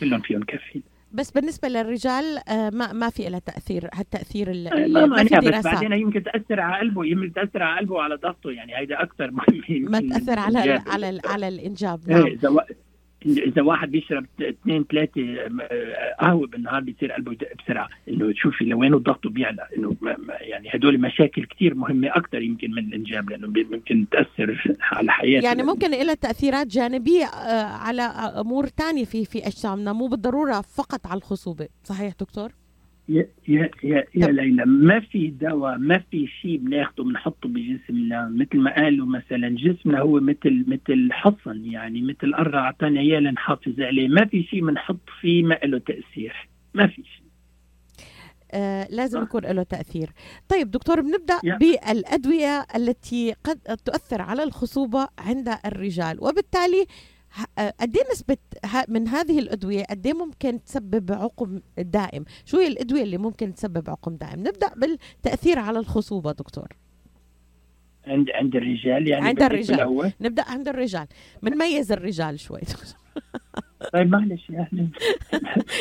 كلهم 0.00 0.20
فيهم 0.20 0.42
كافيين. 0.42 0.82
بس 1.12 1.30
بالنسبة 1.30 1.68
للرجال 1.68 2.38
آه، 2.48 2.70
ما 2.70 2.92
ما 2.92 3.10
في 3.10 3.28
لها 3.28 3.38
تأثير. 3.38 3.88
هالتأثير 3.94 4.50
ال- 4.50 4.92
ما 4.92 5.06
ما 5.06 5.24
في 5.24 5.50
بس 5.50 5.64
بعدين 5.64 5.92
يمكن 5.92 6.22
تأثر 6.22 6.60
على 6.60 6.78
قلبه 6.80 7.04
يمكن 7.04 7.32
تأثر 7.32 7.62
على 7.62 7.80
قلبه 7.80 7.94
وعلى 7.94 8.14
ضغطه 8.14 8.50
يعني 8.50 8.76
هيدا 8.78 9.02
أكثر 9.02 9.30
مهم 9.30 9.90
ما 9.92 10.00
تأثر 10.00 10.38
على 10.38 10.58
الإنجاب. 10.64 10.88
على 10.88 11.10
ال- 11.10 11.20
على 11.24 11.48
الإنجاب. 11.48 12.00
إيه، 12.10 12.38
نعم. 12.42 12.56
إذا 13.26 13.42
وا- 13.42 13.46
اذا 13.48 13.62
واحد 13.62 13.90
بيشرب 13.90 14.26
اثنين 14.40 14.84
ثلاثة 14.90 15.22
قهوة 16.20 16.46
بالنهار 16.46 16.80
بيصير 16.80 17.12
قلبه 17.12 17.32
يدق 17.32 17.48
بسرعة. 17.64 17.88
إنه 18.08 18.32
تشوفي 18.32 18.64
لوين 18.64 18.96
ضغطه 18.96 19.30
بيعلى. 19.30 19.66
إنه 19.78 19.96
يعني 20.40 20.68
هدول 20.74 21.00
مشاكل 21.00 21.44
كثير 21.44 21.74
مهمة 21.74 22.08
أكثر 22.08 22.42
يمكن 22.42 22.70
من 22.70 22.78
الإنجاب 22.78 23.30
لأنه 23.30 23.46
ممكن 23.70 24.06
تأثر 24.10 24.76
على 24.92 25.12
حياه 25.12 25.40
يعني 25.40 25.62
ممكن 25.62 25.90
لها 25.90 26.14
تأثيرات 26.14 26.66
جانبية 26.66 27.24
آه، 27.24 27.64
على 27.64 28.02
أمور 28.40 28.66
تانية 28.66 29.04
في 29.04 29.24
في 29.24 29.46
أجسامنا 29.46 29.92
مو 29.92 30.06
بالضرورة 30.06 30.60
فقط 30.60 31.06
على 31.06 31.18
الخصوبة. 31.18 31.68
صحيح 31.84 32.12
دكتور؟ 32.20 32.52
يا 33.08 33.26
يا 33.48 33.70
يا, 33.82 34.04
يا. 34.14 34.26
ليلى 34.26 34.64
ما 34.66 35.00
في 35.00 35.28
دواء 35.28 35.78
ما 35.78 35.98
في 36.10 36.26
شيء 36.26 36.56
بناخده 36.56 37.04
بنحطه 37.04 37.48
بجسمنا 37.48 38.28
مثل 38.28 38.58
ما 38.60 38.74
قالوا 38.74 39.06
مثلا 39.06 39.48
جسمنا 39.48 40.00
هو 40.00 40.20
مثل 40.20 40.64
مثل 40.68 41.12
حصن 41.12 41.64
يعني 41.64 42.02
مثل 42.02 42.34
قرع 42.34 42.60
اعطانا 42.64 43.00
اياه 43.00 43.20
لنحافظ 43.20 43.80
عليه 43.80 44.08
ما 44.08 44.24
في 44.24 44.42
شيء 44.42 44.66
بنحط 44.66 45.00
فيه 45.20 45.42
ما 45.42 45.54
له 45.64 45.78
تأثير 45.78 46.48
ما 46.74 46.86
في 46.86 46.94
شيء 46.94 47.24
آه 48.52 48.86
لازم. 48.90 49.22
يكون 49.22 49.40
له 49.44 49.62
تأثير 49.62 50.10
طيب 50.48 50.70
دكتور 50.70 51.00
بنبدأ 51.00 51.40
يا. 51.44 51.56
بالأدوية 51.58 52.66
التي 52.76 53.34
قد 53.44 53.58
تؤثر 53.84 54.22
على 54.22 54.42
الخصوبة 54.42 55.08
عند 55.18 55.48
الرجال 55.66 56.16
وبالتالي 56.20 56.86
قد 57.80 57.96
إيه 57.96 58.04
نسبة 58.12 58.36
ه- 58.66 58.84
من 58.88 59.08
هذه 59.08 59.38
الأدوية 59.38 59.84
قد 59.84 60.06
إيه 60.06 60.12
ممكن 60.14 60.64
تسبب 60.64 61.12
عقم 61.12 61.60
دائم؟ 61.78 62.24
شو 62.44 62.58
هي 62.58 62.66
الأدوية 62.66 63.02
اللي 63.02 63.18
ممكن 63.18 63.54
تسبب 63.54 63.90
عقم 63.90 64.16
دائم؟ 64.16 64.40
نبدأ 64.40 64.68
بالتأثير 64.76 65.58
على 65.58 65.78
الخصوبة 65.78 66.32
دكتور. 66.32 66.68
عند 68.06 68.30
عند 68.30 68.56
الرجال 68.56 69.08
يعني 69.08 69.26
عند 69.28 69.42
الرجال. 69.42 70.12
نبدأ 70.20 70.42
عند 70.42 70.68
الرجال. 70.68 71.06
بنميز 71.42 71.92
الرجال 71.92 72.40
شوي 72.40 72.60
طيب 73.92 74.10
معلش 74.10 74.50
يعني 74.50 74.68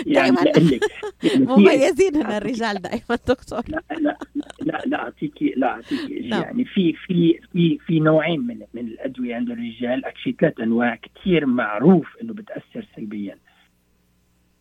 دايماً. 0.08 0.42
يعني 0.46 0.52
لك 0.60 0.82
يعني 1.24 1.46
مميزين 1.46 2.16
هنا 2.16 2.38
الرجال 2.38 2.82
دائما 2.82 3.16
دكتور. 3.28 3.62
لا 3.68 3.82
لا 4.00 4.18
لا 4.62 4.82
لا 4.86 4.98
اعطيكي 5.04 5.54
لا 5.58 5.68
أعطيكي 5.68 6.20
نعم. 6.28 6.42
يعني 6.42 6.66
في 6.66 6.94
في 6.94 7.40
في 7.54 7.78
في 7.78 8.00
نوعين 8.00 8.42
من 8.42 8.60
من 8.74 8.88
الأدوية 8.88 9.36
عند 9.36 9.50
الرجال. 9.52 10.06
اكشلي 10.06 10.36
ثلاث 10.40 10.60
أنواع 10.60 10.96
كثير 10.96 11.46
معروف 11.46 12.08
إنه 12.22 12.34
بتأثر 12.34 12.88
سلبيا. 12.96 13.38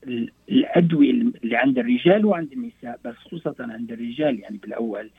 ال- 0.06 0.30
الأدوية 0.48 1.10
اللي 1.10 1.56
عند 1.56 1.78
الرجال 1.78 2.26
وعند 2.26 2.52
النساء 2.52 3.00
بس 3.04 3.14
خصوصا 3.16 3.54
عند 3.58 3.92
الرجال 3.92 4.40
يعني 4.40 4.56
بالأول. 4.58 5.10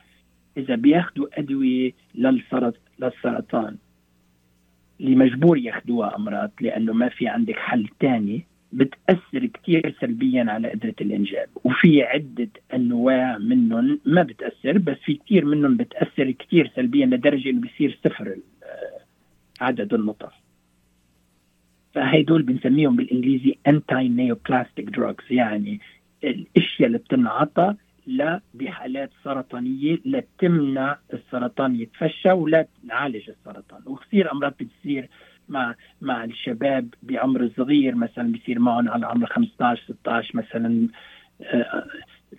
إذا 0.56 0.74
بياخذوا 0.74 1.26
أدوية 1.38 1.92
للسرط 2.14 2.74
للسرطان 2.98 3.76
اللي 5.00 5.16
مجبور 5.16 5.58
ياخذوها 5.58 6.16
أمراض 6.16 6.50
لأنه 6.60 6.92
ما 6.92 7.08
في 7.08 7.28
عندك 7.28 7.56
حل 7.56 7.88
ثاني 8.00 8.46
بتأثر 8.72 9.46
كثير 9.46 9.94
سلبيا 10.00 10.44
على 10.48 10.70
قدرة 10.70 10.94
الإنجاب. 11.00 11.48
وفي 11.64 12.02
عدة 12.02 12.48
أنواع 12.74 13.38
منهم 13.38 14.00
ما 14.04 14.22
بتأثر 14.22 14.78
بس 14.78 14.96
في 15.04 15.14
كثير 15.14 15.44
منهم 15.44 15.76
بتأثر 15.76 16.30
كثير 16.30 16.72
سلبيا 16.76 17.06
لدرجة 17.06 17.50
إنه 17.50 17.60
بيصير 17.60 17.98
صفر 18.04 18.36
آه، 18.62 19.00
عدد 19.60 19.94
النطف 19.94 20.32
فهيدول 21.94 22.42
بنسميهم 22.42 22.96
بالإنجليزي 22.96 23.58
انتي 23.66 24.08
نيوبلاستيك 24.08 24.84
دروجز 24.90 25.24
يعني 25.30 25.80
الأشياء 26.24 26.86
اللي 26.86 26.98
بتنعطى 26.98 27.74
لا 28.06 28.40
بحالات 28.54 29.10
سرطانية 29.24 29.98
لتمنع 30.04 30.98
السرطان 31.12 31.80
يتفشى 31.80 32.32
ولا 32.32 32.66
تعالج 32.88 33.30
السرطان. 33.30 33.82
وكثير 33.86 34.32
أمراض 34.32 34.54
بتصير 34.60 35.08
مع 35.48 35.74
مع 36.00 36.24
الشباب 36.24 36.88
بعمر 37.02 37.50
صغير 37.56 37.94
مثلا 37.94 38.32
بيصير 38.32 38.58
معهم 38.58 38.88
على 38.88 39.06
عمر 39.06 39.26
15 39.26 39.82
16 39.82 40.36
مثلا 40.36 40.88
آه، 41.42 41.86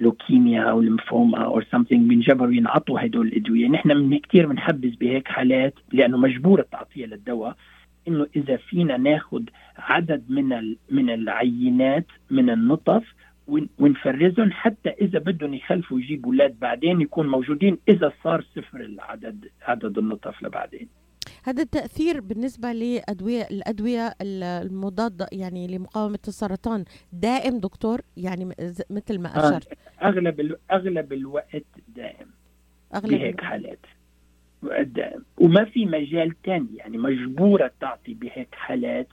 لوكيميا 0.01 0.61
أو 0.61 0.82
ليمفوما 0.82 1.45
أو 1.45 1.61
something 1.61 1.91
بينجبروا 1.91 2.53
ينعطوا 2.53 3.05
هدول 3.05 3.28
الأدوية، 3.28 3.68
نحن 3.68 3.97
من 3.97 4.20
كثير 4.20 4.47
بنحبذ 4.47 4.95
بهيك 4.95 5.28
حالات 5.28 5.74
لأنه 5.93 6.18
مجبور 6.18 6.59
التعطية 6.59 7.05
للدواء 7.05 7.55
إنه 8.07 8.28
إذا 8.36 8.57
فينا 8.57 8.97
ناخذ 8.97 9.43
عدد 9.78 10.24
من 10.30 10.76
من 10.89 11.09
العينات 11.09 12.05
من 12.30 12.49
النطف 12.49 13.14
ونفرزهم 13.48 14.52
حتى 14.52 14.89
إذا 14.89 15.20
بدهم 15.20 15.54
يخلفوا 15.54 16.00
يجيبوا 16.00 16.32
أولاد 16.34 16.60
بعدين 16.60 17.02
يكون 17.02 17.28
موجودين 17.28 17.78
إذا 17.89 18.14
صار 18.24 18.46
صفر 18.56 18.80
العدد 18.82 19.50
عدد 19.62 19.98
النطف 19.98 20.43
لبعدين. 20.43 20.88
هذا 21.43 21.62
التأثير 21.64 22.22
بالنسبة 22.22 22.72
لأدوية 22.72 23.41
الأدوية 23.52 24.08
ال- 24.22 24.43
المضادة 24.43 25.28
يعني 25.32 25.68
لمقاومة 25.68 26.20
السرطان 26.28 26.86
دائم 27.14 27.60
دكتور؟ 27.60 28.02
يعني 28.18 28.46
مثل 28.89 29.20
ما 29.20 29.36
آه. 29.36 29.39
أشرت. 29.50 29.68
أغلب 30.04 30.56
أغلب 30.72 31.14
الوقت 31.14 31.66
دائم. 31.88 32.28
أغلب 32.96 33.10
بهيك 33.14 33.41
حالات. 33.41 33.80
وقت 34.64 34.88
دائم. 34.88 35.26
وما 35.38 35.66
في 35.66 35.86
مجال 35.86 36.41
تاني 36.43 36.68
يعني 36.78 36.98
مجبورة 36.98 37.72
تعطي 37.82 38.14
بهيك 38.14 38.48
حالات 38.56 39.08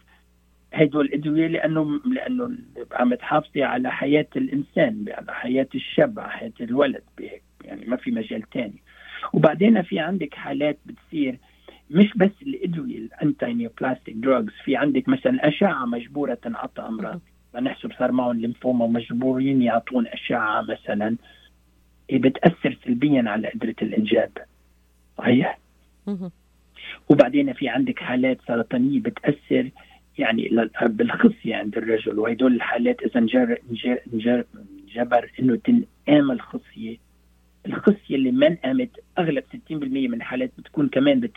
هدول 0.74 1.04
الأدوية 1.06 1.46
لأنه 1.46 2.00
لأنه 2.06 2.50
عم 2.92 3.14
تحافظي 3.14 3.62
على 3.62 3.90
حياة 3.92 4.26
الإنسان 4.36 5.04
على 5.08 5.34
حياة 5.34 5.68
الشاب 5.74 6.18
على 6.18 6.30
حياة 6.30 6.52
الولد 6.60 7.02
بهيك 7.18 7.42
يعني 7.64 7.86
ما 7.86 7.96
في 7.96 8.10
مجال 8.10 8.42
تاني. 8.42 8.82
وبعدين 9.32 9.82
في 9.82 9.98
عندك 9.98 10.34
حالات 10.34 10.78
بتصير 10.86 11.38
مش 11.90 12.12
بس 12.16 12.30
الأدوية 12.42 12.98
ال 12.98 13.52
anti-neoplastic 13.52 14.14
drugs 14.14 14.52
في 14.64 14.76
عندك 14.76 15.08
مثلا 15.08 15.48
أشعة 15.48 15.84
مجبورة 15.84 16.34
تنعطى 16.34 16.82
أمرار. 16.82 17.20
بنحسب 17.54 17.92
صار 17.98 18.12
معهم 18.12 18.40
ليمفوما 18.40 18.84
ومجبورين 18.84 19.62
يعطون 19.62 20.06
أشعة 20.06 20.62
مثلا 20.62 21.16
بتأثر 22.12 22.78
سلبيا 22.84 23.24
على 23.26 23.48
قدرة 23.48 23.74
الإنجاب. 23.82 24.30
صحيح. 25.18 25.58
وبعدين 27.08 27.52
في 27.52 27.68
عندك 27.68 27.98
حالات 27.98 28.38
سرطانية 28.48 29.00
بتأثر 29.00 29.70
يعني 30.18 30.68
بالخصيه 30.82 31.56
عند 31.56 31.76
الرجل 31.78 32.18
وهدول 32.18 32.54
الحالات 32.54 33.16
انجر 33.16 33.58
انجر 34.12 34.44
انجبر 34.88 35.30
إنه 35.40 35.56
تنقام 35.56 36.30
الخصية. 36.30 36.96
الخصية 37.66 38.14
اللي 38.16 38.30
ما 38.30 38.46
انقامت 38.46 38.90
أغلب 39.18 39.44
60% 39.52 39.72
من 39.72 40.14
الحالات 40.14 40.50
بتكون 40.58 40.88
كمان 40.88 41.28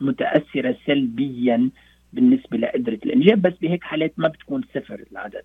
متأثرة 0.00 0.76
سلبيا 0.86 1.70
بالنسبة 2.12 2.58
لقدره 2.58 2.98
الإنجاب 3.06 3.42
بس 3.42 3.52
بهيك 3.62 3.84
حالات 3.84 4.12
ما 4.16 4.28
بتكون 4.28 4.62
صفر 4.74 5.04
العدد. 5.12 5.42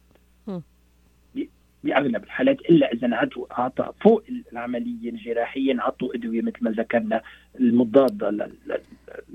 بأغلب 1.84 2.24
الحالات 2.24 2.62
إلا 2.62 2.94
إذا 2.94 3.08
انعطوا 3.08 3.46
اعطى 3.60 3.92
فوق 4.02 4.24
العملية 4.52 5.10
الجراحية 5.10 5.72
انعطوا 5.72 6.16
أدوية 6.16 6.42
مثل 6.42 6.58
ما 6.62 6.72
ذكرنا 6.72 7.22
المضادة 7.60 8.30
لل- 8.30 8.52
لل- 8.68 8.80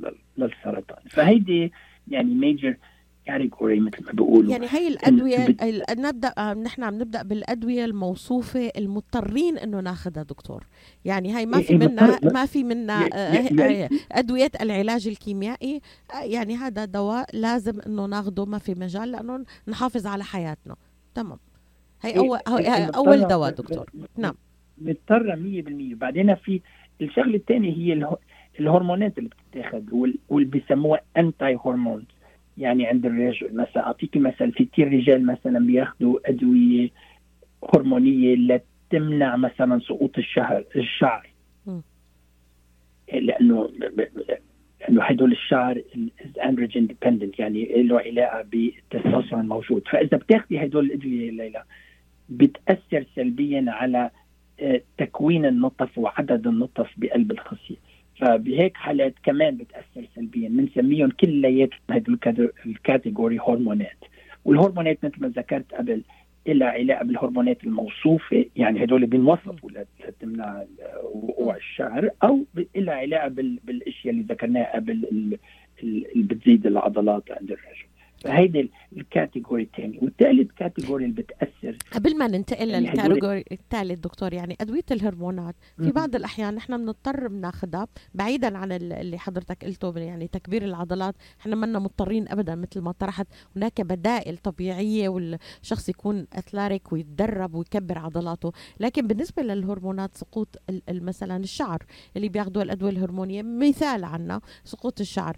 لل- 0.03 0.15
للسرطان. 0.39 0.99
فهيدي 1.11 1.73
يعني 2.11 2.35
ميجر 2.35 2.77
كاتيجوري 3.27 3.81
مثل 3.81 4.05
ما 4.07 4.13
بيقولوا. 4.13 4.51
يعني 4.51 4.67
هي 4.71 4.89
الأدوية 4.89 5.47
بت- 5.47 5.63
نبدأ 5.99 6.33
آه، 6.39 6.55
نحن 6.55 6.83
عم 6.83 6.95
نبدأ 6.95 7.23
بالأدوية 7.23 7.85
الموصوفة 7.85 8.71
المضطرين 8.79 9.59
إنه 9.59 9.81
ناخذها 9.81 10.23
دكتور. 10.23 10.67
يعني 11.05 11.33
ما 11.47 11.59
إيه 11.59 11.65
في 11.65 11.73
إيه 11.73 11.79
ما 12.33 12.47
في 12.47 12.65
يا- 13.03 13.09
آه، 13.15 13.35
يا- 13.35 13.85
آه، 13.85 13.89
أدوية 14.13 14.51
العلاج 14.61 15.09
الكيميائي. 15.09 15.81
آه، 16.15 16.25
يعني 16.25 16.57
هذا 16.57 16.85
دواء 16.85 17.27
لازم 17.37 17.81
إنه 17.87 18.07
ناخده 18.07 18.45
ما 18.45 18.59
في 18.59 18.75
مجال 18.75 19.11
لأنه 19.13 19.45
نحافظ 19.69 20.07
على 20.07 20.25
حياتنا. 20.25 20.77
تمام. 21.15 21.39
هي 22.03 22.11
إيه، 22.11 22.17
أول 22.19 22.39
هي 22.49 22.87
مضطرة- 23.25 23.29
دواء 23.29 23.51
دكتور. 23.51 23.91
نعم. 24.17 24.35
مضطرة 24.79 25.35
100% 25.35 25.95
بعدين 25.95 26.35
في 26.35 26.61
الشغلة 27.01 27.37
الثانية 27.37 27.73
هي 27.77 27.93
الهرمونات 28.61 29.19
اللي 29.19 29.31
بتتاخذ 29.51 29.83
وال- 29.95 30.19
واللي 30.29 30.49
بيسموها 30.51 31.01
anti 31.17 31.59
hormones 31.67 32.05
يعني 32.59 32.87
عند 32.87 33.07
الرجل 33.07 33.55
مثلا 33.57 33.87
اعطيكي 33.87 34.19
مثلا 34.19 34.51
في 34.51 34.65
كثير 34.65 34.93
رجال 34.93 35.27
مثلا 35.27 35.67
بياخذوا 35.67 36.19
أدوية 36.31 36.91
هرمونية 37.75 38.35
لتمنع 38.37 39.37
مثلا 39.37 39.79
سقوط 39.81 40.19
الشعر. 40.19 40.65
الشعر. 40.77 41.29
لأنه 43.13 43.71
لأنه 44.81 45.03
هدول 45.03 45.33
الشعر 45.33 45.83
androgen 46.45 46.87
dependent 46.87 47.39
يعني 47.39 47.83
له 47.83 47.99
علاقة 48.01 48.43
بالتستوستيرون 48.43 49.41
الموجود. 49.45 49.83
فإذا 49.91 50.17
بتاخذي 50.17 50.65
هدول 50.65 50.85
الأدوية 50.87 51.31
ليلى 51.31 51.63
بتأثر 52.29 53.05
سلبيا 53.17 53.65
على 53.69 54.11
آه، 54.61 54.81
تكوين 54.99 55.47
النطف 55.47 55.99
وعدد 55.99 56.47
النطف 56.47 56.91
بقلب 56.97 57.31
الخصيه 57.33 57.77
فبهيك 58.19 58.77
حالات 58.77 59.15
كمان 59.23 59.57
بتأثر 59.57 60.09
سلبيا. 60.15 60.49
بنسميهم 60.49 61.11
كلياتهم 61.11 61.81
هدول 61.91 62.19
ال 62.67 62.75
category 62.75 63.39
هرمونات. 63.39 63.99
والهرمونات 64.45 65.05
مثل 65.05 65.21
ما 65.21 65.29
ذكرت 65.29 65.75
قبل 65.75 66.03
لها 66.47 66.69
علاقة 66.69 67.05
بالهرمونات 67.05 67.65
الموصوفة 67.65 68.45
يعني 68.57 68.85
هدول 68.85 69.07
بينوصفوا 69.07 69.71
لتمنع 70.09 70.65
وقوع 71.15 71.57
الشعر 71.57 72.11
أو 72.23 72.45
لها 72.77 72.95
علاقة 72.95 73.29
بالأشياء 73.65 74.15
اللي 74.15 74.25
ذكرناها 74.29 74.77
قبل 74.77 75.05
اللي 75.83 76.25
بتزيد 76.25 76.67
العضلات 76.67 77.31
عند 77.31 77.51
الرجل. 77.51 77.87
فهيدي 78.25 78.71
ال 78.97 79.04
category 79.04 79.63
الثاني 79.63 79.99
والثالث 80.03 80.51
category 80.53 81.05
اللي 81.05 81.23
بتأثر 81.23 81.77
قبل 81.93 82.19
ما 82.19 82.27
ننتقل 82.27 82.69
يعني 82.71 82.87
للكاتيجوري 83.09 83.45
الثالث 83.53 84.01
دكتور 84.01 84.33
يعني 84.33 84.57
أدوية 84.61 84.85
الهرمونات 84.91 85.55
في 85.77 85.91
بعض 85.93 86.15
الأحيان 86.15 86.55
نحن 86.55 86.77
بنضطر 86.77 87.29
بناخذها 87.29 87.87
بعيدا 88.15 88.59
عن 88.59 88.73
ال- 88.73 88.93
اللي 88.93 89.19
حضرتك 89.19 89.65
قلته 89.65 89.99
يعني 89.99 90.29
تكبير 90.29 90.65
العضلات. 90.65 91.15
إحنا 91.41 91.57
منا 91.57 91.79
مضطرين 91.79 92.29
ابدا 92.29 92.55
مثل 92.55 92.81
ما 92.81 92.93
طرحت. 92.93 93.27
هناك 93.57 93.81
بدائل 93.81 94.37
طبيعية 94.37 95.09
والشخص 95.09 95.89
يكون 95.89 96.27
اثلاريك 96.33 96.93
ويتدرب 96.93 97.55
ويكبر 97.55 97.99
عضلاته. 97.99 98.53
لكن 98.81 99.07
بالنسبة 99.07 99.43
للهرمونات 99.43 100.15
سقوط 100.17 100.57
مثلا 100.91 101.37
الشعر 101.37 101.83
اللي 102.17 102.29
بياخذوا 102.29 102.63
الأدوية 102.63 102.91
الهرمونية 102.91 103.43
مثال 103.43 104.05
عنا 104.05 104.41
سقوط 104.65 105.01
الشعر. 105.01 105.37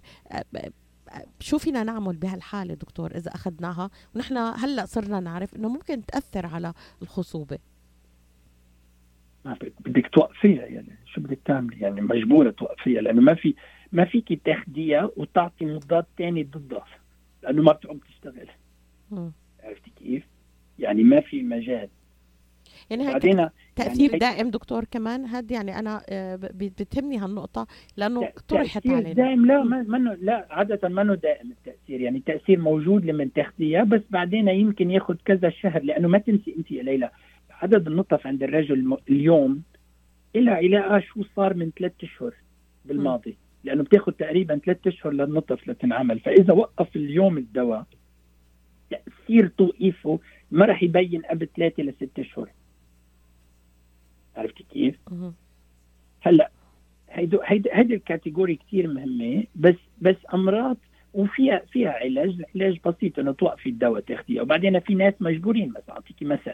شو 1.39 1.57
فينا 1.57 1.83
نعمل 1.83 2.15
بهالحالة 2.15 2.73
دكتور 2.73 3.11
إذا 3.15 3.31
أخذناها؟ 3.35 3.89
ونحن 4.15 4.37
هلأ 4.37 4.85
صرنا 4.85 5.19
نعرف 5.19 5.55
إنه 5.55 5.69
ممكن 5.69 6.05
تأثر 6.05 6.45
على 6.45 6.73
الخصوبة. 7.01 7.57
بدك- 9.85 10.07
توقفيها 10.13 10.65
يعني 10.65 10.95
شو 11.05 11.21
بدك 11.21 11.39
تعملي؟ 11.45 11.79
يعني 11.79 12.01
مجبورة 12.01 12.49
توقفيها 12.51 13.01
لأنه 13.01 13.21
ما 13.21 13.33
في 13.35 13.55
ما 13.91 14.05
فيك 14.05 14.41
تاخديها 14.45 15.09
وتعطي 15.17 15.65
مضاد 15.65 16.05
تاني 16.17 16.43
ضدها 16.43 16.85
لأنه 17.43 17.61
ما 17.61 17.71
بتعود 17.71 17.99
تشتغل. 18.07 18.47
عرفتي 19.63 19.91
كيف؟ 19.95 20.23
يعني 20.79 21.03
ما 21.03 21.21
في 21.21 21.43
مجال. 21.43 21.89
يعني 22.99 23.11
بعدين 23.11 23.49
تأثير 23.75 24.07
يعني 24.07 24.19
دائم 24.19 24.49
دكتور 24.49 24.83
كمان 24.85 25.25
هاد 25.25 25.51
يعني 25.51 25.79
أنا 25.79 26.01
آه، 26.09 26.35
بتهمني 26.53 27.17
هالنقطة 27.17 27.67
لأنه 27.97 28.21
تأ- 28.25 28.41
طرحت 28.47 28.87
علينا. 28.87 29.13
دائم 29.13 29.45
لا 29.45 29.63
ما 29.63 29.81
منه 29.81 30.13
لا 30.13 30.47
عادة 30.49 30.89
منه 30.89 31.15
دائم 31.15 31.51
التأثير. 31.51 32.01
يعني 32.01 32.17
التأثير 32.17 32.59
موجود 32.59 33.05
لما 33.05 33.29
تاخديها 33.35 33.83
بس 33.83 34.01
بعدين 34.09 34.47
يمكن 34.47 34.91
ياخذ 34.91 35.15
كذا 35.25 35.49
شهر 35.49 35.83
لأنه 35.83 36.07
ما 36.07 36.17
تنسي 36.17 36.55
أنت 36.57 36.71
يا 36.71 36.83
ليلى 36.83 37.09
عدد 37.51 37.87
النطف 37.87 38.27
عند 38.27 38.43
الرجل 38.43 38.97
اليوم 39.09 39.61
إلها 40.35 40.53
علاقة 40.53 40.99
شو 40.99 41.23
صار 41.35 41.53
من 41.53 41.71
ثلاثة 41.79 41.95
أشهر 42.03 42.33
بالماضي؟ 42.85 43.37
لأنه 43.63 43.83
بتاخذ 43.83 44.11
تقريبا 44.11 44.57
ثلاثة 44.57 44.89
أشهر 44.89 45.11
للنطف 45.13 45.67
لتنعمل. 45.67 46.19
فإذا 46.19 46.53
وقف 46.53 46.95
اليوم 46.95 47.37
الدواء 47.37 47.85
تأثير 48.89 49.47
توقيفه 49.47 50.19
ما 50.51 50.65
راح 50.65 50.83
يبين 50.83 51.21
قبل 51.21 51.47
ثلاثة 51.57 51.83
لست 51.83 52.19
أشهر. 52.19 52.49
عرفتي 54.35 54.65
كيف؟ 54.73 54.95
هلا 56.21 56.51
هيدو 57.09 57.39
هيدي 57.43 57.69
هيدي 57.73 57.95
ال 57.95 58.02
category 58.02 58.55
كثير 58.55 58.87
مهمة 58.87 59.43
بس 59.55 59.75
بس 60.01 60.15
أمرار 60.33 60.77
وفيها 61.13 61.61
فيها 61.71 61.91
علاج 61.91 62.43
علاج 62.55 62.79
بسيط 62.85 63.19
إنه 63.19 63.31
توقفي 63.31 63.69
الدواء 63.69 64.01
تاخديه 64.01 64.41
وبعدين 64.41 64.79
في 64.79 64.95
ناس 64.95 65.13
مجبورين 65.19 65.69
مثلا 65.69 65.95
أعطيكي 65.95 66.25
مثل 66.25 66.53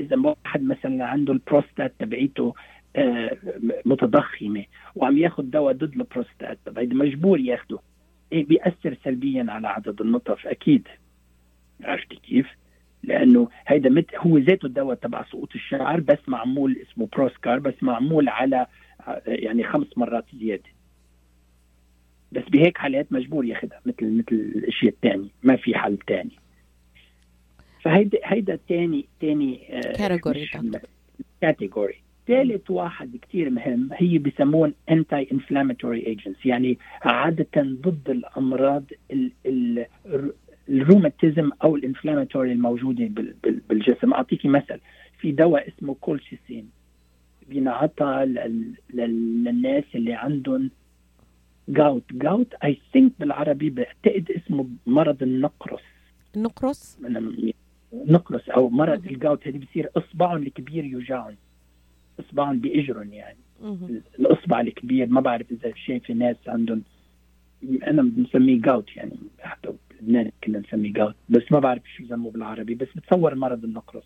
إذا 0.00 0.16
واحد 0.16 0.62
مثلا 0.62 1.04
عنده 1.04 1.32
البروستات 1.32 1.94
تبعيته 1.98 2.54
آه، 2.96 3.36
متضخمة 3.84 4.64
وعم 4.94 5.18
ياخذ 5.18 5.42
دواء 5.42 5.74
ضد 5.74 5.92
البروستات 5.92 6.58
طب 6.66 6.78
هيدا 6.78 6.94
مجبور 6.94 7.40
ياخده 7.40 7.78
إيه 8.32 8.46
بيأثر 8.46 8.96
سلبيا 9.04 9.46
على 9.48 9.68
عدد 9.68 10.00
النطف 10.00 10.46
أكيد 10.46 10.88
عرفتي 11.84 12.16
كيف؟ 12.16 12.46
لأنه 13.02 13.48
هيدا 13.66 13.90
مت 13.90 14.14
هو 14.16 14.38
ذاته 14.38 14.66
الدواء 14.66 14.94
تبع 14.94 15.24
سقوط 15.24 15.54
الشعر 15.54 16.00
بس 16.00 16.18
معمول 16.28 16.76
اسمه 16.82 17.08
Proscar 17.12 17.58
بس 17.58 17.74
معمول 17.82 18.28
على 18.28 18.66
يعني 19.26 19.64
خمس 19.64 19.86
مرات 19.98 20.24
زيادة. 20.40 20.62
بس 22.32 22.42
بهيك 22.48 22.78
حالات 22.78 23.12
مجبور 23.12 23.44
ياخذها 23.44 23.80
مثل 23.86 24.18
مثل 24.18 24.26
الأشياء 24.56 24.92
الثانية 24.92 25.28
ما 25.42 25.56
في 25.56 25.74
حل 25.74 25.98
ثاني 26.08 26.30
فهيدا 27.82 28.18
هيدا 28.24 28.58
ثاني 28.68 29.06
ثاني. 29.20 29.60
category 31.40 31.94
ثالث 32.28 32.70
واحد 32.70 33.16
كتير 33.22 33.50
مهم 33.50 33.88
هي 33.92 34.18
بسمون 34.18 34.74
anti-inflammatory 34.90 36.06
agents 36.06 36.46
يعني 36.46 36.78
عادة 37.02 37.48
ضد 37.62 38.10
الأمراض 38.10 38.84
ال- 39.10 39.32
ال- 39.46 39.86
الروماتيزم 40.68 41.50
أو 41.64 41.76
ال 41.76 41.82
inflammatory 41.82 42.52
الموجوده 42.52 43.04
بال- 43.04 43.34
بال- 43.44 43.60
بالجسم. 43.68 44.12
اعطيكي 44.14 44.48
مثل. 44.48 44.78
في 45.18 45.32
دواء 45.32 45.68
اسمه 45.68 45.94
كولشيسين. 45.94 46.70
بينعطى 47.48 48.24
لل- 48.26 48.74
لل- 48.94 49.44
للناس 49.44 49.84
اللي 49.94 50.12
عندهم 50.14 50.70
gout 51.68 52.02
gout 52.12 52.54
I 52.64 52.78
think 52.92 53.12
بالعربي 53.20 53.70
بعتقد 53.70 54.30
اسمه 54.30 54.68
مرض 54.86 55.22
النقرس. 55.22 55.80
النقرس؟ 56.36 56.98
نقرس 58.06 58.48
أو 58.48 58.68
مرض. 58.70 59.06
ال 59.06 59.14
gout 59.14 59.48
هذه 59.48 59.58
بصير 59.58 59.88
إصبعهم 59.96 60.42
الكبير 60.42 60.84
يوجعهم. 60.84 61.34
إصبعهم 62.20 62.58
باجرهم 62.58 63.12
يعني. 63.12 63.38
الإصبع 64.18 64.60
الكبير 64.60 65.06
ما 65.06 65.20
بعرف 65.20 65.46
إذا 65.52 65.72
شايف 65.86 66.10
ناس 66.10 66.36
عندهم 66.46 66.82
أنا 67.86 68.02
بنسميه 68.02 68.60
gout 68.60 68.96
يعني. 68.96 69.12
حتى 69.40 69.68
بلبنان 70.02 70.30
كنا 70.44 70.58
نسميه 70.58 70.92
gout 70.92 71.14
بس 71.28 71.42
ما 71.52 71.58
بعرف 71.58 71.82
شو 71.96 72.02
يسموه 72.02 72.32
بالعربي 72.32 72.74
بس 72.74 72.88
بتصور 72.96 73.34
مرض 73.34 73.64
النقرس. 73.64 74.04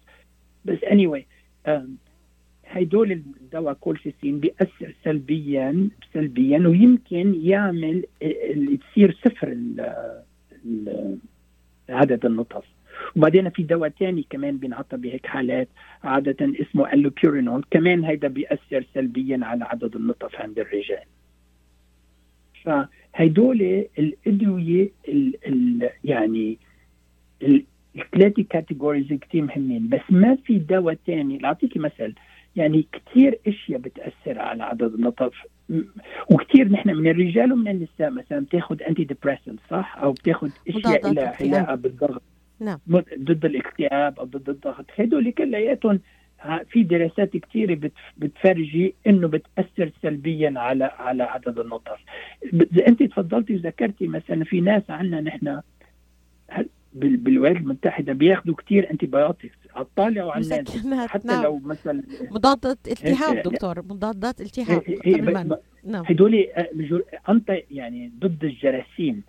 بس 0.64 0.78
اني 0.84 1.06
anyway, 1.06 1.24
هيدول 2.66 3.12
الدواء 3.12 3.74
كولشيسين 3.74 4.40
بيأثر 4.40 4.94
سلبيا 5.04 5.88
سلبيا 6.14 6.58
ويمكن 6.58 7.34
يعمل 7.34 8.04
تصير 8.80 9.16
صفر 9.24 9.48
ال- 9.48 10.22
ال- 10.66 11.18
عدد 11.88 12.26
النطف 12.26 12.64
وبعدين 13.16 13.50
في 13.50 13.62
دواء 13.62 13.88
تاني 13.88 14.26
كمان 14.30 14.58
بينعطى 14.58 14.96
بهيك 14.96 15.26
حالات 15.26 15.68
عادة 16.04 16.36
اسمه 16.60 16.92
اللوبيورينول 16.92 17.64
كمان 17.70 18.04
هيدا 18.04 18.28
بيأثر 18.28 18.84
سلبيا 18.94 19.40
على 19.42 19.64
عدد 19.64 19.96
النطف 19.96 20.36
عند 20.36 20.58
الرجال. 20.58 21.04
فهيدول 22.66 23.86
الأدوية 23.98 24.90
ال 25.08 25.34
ال 25.46 25.90
يعني 26.04 26.58
ال- 27.42 27.64
الثلاثة 27.98 28.42
categories 28.50 29.12
كتير 29.12 29.42
مهمين 29.42 29.88
بس 29.88 30.00
ما 30.10 30.36
في 30.44 30.58
دواء 30.58 30.96
تاني. 31.06 31.44
أعطيكي 31.44 31.78
مثل 31.78 32.14
يعني 32.56 32.86
كتير 32.92 33.38
أشياء 33.46 33.80
بتأثر 33.80 34.38
على 34.38 34.64
عدد 34.64 34.94
النطف. 34.94 35.32
وكتير 36.30 36.68
نحن 36.68 36.90
من 36.90 37.08
الرجال 37.10 37.52
ومن 37.52 37.68
النساء 37.68 38.10
مثلا 38.10 38.40
بتاخذ 38.40 38.82
antidepressant 38.82 39.60
صح؟ 39.70 39.98
أو 40.02 40.12
بتاخذ 40.12 40.50
أشياء 40.68 41.12
لها. 41.12 41.36
علاقة 41.40 41.74
بالضغط. 41.74 42.22
نعم. 42.60 42.78
ضد 43.18 43.44
الاكتئاب 43.44 44.18
أو 44.20 44.24
ضد 44.24 44.48
الضغط. 44.48 44.84
هدول 44.98 45.30
كلياتهم 45.30 46.00
في 46.70 46.82
دراسات 46.82 47.36
كثيرة 47.36 47.74
بت- 47.74 47.92
بتفرجي 48.18 48.94
إنه 49.06 49.28
بتأثر 49.28 49.90
سلبيا 50.02 50.52
على 50.56 50.84
على 50.84 51.22
عدد 51.22 51.58
النطف 51.58 51.98
ب- 52.52 52.78
أنت 52.78 53.02
تفضلتي 53.02 53.54
وذكرتي 53.54 54.06
مثلا 54.06 54.44
في 54.44 54.60
ناس 54.60 54.82
عندنا 54.90 55.20
نحن 55.20 55.60
بالولايات 56.96 57.56
المتحدة 57.56 58.12
بياخذوا 58.12 58.54
كثير 58.54 58.90
antibiotics 58.90 59.54
على 59.74 59.86
وعلى 60.22 60.44
النازل 60.44 60.62
مسكنات 60.62 61.08
حتى 61.08 61.28
نعم. 61.28 61.42
لو 61.44 61.58
مثلا 61.58 62.02
مضادات 62.30 62.78
التهاب 62.88 63.36
إيه، 63.36 63.42
دكتور 63.42 63.82
مضادات 63.82 64.40
التهاب 64.40 64.82
إيه، 64.82 64.98
إيه، 65.04 65.14
قبل 65.22 65.32
ما 65.32 65.42
ب- 65.42 65.52
ن- 65.86 65.90
نعم. 65.92 66.04
هدول 66.06 66.34
أنت 67.28 67.52
يعني 67.70 68.12
ضد 68.18 68.44
الجراثيم. 68.44 69.22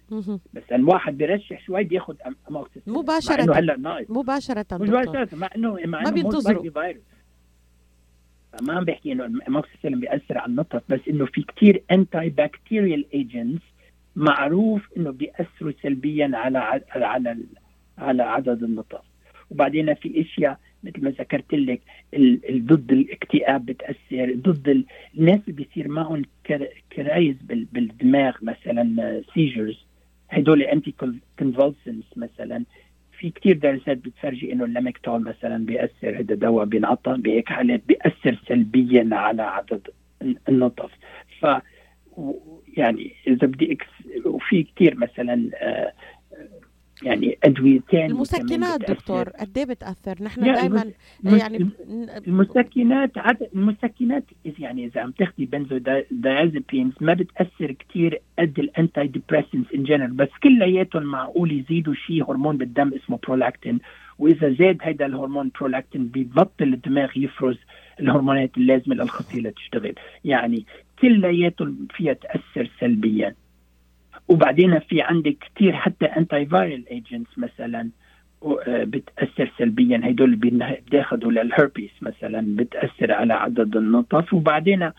بس 0.53 0.63
ان 0.72 0.84
واحد 0.84 1.18
بيرشح 1.18 1.61
شوي 1.65 1.84
بياخذ 1.84 2.15
اموكسيسيلين 2.49 2.99
مباشرة. 2.99 3.36
مع 3.36 3.43
إنه 3.43 3.53
هلا 3.53 3.78
ناقص. 3.78 4.01
دكتور. 4.01 4.18
مباشرة 4.18 4.68
مع 5.36 5.49
انه 5.55 5.74
مع 5.74 5.86
ما 5.86 6.01
انه 6.01 6.11
بينتظروا. 6.11 6.63
most 6.63 6.78
virus 6.80 7.01
ما 8.61 8.74
عم 8.74 8.84
بحكي 8.86 9.11
إنه 9.11 9.26
الاموكسيسيلين 9.26 9.99
بيأثر 9.99 10.38
على 10.38 10.49
النطف 10.49 10.82
بس 10.89 10.99
إنه 11.09 11.26
في 11.26 11.41
كتير 11.41 11.84
antibacterial 11.91 13.05
agents 13.13 13.63
معروف 14.18 14.88
إنه 14.97 15.11
بيأثروا 15.11 15.72
سلبيا 15.84 16.32
على 16.34 16.82
على 16.95 17.38
على 17.97 18.24
عدد 18.24 18.63
النطف 18.63 19.01
وبعدين 19.51 19.93
في 19.93 20.22
إشياء 20.22 20.59
مثل 20.84 21.03
ما 21.03 21.09
ذكرت 21.09 21.53
لك 21.53 21.82
ضد 22.51 22.91
الاكتئاب 22.91 23.65
بتأثر 23.65 24.34
ضد 24.36 24.70
ال- 24.70 24.86
الناس 25.18 25.39
اللي 25.47 25.63
بيصير 25.63 25.88
معهم 25.88 26.22
cr- 26.45 26.67
crise 26.95 27.36
بال- 27.41 27.65
بالدماغ 27.65 28.36
مثلا 28.41 29.22
seizures 29.34 29.86
هدول 30.30 30.61
anticonvulsants 30.61 32.03
مثلا. 32.15 32.63
في 33.20 33.30
كتير 33.30 33.57
دراسات 33.57 33.97
بتفرجي 33.97 34.53
إنه 34.53 34.65
ال 34.65 34.72
Lamictal 34.72 35.21
مثلا 35.24 35.65
بيأثر 35.65 36.20
هذا 36.20 36.36
دواء 36.36 36.65
بينعطى 36.65 37.15
بهيك 37.18 37.49
حالات 37.49 37.82
بيأثر 37.88 38.39
سلبيا 38.47 39.09
على 39.11 39.41
عدد 39.41 39.88
النطف 40.49 40.91
ف 41.41 41.45
يعني 42.78 43.11
إذا 43.28 43.47
بدي 43.47 43.71
أ- 43.71 43.86
وفي 44.25 44.63
كتير 44.63 44.95
مثلا 44.97 45.49
آه، 45.55 45.91
يعني 47.03 47.38
ادويه 47.43 47.80
ثانية 47.91 48.05
المسكنات 48.05 48.80
دكتور 48.89 49.30
قد 49.30 49.57
إيه 49.57 49.65
بتأثر؟ 49.65 50.23
نحن 50.23 50.45
يعني 50.45 50.59
دائما 50.61 50.82
المس- 50.82 51.41
يعني 51.41 51.69
المسكنات 52.28 53.17
عدد 53.17 53.49
المسكنات 53.55 54.23
يعني 54.59 54.86
إذا 54.86 55.01
عم 55.01 55.11
تاخذي 55.11 55.45
benzodiazepines 55.45 56.93
ما 57.01 57.13
بتأثر 57.13 57.71
كثير 57.71 58.21
قد 58.39 58.59
ال 58.59 59.07
antidepressants 59.07 59.65
in 59.75 59.84
general 59.84 60.11
بس 60.13 60.30
كلياتهم 60.43 61.03
معقول 61.03 61.51
يزيدوا 61.59 61.93
شيء 61.93 62.32
هرمون 62.32 62.57
بالدم 62.57 62.91
اسمه 62.93 63.19
برولاكتين 63.23 63.80
وإذا 64.19 64.49
زاد 64.59 64.78
هيدا 64.82 65.05
الهرمون 65.05 65.51
برولاكتين 65.59 66.07
بيبطل 66.07 66.73
الدماغ 66.73 67.17
يفرز 67.17 67.57
الهرمونات 67.99 68.57
اللازمة 68.57 68.95
للخصيه 68.95 69.41
لتشتغل 69.41 69.93
يعني 70.25 70.65
كلياتهم 71.01 71.87
فيها 71.95 72.13
تأثر 72.13 72.69
سلبيا. 72.79 73.35
وبعدين 74.27 74.79
في 74.79 75.01
عندك 75.01 75.37
كثير 75.55 75.73
حتى 75.73 76.05
antiviral 76.05 76.89
agents 76.89 77.38
مثلا 77.37 77.89
آه، 78.43 78.83
بتأثر 78.83 79.51
سلبيا. 79.57 80.01
هدول 80.03 80.35
بياخذوا 80.91 81.31
للهربيس 81.31 81.91
مثلا 82.01 82.55
بتأثر 82.55 83.11
على 83.11 83.33
عدد 83.33 83.75
النطف 83.75 84.33
وبعدين 84.33 84.91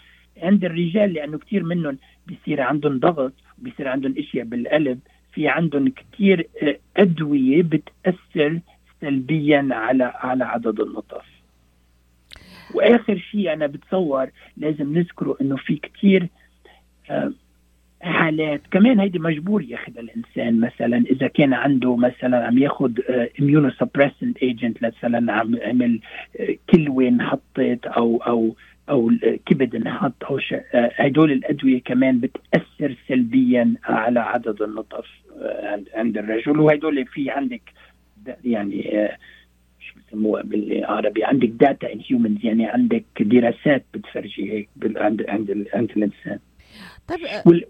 عند 0.42 0.64
الرجال 0.64 1.12
لأنه 1.12 1.38
كثير 1.38 1.62
منهم 1.64 1.98
بيصير 2.26 2.60
عندهم 2.60 2.98
ضغط 2.98 3.32
بيصير 3.58 3.88
عندهم 3.88 4.14
إشياء 4.18 4.44
بالقلب. 4.44 4.98
في 5.32 5.48
عندهم 5.48 5.88
كثير 5.88 6.48
آه، 6.62 6.78
أدوية 6.96 7.62
بتأثر 7.62 8.60
سلبيا 9.00 9.68
على 9.70 10.04
على 10.04 10.44
عدد 10.44 10.80
النطف 10.80 11.24
وآخر 12.74 13.18
شيء 13.18 13.52
أنا 13.52 13.66
بتصور 13.66 14.28
لازم 14.56 14.98
نذكره 14.98 15.36
إنه 15.40 15.56
في 15.56 15.76
كثير 15.76 16.28
آه، 17.10 17.32
حالات. 18.00 18.60
كمان 18.70 19.00
هيدي 19.00 19.18
مجبور 19.18 19.62
ياخذها 19.62 20.00
الإنسان 20.00 20.60
مثلا 20.60 21.04
إذا 21.10 21.26
كان 21.26 21.54
عنده 21.54 21.96
مثلا 21.96 22.46
عم 22.46 22.58
ياخذ 22.58 22.92
immunosuppressant 23.40 24.38
agent 24.38 24.82
مثلا 24.82 25.32
عم 25.32 25.58
عمل 25.62 26.00
آه، 26.40 26.54
كلوة 26.70 27.08
انحطت 27.08 27.86
أو 27.86 28.16
أو 28.16 28.54
أو 28.90 29.10
كبد 29.46 29.74
انحط 29.74 30.24
أو 30.24 30.38
آه، 30.74 30.90
هدول 30.94 31.32
الأدوية 31.32 31.82
كمان 31.82 32.20
بتأثر 32.20 32.96
سلبيا 33.08 33.74
على 33.84 34.20
عدد 34.20 34.62
النطف 34.62 35.06
آه، 35.40 35.82
عند 35.94 36.18
الرجل. 36.18 36.60
وهدول 36.60 37.06
في 37.06 37.30
عندك 37.30 37.62
يعني 38.44 39.04
آه، 39.04 39.16
بسموها 40.08 40.42
بالعربي. 40.42 41.24
عندك 41.24 41.48
data 41.48 41.92
in 41.92 42.00
humans 42.10 42.44
يعني 42.44 42.66
عندك 42.66 43.04
دراسات 43.20 43.84
بتفرجي 43.94 44.52
هيك 44.52 44.68
عند 44.96 45.24
عند 45.28 45.66
عند 45.74 45.90
الإنسان. 45.96 46.38
طيب 47.08 47.18
آه، 47.20 47.42
وال- 47.46 47.64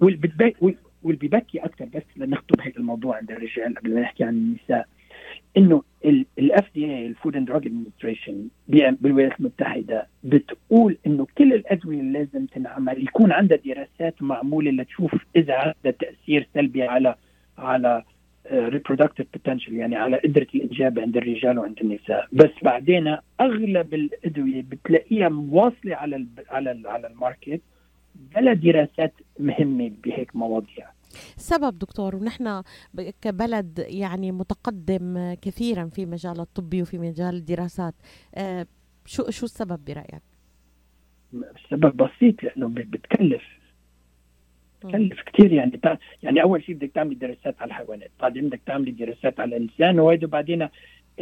واللي 1.03 1.29
بحكي 1.29 1.59
أكثر 1.59 1.85
بس 1.85 2.03
لنختم 2.17 2.61
هذا 2.61 2.73
الموضوع 2.77 3.17
عند 3.17 3.31
الرجال 3.31 3.75
قبل 3.75 3.95
ما 3.95 4.01
نحكي 4.01 4.25
عن 4.25 4.35
النساء. 4.35 4.89
إنه 5.57 5.83
ال 6.39 6.75
FDA 6.75 6.85
ال 6.85 7.07
Food 7.07 7.37
and 7.37 7.49
Drug 7.49 7.67
Administration 7.67 8.49
بالولايات 8.69 9.41
المتحدة 9.41 10.07
بتقول 10.25 10.97
إنه 11.07 11.27
كل 11.39 11.53
الأدوية 11.53 12.01
اللي 12.01 12.19
لازم 12.19 12.47
تنعمل 12.47 13.03
يكون 13.03 13.33
عندها 13.33 13.59
دراسات 13.65 14.23
معمولة 14.23 14.71
لتشوف 14.71 15.15
إذا 15.37 15.55
عندها 15.55 15.93
تأثير 16.01 16.49
سلبي 16.55 16.83
على 16.83 17.15
على 17.59 18.03
reproductive 18.53 19.27
potential 19.33 19.75
يعني 19.75 19.97
على 19.97 20.17
قدرة 20.17 20.47
الإنجاب 20.55 20.99
عند 20.99 21.17
الرجال 21.17 21.59
وعند 21.59 21.79
النساء. 21.81 22.29
بس 22.33 22.51
بعدين 22.63 23.17
أغلب 23.41 23.95
الأدوية 23.95 24.63
بتلاقيها 24.63 25.29
مواصلة 25.29 25.95
على 25.97 26.17
ال 26.17 26.27
على 26.49 26.71
ال 26.71 26.87
على 26.87 27.07
ال 27.07 27.14
market 27.14 27.61
بلا 28.15 28.53
دراسات 28.55 29.15
مهمة 29.39 29.93
بهيك 30.05 30.37
مواضيع. 30.37 30.91
سبب 31.37 31.79
دكتور 31.79 32.17
ونحن 32.17 32.63
كبلد 33.23 33.85
يعني 33.89 34.33
متقدم 34.33 35.35
كثيرا 35.43 35.85
في 35.87 36.07
مجال 36.07 36.41
الطبي 36.41 36.83
وفي 36.83 36.99
مجال 36.99 37.35
الدراسات. 37.35 37.95
آه، 38.35 38.67
شو 39.07 39.31
شو 39.31 39.45
السبب 39.47 39.85
برأيك؟ 39.85 40.23
السبب 41.35 41.97
بسيط 41.97 42.43
لأنه 42.43 42.69
بت- 42.69 42.87
بتكلف. 42.87 43.43
بتكلف 44.85 45.23
كثير 45.23 45.53
يعني. 45.53 45.71
تع- 45.71 45.97
يعني 46.23 46.43
أول 46.43 46.63
شيء 46.63 46.75
بدك 46.75 46.91
تعملي 46.95 47.15
دراسات 47.15 47.55
على 47.61 47.69
الحيوانات 47.69 48.11
بعدين 48.21 48.47
بدك 48.49 48.61
تعملي 48.67 48.91
دراسات 48.91 49.41
على 49.41 49.57
الإنسان 49.57 50.01
وهيدا 50.01 50.27
بعدين 50.27 50.69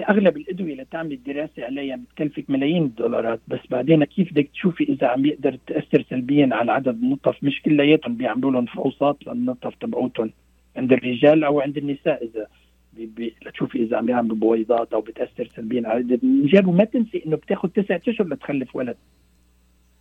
أغلب 0.08 0.36
الأدوية 0.36 0.72
اللي 0.72 0.84
تعملي 0.90 1.16
دراسة 1.16 1.64
عليها 1.64 1.96
بتكلفك 1.96 2.50
ملايين 2.50 2.82
الدولارات. 2.84 3.40
بس 3.48 3.60
بعدين 3.70 4.04
كيف 4.04 4.32
بدك 4.32 4.48
تشوفي 4.52 4.84
إذا 4.84 5.06
عم 5.06 5.26
يقدر 5.26 5.58
تاثر 5.66 6.04
سلبيا 6.10 6.48
على 6.52 6.72
عدد 6.72 6.88
النطف؟ 7.02 7.44
مش 7.44 7.62
كلياتهم 7.62 8.14
بيعملوا 8.16 8.50
لهم 8.52 8.66
فحوصات 8.66 9.16
للنطف 9.26 9.74
تبعوتهم 9.80 10.30
عند 10.76 10.92
الرجال 10.92 11.44
أو 11.44 11.60
عند 11.60 11.76
النساء 11.76 12.24
إذا 12.24 12.46
بي 12.92 13.06
بي 13.06 13.34
لتشوفي 13.46 13.82
إذا 13.82 13.96
عم 13.96 14.08
يعملوا 14.08 14.36
بويضات 14.36 14.92
أو 14.92 15.00
بتأثر 15.00 15.48
سلبيا 15.56 15.88
على 15.88 16.00
الانجاب 16.00 16.66
وما 16.66 16.84
تنسي 16.84 17.22
إنه 17.26 17.36
بتاخذ 17.36 17.68
تسعة 17.68 18.00
أشهر 18.08 18.26
لتخلف 18.28 18.76
ولد 18.76 18.96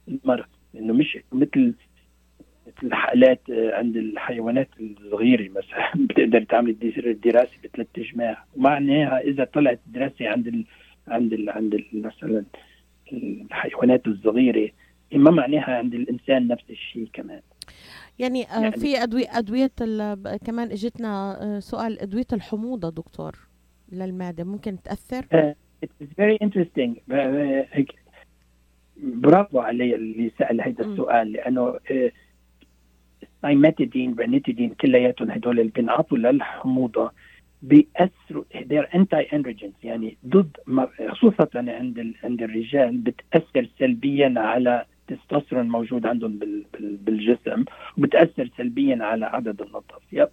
المرأة 0.07 0.45
انه 0.75 0.93
مش 0.93 1.17
مثل 1.31 1.73
مثل 2.67 2.93
حالات 2.93 3.49
آه، 3.49 3.75
عند 3.75 3.97
الحيوانات 3.97 4.69
الصغيرة 4.79 5.49
مثلا 5.49 5.91
بتقدر 6.09 6.43
تعمل 6.43 6.75
الدراسة 6.97 7.51
بثلاث 7.63 7.87
أجماع 7.97 8.45
معناها 8.55 9.19
إذا 9.19 9.43
طلعت 9.43 9.79
دراسة 9.87 10.27
عند 10.29 10.47
ال 10.47 10.65
عند 11.07 11.33
ال 11.33 11.49
عند 11.49 11.73
ال 11.73 11.85
مثلا 11.93 12.43
الحيوانات 13.13 14.07
الصغيرة 14.07 14.69
ما 15.13 15.31
معناها 15.31 15.77
عند 15.77 15.93
الإنسان 15.93 16.47
نفس 16.47 16.63
الشيء 16.69 17.09
كمان 17.13 17.41
يعني, 18.19 18.43
آه، 18.43 18.61
يعني- 18.61 18.71
في 18.77 19.03
ال- 19.81 20.15
ب- 20.15 20.35
كمان 20.45 20.71
إجتنا 20.71 21.37
آه، 21.41 21.59
سؤال 21.59 21.99
أدوية 21.99 22.25
الحموضة 22.33 22.89
دكتور 22.89 23.35
للمعدة 23.91 24.43
ممكن 24.43 24.81
تأثر؟ 24.81 25.25
It 25.85 25.89
is 26.03 26.07
very 26.21 26.37
interesting 26.47 26.99
ب- 27.07 27.65
هيك 27.71 27.91
برافو 28.97 29.59
علي 29.59 29.95
اللي 29.95 30.31
سأل 30.39 30.61
هذا. 30.61 30.85
السؤال 30.85 31.31
لأنه 31.31 31.79
سايماتيدين 33.45 34.13
برانيتيدين 34.15 34.69
كلياتهم 34.69 35.31
هدول 35.31 35.59
اللي 35.59 35.71
بينعطوا 35.71 36.17
للحموضة 36.17 37.11
بيأثروا 37.61 38.43
they're 38.55 38.89
anti 38.95 39.23
androgens 39.35 39.83
يعني 39.83 40.17
ضد 40.27 40.57
خصوصا 41.09 41.47
عند 41.55 42.13
عند 42.23 42.41
الرجال 42.41 42.97
بتأثر 42.97 43.69
سلبيا 43.79 44.33
على 44.37 44.85
التستوستيرون 45.11 45.69
موجود 45.69 46.05
عندهم 46.05 46.39
بال- 46.39 46.65
بال- 46.73 46.97
بالجسم 46.97 47.63
وبتأثر 47.97 48.49
سلبيا 48.57 48.97
على 49.03 49.25
عدد 49.25 49.61
النطف 49.61 50.01
يب 50.11 50.29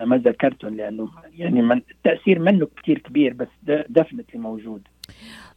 ما 0.00 0.16
ذكرتهم 0.16 0.76
لأنه 0.76 1.08
يعني 1.38 1.62
من 1.62 1.80
التأثير 1.90 2.38
منه 2.38 2.68
كثير 2.82 2.98
كبير 2.98 3.32
بس 3.34 3.48
دفنتلي 3.88 4.40
موجود. 4.40 4.82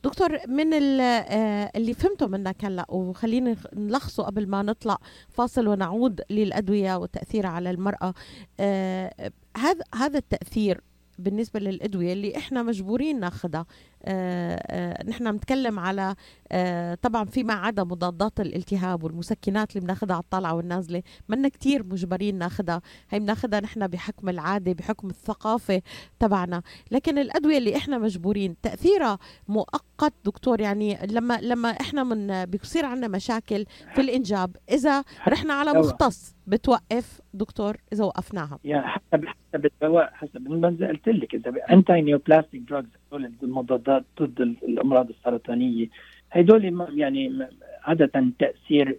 دكتور 0.04 0.38
من 0.48 0.74
آه، 0.74 1.72
اللي 1.76 1.94
فهمته 1.94 2.28
منك 2.28 2.66
هلا 2.66 2.86
وخلينا 2.90 3.56
نلخصه 3.74 4.24
قبل 4.24 4.48
ما 4.50 4.62
نطلع 4.62 4.98
فاصل 5.30 5.68
ونعود 5.68 6.22
للأدوية 6.30 6.96
وتأثيرها 6.98 7.50
على 7.50 7.70
المرأة 7.70 8.14
آه، 8.60 9.32
هذا 9.58 9.84
هذا 9.96 10.18
التأثير 10.18 10.82
بالنسبة 11.20 11.60
للأدوية 11.60 12.14
اللي 12.14 12.38
إحنا 12.38 12.64
مجبورين 12.64 13.20
ناخدها. 13.20 13.66
آه، 14.04 14.56
آه، 14.68 15.04
نحن 15.04 15.32
بنتكلم 15.32 15.80
على 15.80 16.16
آه، 16.52 16.96
طبعا 16.96 17.26
فيما 17.26 17.54
عدا 17.54 17.84
مضادات 17.84 18.40
الالتهاب 18.40 19.04
والمسكنات 19.04 19.70
اللي 19.72 19.82
بناخدها 19.82 20.16
على 20.16 20.24
الطالعة 20.24 20.54
والنازلة 20.56 21.04
منا 21.30 21.50
كتير 21.50 21.84
مجبرين 21.84 22.38
ناخدها. 22.38 22.82
هي 23.10 23.20
بناخدها 23.20 23.60
نحن 23.60 23.88
بحكم 23.88 24.30
العادة 24.30 24.74
بحكم 24.74 25.10
الثقافة 25.10 25.82
تبعنا. 26.20 26.62
لكن 26.92 27.18
الأدوية 27.18 27.58
اللي 27.58 27.76
إحنا 27.78 27.98
مجبورين 27.98 28.56
تأثيرها 28.62 29.20
مؤقت 29.48 30.14
دكتور؟ 30.26 30.62
يعني 30.62 30.98
لما 31.06 31.40
لما 31.42 31.70
إحنا 31.70 32.04
من 32.04 32.46
بيصير 32.46 32.86
عندنا 32.86 33.08
مشاكل 33.08 33.66
في 33.96 34.02
الإنجاب 34.02 34.56
إذا 34.72 35.04
رحنا 35.28 35.54
على. 35.54 35.74
مختص 35.74 36.37
بتوقف 36.48 37.22
دكتور 37.34 37.78
إذا 37.94 38.04
وقفناها. 38.06 38.60
يعني 38.66 38.88
حسب 38.88 39.26
حسب 39.26 39.66
الدواء 39.66 40.12
حسب 40.14 40.50
ما 40.50 40.68
قلت 40.68 41.08
لك 41.10 41.36
إذا 41.36 41.54
antineoplastic 41.72 42.62
drugs 42.62 42.88
هدول 43.12 43.32
المضادات 43.44 44.06
ضد 44.22 44.42
ال- 44.42 44.56
الأمراض 44.64 45.10
السرطانية 45.10 45.88
هدول 46.32 46.88
يعني 46.94 47.48
عادة 47.84 48.26
تأثير 48.40 48.98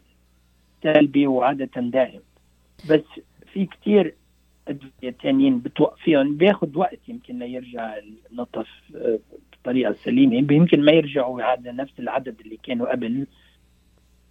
سلبي 0.82 1.26
وعادة 1.26 1.80
دائم. 1.80 2.20
بس 2.90 3.01
في 3.53 3.66
كثير 3.66 4.14
أدوية 4.68 5.14
ثانيين 5.22 5.59
بتوقفيهم. 5.59 6.36
بياخذ 6.36 6.78
وقت 6.78 7.09
يمكن 7.09 7.38
ليرجع 7.38 7.94
النطف 8.32 8.68
آه، 8.96 9.18
بطريقة 9.53 9.92
سليمة. 10.05 10.34
يمكن 10.53 10.84
ما 10.84 10.92
يرجعوا 10.92 11.42
على 11.42 11.72
نفس 11.72 11.92
العدد 11.99 12.40
اللي 12.40 12.59
كانوا 12.62 12.90
قبل. 12.92 13.26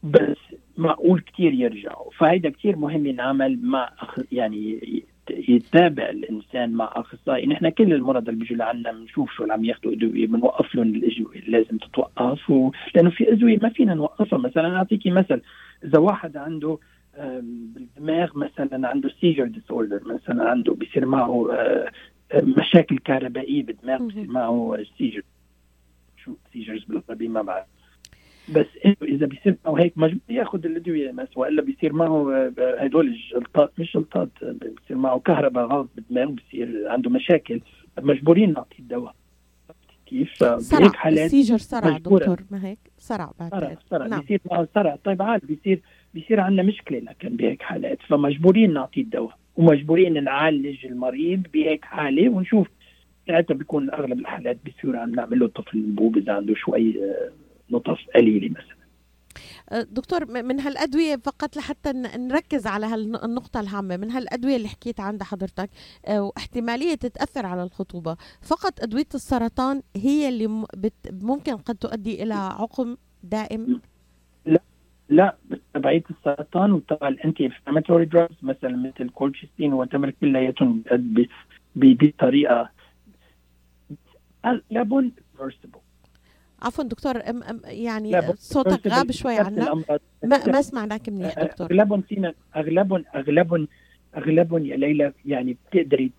بس 0.03 0.37
معقول 0.77 1.19
كثير 1.21 1.53
يرجعوا. 1.53 2.11
فهيدا 2.11 2.49
كثير 2.49 2.75
مهم 2.75 3.05
ينعمل 3.05 3.59
مع 3.61 3.89
أخ- 4.01 4.23
يعني 4.31 4.79
يتابع 5.29 6.09
الإنسان 6.09 6.71
مع 6.71 6.91
أخصائي. 6.95 7.45
نحن 7.47 7.69
كل 7.69 7.93
المرضى 7.93 8.31
اللي 8.31 8.39
بيجوا 8.39 8.57
لعنا 8.57 8.91
بنشوف 8.91 9.31
شو 9.31 9.43
اللي 9.43 9.53
عم 9.53 9.65
ياخذوا 9.65 9.93
أدوية 9.93 10.27
بنوقف 10.27 10.75
لهم 10.75 10.87
الأدوية 10.87 11.41
لازم 11.47 11.77
تتوقف. 11.77 12.49
و... 12.49 12.71
لأنه 12.95 13.09
في 13.09 13.31
أدوية 13.31 13.59
ما 13.61 13.69
فينا 13.69 13.93
نوقفها. 13.93 14.39
مثلا 14.39 14.75
اعطيكي 14.75 15.11
مثل 15.11 15.41
إذا 15.83 15.99
واحد 15.99 16.37
عنده 16.37 16.77
بالدماغ 17.41 18.37
مثلا 18.37 18.87
عنده 18.87 19.09
seizure 19.21 19.45
disorder 19.45 20.01
مثلا 20.05 20.49
عنده 20.49 20.73
بيصير 20.73 21.05
معه 21.05 21.51
آه، 21.53 21.91
مشاكل 22.33 22.97
كهربائية 22.97 23.63
بالدماغ. 23.63 24.03
بيصير 24.03 24.27
معه 24.27 24.77
seizure 24.97 25.21
شو 26.17 26.33
seizures 26.53 26.83
بالعربي 26.83 27.27
ما 27.27 27.41
بعرف. 27.41 27.65
بس 28.49 28.65
إنه 28.85 28.95
إذا 29.01 29.25
بيصير 29.25 29.57
معه 29.65 29.79
هيك 29.79 29.93
مجبور 29.97 30.19
ياخذ 30.29 30.65
الادويه 30.65 31.11
بس 31.11 31.27
وإلا 31.35 31.61
بيصير 31.61 31.93
معه 31.93 32.33
آه، 32.35 32.53
هدول 32.79 33.07
الجلطات 33.07 33.71
مش 33.79 33.93
جلطات 33.93 34.29
آه، 34.43 34.51
بيصير 34.51 34.97
معه 34.97 35.19
كهرباء 35.19 35.65
غلط 35.65 35.89
بالدماغ 35.95 36.31
بيصير 36.31 36.87
عنده 36.87 37.09
مشاكل. 37.09 37.61
مجبورين 37.99 38.53
نعطيه 38.53 38.79
الدواء. 38.79 39.15
كيف؟ 40.05 40.33
صرع 40.33 40.57
فبهيك 40.59 40.95
حالات 40.95 41.31
seizure 41.31 41.57
صرع 41.57 41.93
مجبورة. 41.93 42.19
دكتور 42.19 42.43
ما 42.51 42.65
هيك؟ 42.65 42.79
صرع 42.97 43.31
صرع 43.39 43.49
بعتقد 43.49 43.77
صرع 43.89 44.07
نعم. 44.07 44.19
بيصير 44.19 44.39
معه 44.51 44.67
صرع. 44.75 44.97
طيب 45.03 45.21
عاد 45.21 45.45
بيصير 45.45 45.81
بيصير 46.13 46.39
عندنا 46.39 46.63
مشكلة 46.63 46.99
لكن 46.99 47.29
بهيك 47.29 47.61
حالات. 47.61 47.97
فمجبورين 48.09 48.73
نعطيه 48.73 49.01
الدواء. 49.01 49.37
ومجبورين 49.55 50.23
نعالج 50.23 50.85
المريض 50.85 51.43
بهيك 51.53 51.85
حالة 51.85 52.29
ونشوف. 52.29 52.67
ساعتها 53.27 53.53
بيكون 53.53 53.91
أغلب 53.91 54.19
الحالات 54.19 54.57
بيصير 54.65 54.95
عم 54.95 55.15
نعمل 55.15 55.39
له 55.39 55.47
طفل 55.47 55.77
انبوب 55.77 56.17
إذا 56.17 56.33
عنده 56.33 56.55
شوي 56.55 57.03
آه، 57.03 57.29
نطف 57.71 57.99
قليلة 58.15 58.49
مثلا. 58.49 58.77
أه، 59.69 59.81
دكتور 59.81 60.25
من 60.43 60.59
هالأدوية 60.59 61.15
فقط 61.15 61.57
لحتى 61.57 61.91
نركز 62.17 62.67
على 62.67 62.85
هالنقطة 62.85 63.59
الهامة 63.59 63.97
من 63.97 64.11
هالأدوية 64.11 64.55
اللي 64.55 64.67
حكيت 64.67 64.99
عندها 64.99 65.27
حضرتك 65.27 65.69
أه، 66.05 66.21
واحتمالية 66.21 66.95
تتأثر 66.95 67.45
على 67.45 67.63
الخطوبة 67.63 68.17
فقط 68.41 68.83
أدوية 68.83 69.07
السرطان 69.15 69.81
هي 69.95 70.29
اللي 70.29 70.65
ممكن 71.11 71.57
قد 71.57 71.75
تؤدي 71.75 72.23
إلى 72.23 72.33
عقم 72.33 72.97
دائم؟ 73.23 73.81
لا 75.09 75.35
بس 75.49 75.59
تبعية 75.73 76.03
السرطان 76.09 76.71
وتبع 76.71 77.07
ال 77.07 77.45
anti-inflammatory 77.45 78.05
drugs 78.05 78.35
مثلا 78.41 78.77
مثل 78.77 79.09
كولشيستين 79.09 79.73
وتمر 79.73 80.09
كلياتهم 80.09 80.83
بطريقة 81.75 82.69
اغلبهم 84.45 85.11
reversible 85.33 85.79
عفوا 86.61 86.83
دكتور 86.83 87.29
أم 87.29 87.43
أم 87.43 87.61
يعني 87.65 88.11
صوتك 88.37 88.87
غاب 88.87 89.11
شوي 89.11 89.37
عنا. 89.37 89.73
ما, 90.23 90.45
ما 90.47 90.61
سمعناك 90.61 91.09
منيح 91.09 91.39
دكتور. 91.43 91.67
أغلبهم 91.71 92.01
فينا 92.01 92.33
اغلبهم 92.55 93.03
اغلبهم 93.15 93.67
أغلبهم 94.17 94.65
يا 94.65 94.75
ليلى 94.77 95.13
يعني 95.25 95.57
بتقدري 95.71 96.11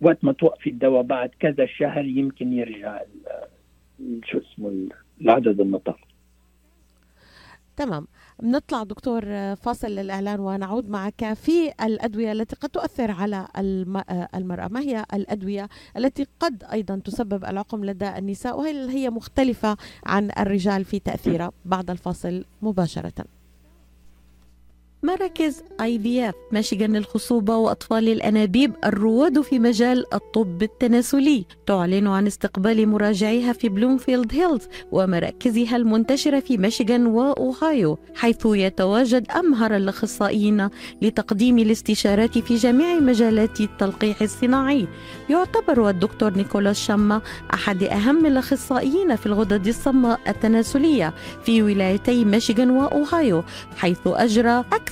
وقت 0.00 0.24
ما 0.24 0.32
توقفي 0.32 0.70
الدواء 0.70 1.02
بعد 1.02 1.30
كذا 1.40 1.66
شهر 1.66 2.04
يمكن 2.04 2.52
يرجع 2.52 3.00
شو 4.24 4.38
اسمه 4.38 4.68
ال- 4.68 4.92
العدد 5.20 5.60
النطف 5.60 5.96
تمام. 7.76 8.06
بنطلع 8.42 8.82
دكتور 8.82 9.22
فاصل 9.56 9.88
للإعلان 9.88 10.40
ونعود 10.40 10.88
معك 10.88 11.32
في 11.32 11.72
الأدوية 11.82 12.32
التي 12.32 12.56
قد 12.56 12.68
تؤثر 12.68 13.10
على 13.10 13.48
الم- 13.58 14.02
المرأة. 14.34 14.68
ما 14.68 14.80
هي 14.80 15.04
الأدوية 15.14 15.68
التي 15.96 16.26
قد 16.40 16.64
أيضا 16.72 17.00
تسبب 17.04 17.44
العقم 17.44 17.84
لدى 17.84 18.08
النساء؟ 18.18 18.58
وهل 18.58 18.88
هي 18.88 19.10
مختلفة 19.10 19.76
عن 20.06 20.30
الرجال 20.38 20.84
في 20.84 20.98
تأثيرها؟ 20.98 21.52
بعد 21.64 21.90
الفاصل 21.90 22.44
مباشرة. 22.62 23.24
مراكز 25.04 25.62
IVF 25.80 26.34
ميشيغان 26.52 26.96
للخصوبة 26.96 27.56
وأطفال 27.56 28.08
الأنابيب 28.08 28.72
الرواد 28.84 29.40
في 29.40 29.58
مجال 29.58 30.14
الطب 30.14 30.62
التناسلي. 30.62 31.44
تعلن 31.66 32.06
عن 32.06 32.26
استقبال 32.26 32.88
مراجعيها 32.88 33.52
في 33.52 33.68
بلومفيلد 33.68 34.34
هيلز 34.34 34.68
ومراكزها 34.92 35.76
المنتشرة 35.76 36.40
في 36.40 36.56
ميشيغان 36.56 37.06
وأوهايو 37.06 37.98
حيث 38.14 38.46
يتواجد 38.46 39.30
أمهر 39.30 39.76
الأخصائيين 39.76 40.68
لتقديم 41.02 41.58
الاستشارات 41.58 42.38
في 42.38 42.56
جميع 42.56 43.00
مجالات 43.00 43.60
التلقيح 43.60 44.22
الصناعي. 44.22 44.86
يعتبر 45.30 45.88
الدكتور 45.88 46.36
نيكولاس 46.36 46.86
شما 46.86 47.20
أحد 47.54 47.82
أهم 47.82 48.26
الأخصائيين 48.26 49.16
في 49.16 49.26
الغدد 49.26 49.66
الصماء 49.66 50.20
التناسلية 50.28 51.14
في 51.44 51.62
ولايتي 51.62 52.24
ميشيغان 52.24 52.70
وأوهايو 52.70 53.42
حيث 53.76 53.98
أجرى 54.06 54.64
أكثر 54.72 54.91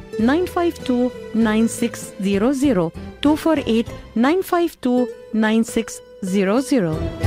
952 0.21 1.09
9600 1.33 2.91
248 3.25 3.83
952 4.15 5.07
9600 6.21 7.21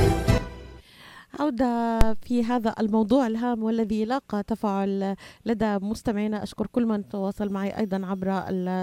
عودة 1.39 1.99
في 2.13 2.43
هذا 2.43 2.73
الموضوع 2.79 3.27
الهام 3.27 3.63
والذي 3.63 4.05
لاقى 4.05 4.43
تفاعل 4.43 5.15
لدى 5.45 5.77
مستمعينا. 5.81 6.43
أشكر 6.43 6.67
كل 6.67 6.85
من 6.85 7.09
تواصل 7.09 7.49
معي 7.53 7.77
أيضا 7.77 8.05
عبر 8.05 8.31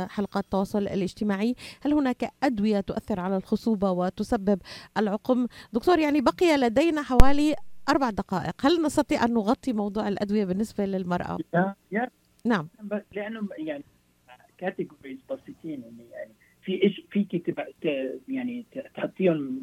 حلقات 0.09 0.45
التواصل 0.45 0.79
الاجتماعي. 0.79 1.55
هل 1.83 1.93
هناك 1.93 2.31
أدوية 2.43 2.81
تؤثر 2.81 3.21
على 3.21 3.37
الخصوبة 3.37 3.91
وتسبب 3.91 4.59
العقم؟ 4.99 5.47
دكتور 5.73 5.99
يعني 5.99 6.21
بقي 6.21 6.57
لدينا 6.57 7.03
حوالي 7.03 7.55
أربع 7.89 8.11
دقائق. 8.11 8.55
هل 8.61 8.83
نستطيع 8.83 9.25
أن 9.25 9.33
نغطي 9.35 9.73
موضوع 9.73 10.09
الأدوية 10.09 10.45
بالنسبة 10.45 10.85
للمرأة؟ 10.85 11.39
يا- 11.55 11.75
يا 11.93 12.09
نعم. 12.45 12.69
بس 12.83 13.03
لأنه 13.13 13.41
يعني 13.59 13.85
categories 14.62 15.18
بسيطين 15.31 15.83
يعني 15.83 16.11
يعني 16.13 16.31
في 16.65 16.83
إيش 16.83 17.03
فيكي 17.11 17.43
يعني 18.29 18.65
تحطيهم 18.95 19.63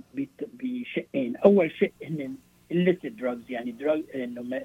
بشقين. 0.54 1.36
أول 1.36 1.72
شق 1.72 1.92
هن 2.04 2.36
illicit 2.74 3.22
drugs 3.22 3.50
يعني 3.50 3.72
drug 3.72 4.04
إنه 4.16 4.62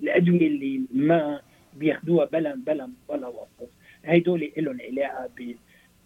الأدوية 0.00 0.46
اللي 0.46 0.80
ما 0.94 1.40
بياخذوها 1.76 2.24
بلا 2.24 2.54
بلا 2.54 2.90
بلا 3.08 3.26
وصفة 3.26 3.70
هدول 4.04 4.52
لهم 4.56 4.78
علاقة 4.80 5.30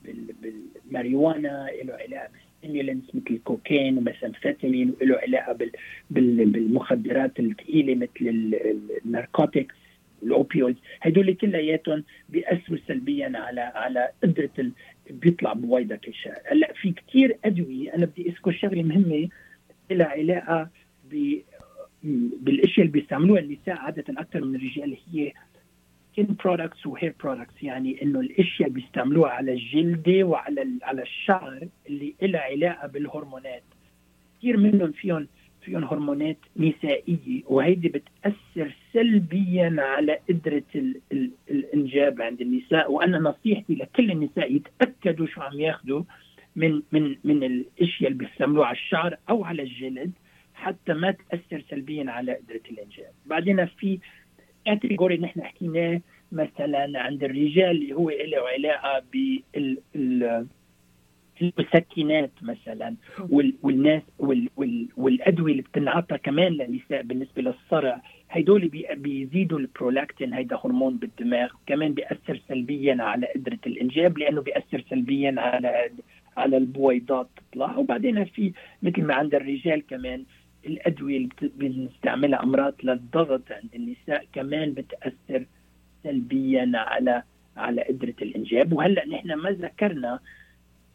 بالماريجوانا 0.04 1.70
له 1.84 1.94
علاقة 1.94 2.28
بال 2.32 2.44
stimulants 2.44 3.04
مثل 3.14 3.24
الكوكين 3.30 3.98
وميثامفيتامين 3.98 4.94
وله 5.00 5.16
علاقة 5.16 5.52
بال 5.52 5.70
بال 6.10 6.46
بالمخدرات 6.46 7.40
الثقيله 7.40 7.94
مثل 7.94 8.10
ال- 8.20 8.54
ال- 8.54 8.98
ال 9.04 9.11
narcotics 9.11 9.74
ال 10.22 10.30
opioid 10.30 10.76
هدول 11.02 11.34
كلياتهم 11.34 12.04
بيأثروا 12.28 12.78
سلبيا 12.88 13.32
على 13.34 13.60
على 13.60 14.08
قدرة 14.22 14.50
ال... 14.58 14.72
بيطلع 15.10 15.52
بويضة 15.52 16.08
كل 16.08 16.18
شهر 16.18 16.38
هلأ 16.46 16.72
في 16.72 16.92
كثير 16.92 17.36
أدوية 17.44 17.94
أنا 17.94 18.06
بدي 18.06 18.28
أذكر 18.28 18.52
شغلة 18.52 18.82
مهمة 18.82 19.28
لها 19.90 20.06
علاقة 20.06 20.70
ب 21.10 21.38
بالإشياء 22.40 22.86
اللي 22.86 23.00
بيستعملوها 23.00 23.40
النساء 23.40 23.76
عادة 23.76 24.04
أكثر 24.08 24.44
من 24.44 24.54
الرجال 24.54 24.96
هي 25.12 25.32
skin 26.12 26.36
products 26.44 26.86
و 26.86 26.92
hair 26.92 27.14
products 27.24 27.62
يعني 27.62 28.02
إنه 28.02 28.20
الإشياء 28.20 28.68
بيستعملوها 28.68 29.30
على 29.30 29.52
الجلدة 29.52 30.24
وعلى 30.24 30.78
على 30.82 31.02
الشعر 31.02 31.68
اللي 31.88 32.14
لها 32.22 32.40
علاقة 32.40 32.86
بالهرمونات. 32.86 33.62
كثير 34.38 34.56
منهم 34.56 34.92
فيهم 34.92 35.28
فيهم 35.68 35.84
هرمونات 35.84 36.36
نسائية 36.56 37.42
وهيدي 37.46 37.88
بتأثر 37.88 38.74
سلبيا 38.92 39.76
على 39.78 40.18
قدرة 40.28 40.62
ال 40.74 41.00
ال 41.12 41.30
الإنجاب 41.50 42.22
عند 42.22 42.40
النساء. 42.40 42.92
وأنا 42.92 43.18
نصيحتي 43.18 43.74
لكل 43.74 44.10
النساء 44.10 44.52
يتأكدوا 44.52 45.26
شو 45.26 45.40
عم 45.40 45.60
ياخذوا 45.60 46.02
من 46.56 46.82
من 46.92 47.16
من 47.24 47.44
الإشياء 47.44 48.12
اللي 48.12 48.24
بيستعملوها 48.24 48.66
على 48.66 48.76
الشعر 48.76 49.16
أو 49.30 49.44
على 49.44 49.62
الجلد 49.62 50.12
حتى 50.54 50.92
ما 50.92 51.10
تأثر 51.10 51.62
سلبيا 51.70 52.10
على 52.10 52.32
قدرة 52.34 52.60
الإنجاب. 52.70 53.12
بعدين 53.26 53.66
في 53.66 53.98
category 54.66 55.16
نحن 55.18 55.42
حكيناه 55.42 56.00
مثلا 56.32 56.90
عند 57.00 57.24
الرجال 57.24 57.70
اللي 57.70 57.92
هو 57.94 58.10
له 58.10 58.48
علاقة 58.54 59.02
بال 59.12 59.78
ال- 59.96 60.46
المسكنات 61.42 62.30
مثلا 62.42 62.94
وال 63.30 63.54
والناس 63.62 64.02
وال 64.18 64.48
وال 64.56 64.88
والأدوية 64.96 65.52
اللي 65.52 65.62
بتنعطى 65.62 66.18
كمان 66.18 66.52
للنساء 66.52 67.02
بالنسبة 67.02 67.42
للصرع 67.42 68.02
هدول 68.30 68.68
بي 68.68 68.86
بيزيدوا 68.94 69.58
البرولاكتين 69.58 70.34
هيدا 70.34 70.56
هرمون 70.64 70.96
بالدماغ 70.96 71.48
كمان 71.66 71.94
بيأثر 71.94 72.40
سلبيا 72.48 72.96
على 73.00 73.26
قدرة 73.26 73.58
الإنجاب 73.66 74.18
لأنه 74.18 74.40
بيأثر 74.40 74.84
سلبيا 74.90 75.34
على 75.38 75.90
على 76.36 76.56
البويضات 76.56 77.28
تطلع. 77.36 77.76
وبعدين 77.76 78.24
في 78.24 78.52
مثل 78.82 79.02
ما 79.02 79.14
عند 79.14 79.34
الرجال 79.34 79.86
كمان 79.86 80.24
الأدوية 80.66 81.16
اللي 81.16 81.28
بنستعملها 81.56 82.42
أمراض 82.42 82.74
للضغط 82.82 83.42
عند 83.52 83.74
النساء 83.74 84.24
كمان 84.32 84.72
بتأثر 84.72 85.44
سلبيا 86.04 86.72
على 86.74 87.22
على 87.56 87.82
قدرة 87.82 88.14
الإنجاب. 88.22 88.72
وهلأ 88.72 89.06
نحن 89.08 89.32
ما 89.32 89.50
ذكرنا 89.50 90.20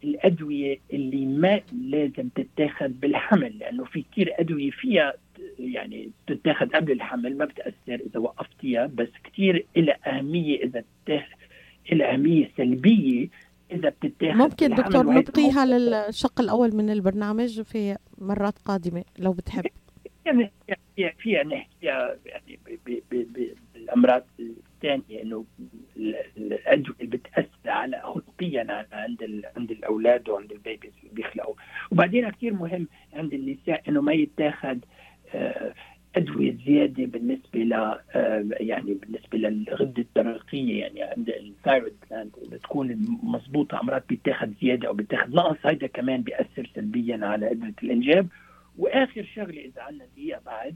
الأدوية 0.04 0.80
اللي 0.93 1.26
ما 1.26 1.62
لازم 1.82 2.30
تتاخذ 2.36 2.88
بالحمل 2.88 3.58
لأنه 3.60 3.84
في 3.86 4.06
كثير 4.12 4.34
أدوية 4.39 4.72
فيها 4.72 5.14
يعني 5.60 6.10
تتاخذ 6.28 6.68
قبل 6.68 6.91
الحمل 6.91 7.38
ما 7.38 7.45
بتأثر 7.45 7.74
إذا 8.08 8.20
وقفتيها 8.20 8.86
بس 8.86 9.08
كثير 9.24 9.66
لها 9.78 10.18
أهمية 10.18 10.64
إذا 10.64 10.84
تتاخذ 11.06 11.36
لها 11.91 12.14
أهمية 12.14 12.51
سلبية 12.58 13.28
إذا 13.72 13.89
بتتاخذ 13.89 14.38
ممكن 14.38 14.70
دكتور 14.76 15.14
نبقيها 15.14 15.66
للشق 15.66 16.41
الأول 16.41 16.76
من 16.76 16.89
البرنامج 16.89 17.62
في 17.62 17.95
مرات 18.18 18.58
قادمة 18.60 19.04
لو 19.20 19.32
بتحب. 19.34 19.66
يعني 20.26 20.51
فيها 20.95 21.12
فيها 21.20 21.43
نحكيها 21.43 22.16
يعني 22.26 22.60
بالأمراض 23.74 24.24
الثانية 24.39 25.22
إنه 25.22 25.45
ال- 25.97 26.16
الأدوية 26.38 26.95
اللي 27.01 27.18
بتأثر 27.18 27.53
على 27.68 28.01
خلقيا 28.03 28.88
عند 28.91 29.43
عند 29.57 29.72
الأولاد 29.72 30.30
وعند 30.30 30.51
ال 30.51 30.57
babies 30.57 30.91
بيخلقوا. 31.14 31.55
وبعدين 31.91 32.30
كثير 32.30 32.53
مهم 32.53 32.88
عند 33.14 33.34
النساء 33.34 33.82
إنه 33.89 34.01
ما 34.01 34.14
يتاخذ 34.14 34.78
آه، 35.36 35.74
أدوية 36.16 36.57
زيادة 36.66 37.05
بالنسبة 37.05 37.59
ل 37.59 37.74
آه، 37.74 38.45
يعني 38.51 38.93
بالنسبة 38.93 39.38
للغدة 39.38 40.01
الدرقيه 40.01 40.80
يعني 40.82 41.03
عند 41.03 41.30
ال 41.30 41.38
thyroid 41.38 41.93
gland 42.10 42.32
بتكون 42.51 43.20
مضبوطة 43.24 43.80
أمراض 43.80 44.01
بيتاخذ 44.09 44.49
زيادة 44.61 44.88
أو 44.88 44.93
بيتاخذ 44.93 45.36
نقص. 45.36 45.57
هيدا 45.66 45.88
كمان 45.88 46.22
بيأثر 46.22 46.72
سلبيا 46.76 47.20
على 47.26 47.49
قدره 47.49 47.74
الإنجاب. 47.84 48.28
وآخر 48.78 49.24
شغلة 49.36 49.61
إذا 49.61 49.82
عندنا 49.82 50.05
دقيقة 50.16 50.41
بعد 50.45 50.76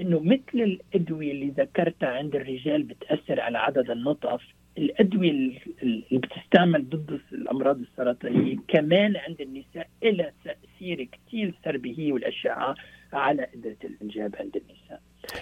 إنه 0.00 0.20
مثل 0.20 0.40
الأدوية 0.54 1.32
اللي 1.32 1.48
ذكرتها 1.48 2.08
عند 2.08 2.34
الرجال 2.36 2.82
بتأثر 2.82 3.40
على 3.40 3.58
عدد 3.58 3.90
النطف. 3.90 4.42
الأدوية 4.78 5.30
ال- 5.30 5.56
ال- 5.82 6.04
اللي 6.08 6.20
بتستعمل 6.20 6.88
ضد 6.88 7.20
الأمراض 7.32 7.80
السرطانية 7.80 8.56
كمان 8.68 9.16
عند 9.16 9.40
النساء 9.40 9.88
لها 10.02 10.32
تأثير 10.44 11.08
كثير 11.12 11.54
سلبي 11.64 11.98
هي 11.98 12.12
والأشعة 12.12 12.74
على 13.12 13.44
قدرة 13.54 13.76
الإنجاب 13.84 14.36
عند 14.40 14.56
النساء. 14.56 15.00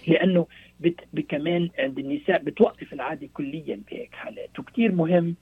لأنه 0.08 0.46
بت 0.80 1.00
كمان 1.28 1.70
عند 1.78 1.98
النساء 1.98 2.42
بتوقف 2.42 2.92
العادة 2.92 3.28
كليا 3.34 3.80
بهيك 3.90 4.14
حالات. 4.14 4.58
وكثير 4.58 4.92
مهم 4.92 5.36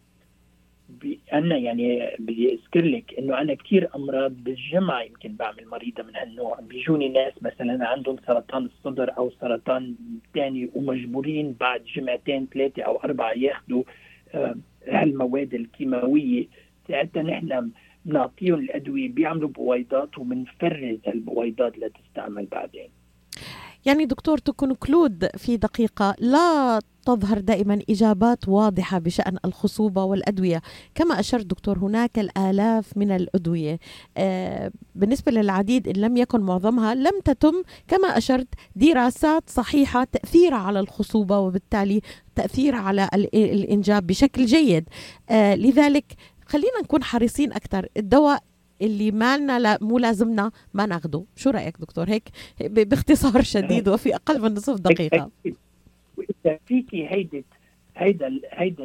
أنا 1.33 1.57
يعني 1.57 2.11
بدي 2.19 2.53
اذكر 2.55 2.85
لك 2.85 3.15
إنه 3.19 3.41
أنا 3.41 3.55
كثير 3.55 3.89
أمراض 3.97 4.33
بالجمعه 4.33 5.03
يمكن 5.03 5.33
بعمل 5.33 5.67
مريضة 5.67 6.03
من 6.03 6.17
هالنوع. 6.17 6.61
بيجوني 6.61 7.09
ناس 7.09 7.33
مثلا 7.43 7.89
عندهم 7.89 8.17
سرطان 8.27 8.65
الصدر 8.65 9.17
أو 9.19 9.31
سرطان 9.41 9.95
ثاني 10.35 10.71
ومجبورين 10.75 11.53
بعد 11.61 11.85
جمعتين 11.85 12.47
ثلاثة 12.55 12.83
أو 12.83 12.97
أربعة 12.97 13.33
ياخذوا 13.33 13.83
آه، 14.35 14.57
هالمواد 14.89 15.55
الكيماوية. 15.55 16.47
ساعتها 16.89 17.23
نحن 17.23 17.71
بنعطيهم 18.05 18.59
الأدوية 18.59 19.09
بيعملوا 19.09 19.49
بويضات 19.49 20.19
وبنفرز 20.19 20.99
هالبويضات 21.07 21.79
لتستعمل 21.79 22.47
بعدين. 22.47 22.89
يعني 23.85 24.05
دكتور 24.05 24.39
تكونكلود 24.39 25.29
في 25.37 25.57
دقيقة 25.57 26.15
لا 26.19 26.79
تظهر 27.07 27.41
دائما 27.41 27.81
إجابات 27.91 28.49
واضحة 28.49 28.99
بشأن 28.99 29.37
الخصوبة 29.45 30.05
والأدوية. 30.05 30.63
كما 30.95 31.21
أشرت 31.21 31.47
دكتور 31.47 31.79
هناك 31.79 32.19
الآلاف 32.19 32.97
من 32.97 33.11
الأدوية. 33.11 33.79
آه، 34.17 34.71
بالنسبة 34.95 35.33
للعديد 35.33 35.89
إن 35.89 35.97
لم 35.97 36.17
يكن 36.17 36.41
معظمها 36.41 36.95
لم 36.95 37.21
تتم 37.25 37.63
كما 37.89 38.09
أشرت 38.19 38.49
دراسات 38.77 39.51
صحيحة 39.51 40.05
تأثيرها 40.05 40.57
على 40.59 40.81
الخصوبة 40.81 41.39
وبالتالي 41.39 42.01
تأثير 42.35 42.75
على 42.75 43.09
ال- 43.15 43.35
الإنجاب 43.37 44.07
بشكل 44.07 44.47
جيد. 44.47 44.89
آه، 45.31 45.55
لذلك 45.55 46.05
خلينا 46.47 46.81
نكون 46.83 47.03
حريصين 47.03 47.53
أكثر. 47.53 47.87
الدواء 47.97 48.43
اللي 48.83 49.11
ما 49.11 49.39
لنا 49.39 49.59
لا 49.59 49.79
مو 49.81 49.99
لازمنا 49.99 50.51
ما 50.75 50.87
ناخده. 50.87 51.25
شو 51.37 51.51
رأيك 51.51 51.77
دكتور؟ 51.81 52.09
هيك 52.09 52.29
باختصار 52.61 53.43
شديد 53.43 53.89
وفي 53.89 54.15
أقل 54.15 54.41
من 54.43 54.55
نصف. 54.55 54.81
واذا 56.17 56.59
فيكي 56.67 57.09
هيدي 57.09 57.45
هيدا 57.97 58.41
هيدا 58.51 58.85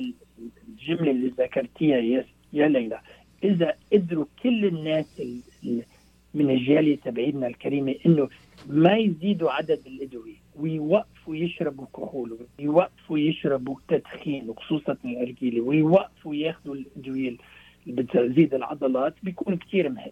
الجملة 0.68 1.12
اللي 1.12 1.34
ذكرتيها 1.40 1.98
يا 1.98 2.26
يا 2.54 2.68
ليلى. 2.68 3.00
إذا 3.44 3.74
قدروا 3.94 4.26
كل 4.44 4.66
الناس 4.66 5.20
ال- 5.20 5.42
ال- 5.64 5.84
من 6.34 6.50
الجالية 6.50 6.96
تبعيدنا 6.96 7.48
الكريمة 7.48 7.96
إنه 8.06 8.30
ما 8.68 8.98
يزيدوا 8.98 9.52
عدد 9.52 9.80
الأدوية 9.88 10.36
ويوقفوا 10.56 11.36
يشربوا 11.36 11.86
كحول 11.96 12.38
ويوقفوا 12.60 13.18
يشربوا 13.20 13.76
تدخين 13.88 14.50
وخصوصا 14.50 14.98
الأرجيلة 15.06 15.62
ويوقفوا 15.62 16.36
ياخذوا 16.36 16.76
الأدوية 16.76 17.38
بتزيد 17.88 18.53
العضلات 18.53 19.15
بيكون 19.23 19.57
كثير 19.57 19.89
مهم. 19.89 20.11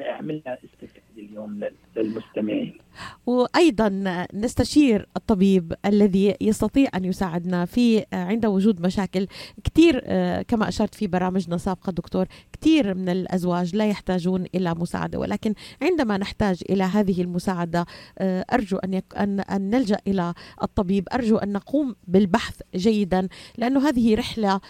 عملنا 0.00 0.58
استفاده 0.64 1.02
اليوم 1.18 1.58
لل- 1.64 1.72
للمستمعين. 1.96 2.78
وأيضا 3.26 3.88
نستشير 4.34 5.08
الطبيب 5.16 5.72
الذي 5.86 6.34
يستطيع 6.40 6.88
أن 6.94 7.04
يساعدنا 7.04 7.64
في 7.64 8.04
عند 8.12 8.46
وجود 8.46 8.80
مشاكل. 8.86 9.26
كثير 9.64 10.00
كما 10.42 10.68
أشرت 10.68 10.94
في 10.94 11.06
برامجنا 11.06 11.56
سابقة 11.56 11.92
دكتور 11.92 12.26
كثير 12.52 12.94
من 12.94 13.08
الأزواج 13.08 13.76
لا 13.76 13.86
يحتاجون 13.86 14.44
إلى 14.54 14.74
مساعدة 14.74 15.18
ولكن 15.18 15.54
عندما 15.82 16.18
نحتاج 16.18 16.62
إلى 16.70 16.84
هذه 16.84 17.22
المساعدة 17.22 17.86
أرجو 18.20 18.76
أن 18.76 18.94
يك 18.94 19.04
أن 19.16 19.40
أن 19.40 19.70
نلجأ 19.70 19.98
إلى 20.06 20.34
الطبيب. 20.62 21.08
أرجو 21.14 21.36
أن 21.36 21.52
نقوم 21.52 21.96
بالبحث 22.08 22.60
جيدا 22.74 23.28
لأنه 23.58 23.88
هذه 23.88 24.14
رحلة 24.14 24.60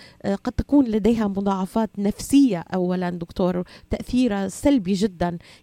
قد 0.45 0.53
تكون 0.53 0.85
لديها 0.85 1.29
مضاعفات 1.29 1.91
نفسية 1.99 2.65
اولا 2.75 3.11
دكتور 3.11 3.65
تاثيرها 3.91 4.49
سلبي 4.49 4.93
جدا 4.93 5.06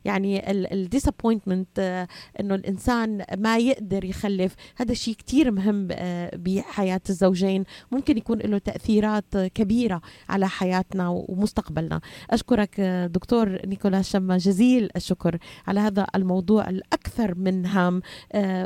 يعني 0.06 0.52
الديسابوينتمنت 0.52 2.08
إنه 2.40 2.56
الإنسان 2.56 3.26
ما 3.38 3.58
يقدر 3.58 4.06
يخلف. 4.06 4.56
هذا 4.76 4.94
شيء 4.94 5.14
كتير 5.14 5.52
مهم 5.52 5.88
بحياة 6.34 7.02
الزوجين. 7.10 7.64
ممكن 7.92 8.18
يكون 8.18 8.40
له 8.40 8.58
تأثيرات 8.58 9.38
كبيرة 9.38 10.02
على 10.30 10.48
حياتنا 10.48 11.10
ومستقبلنا. 11.10 12.02
أشكرك 12.32 12.82
دكتور 13.12 13.66
نيكولاس 13.66 14.10
شما 14.10 14.38
جزيل 14.38 14.90
الشكر 14.96 15.38
على 15.68 15.80
هذا 15.80 16.08
الموضوع 16.16 16.70
الأكثر 16.70 17.36
من 17.36 17.66
هام. 17.66 18.02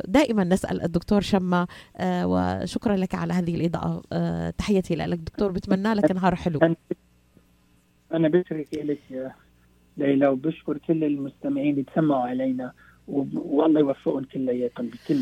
دائما 0.05 0.43
نسأل 0.43 0.84
الدكتور 0.84 1.21
شما 1.21 1.67
وشكرا 2.03 2.95
لك 2.95 3.15
على 3.15 3.34
هذه 3.34 3.55
الإضاءة. 3.55 4.01
تحياتي 4.49 4.95
لك. 4.95 5.19
دكتور 5.19 5.51
بتمنى 5.51 5.93
لك 5.93 6.11
نهار 6.11 6.36
حلو. 6.36 6.59
أنا 8.13 8.28
بشكرك 8.28 8.67
لك. 8.73 9.32
ليلى 9.98 10.28
وبشكر 10.28 10.78
كل 10.78 11.04
المستمعين 11.04 11.72
اللي 11.72 11.84
تسمعوا 11.84 12.24
علينا 12.24 12.72
والله 13.08 13.80
يوفقهم 13.80 14.24
كلياتهم 14.24 14.88
بكل 14.88 15.20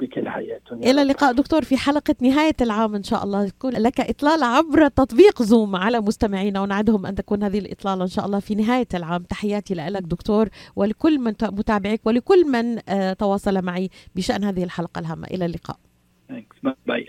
بكل 0.00 0.28
حياتهم. 0.28 0.78
إلى 0.78 1.02
اللقاء. 1.02 1.32
دكتور 1.32 1.62
في 1.64 1.76
حلقة 1.76 2.14
نهاية 2.22 2.56
العام 2.60 2.94
إن 2.94 3.02
شاء 3.02 3.24
الله 3.24 3.44
يكون 3.44 3.72
لك 3.72 4.00
اطلاله 4.00 4.46
عبر 4.46 4.88
تطبيق 4.88 5.42
زوم 5.42 5.76
على 5.76 6.00
مستمعينا 6.00 6.60
ونعدهم 6.60 7.06
أن 7.06 7.14
تكون 7.14 7.42
هذه 7.42 7.58
الإطلالة 7.58 8.02
إن 8.02 8.08
شاء 8.08 8.26
الله 8.26 8.40
في 8.40 8.54
نهاية 8.54 8.88
العام. 8.94 9.22
تحياتي 9.22 9.74
لك 9.74 10.02
دكتور 10.02 10.48
ولكل 10.76 11.18
من 11.18 11.34
متابعك 11.42 12.00
ولكل 12.06 12.44
من 12.46 12.78
تواصل 13.16 13.62
معي 13.62 13.90
بشأن 14.16 14.44
هذه 14.44 14.64
الحلقة 14.64 14.98
الهامة. 14.98 15.26
إلى 15.26 15.46
اللقاء. 15.46 15.76
باي 16.86 17.06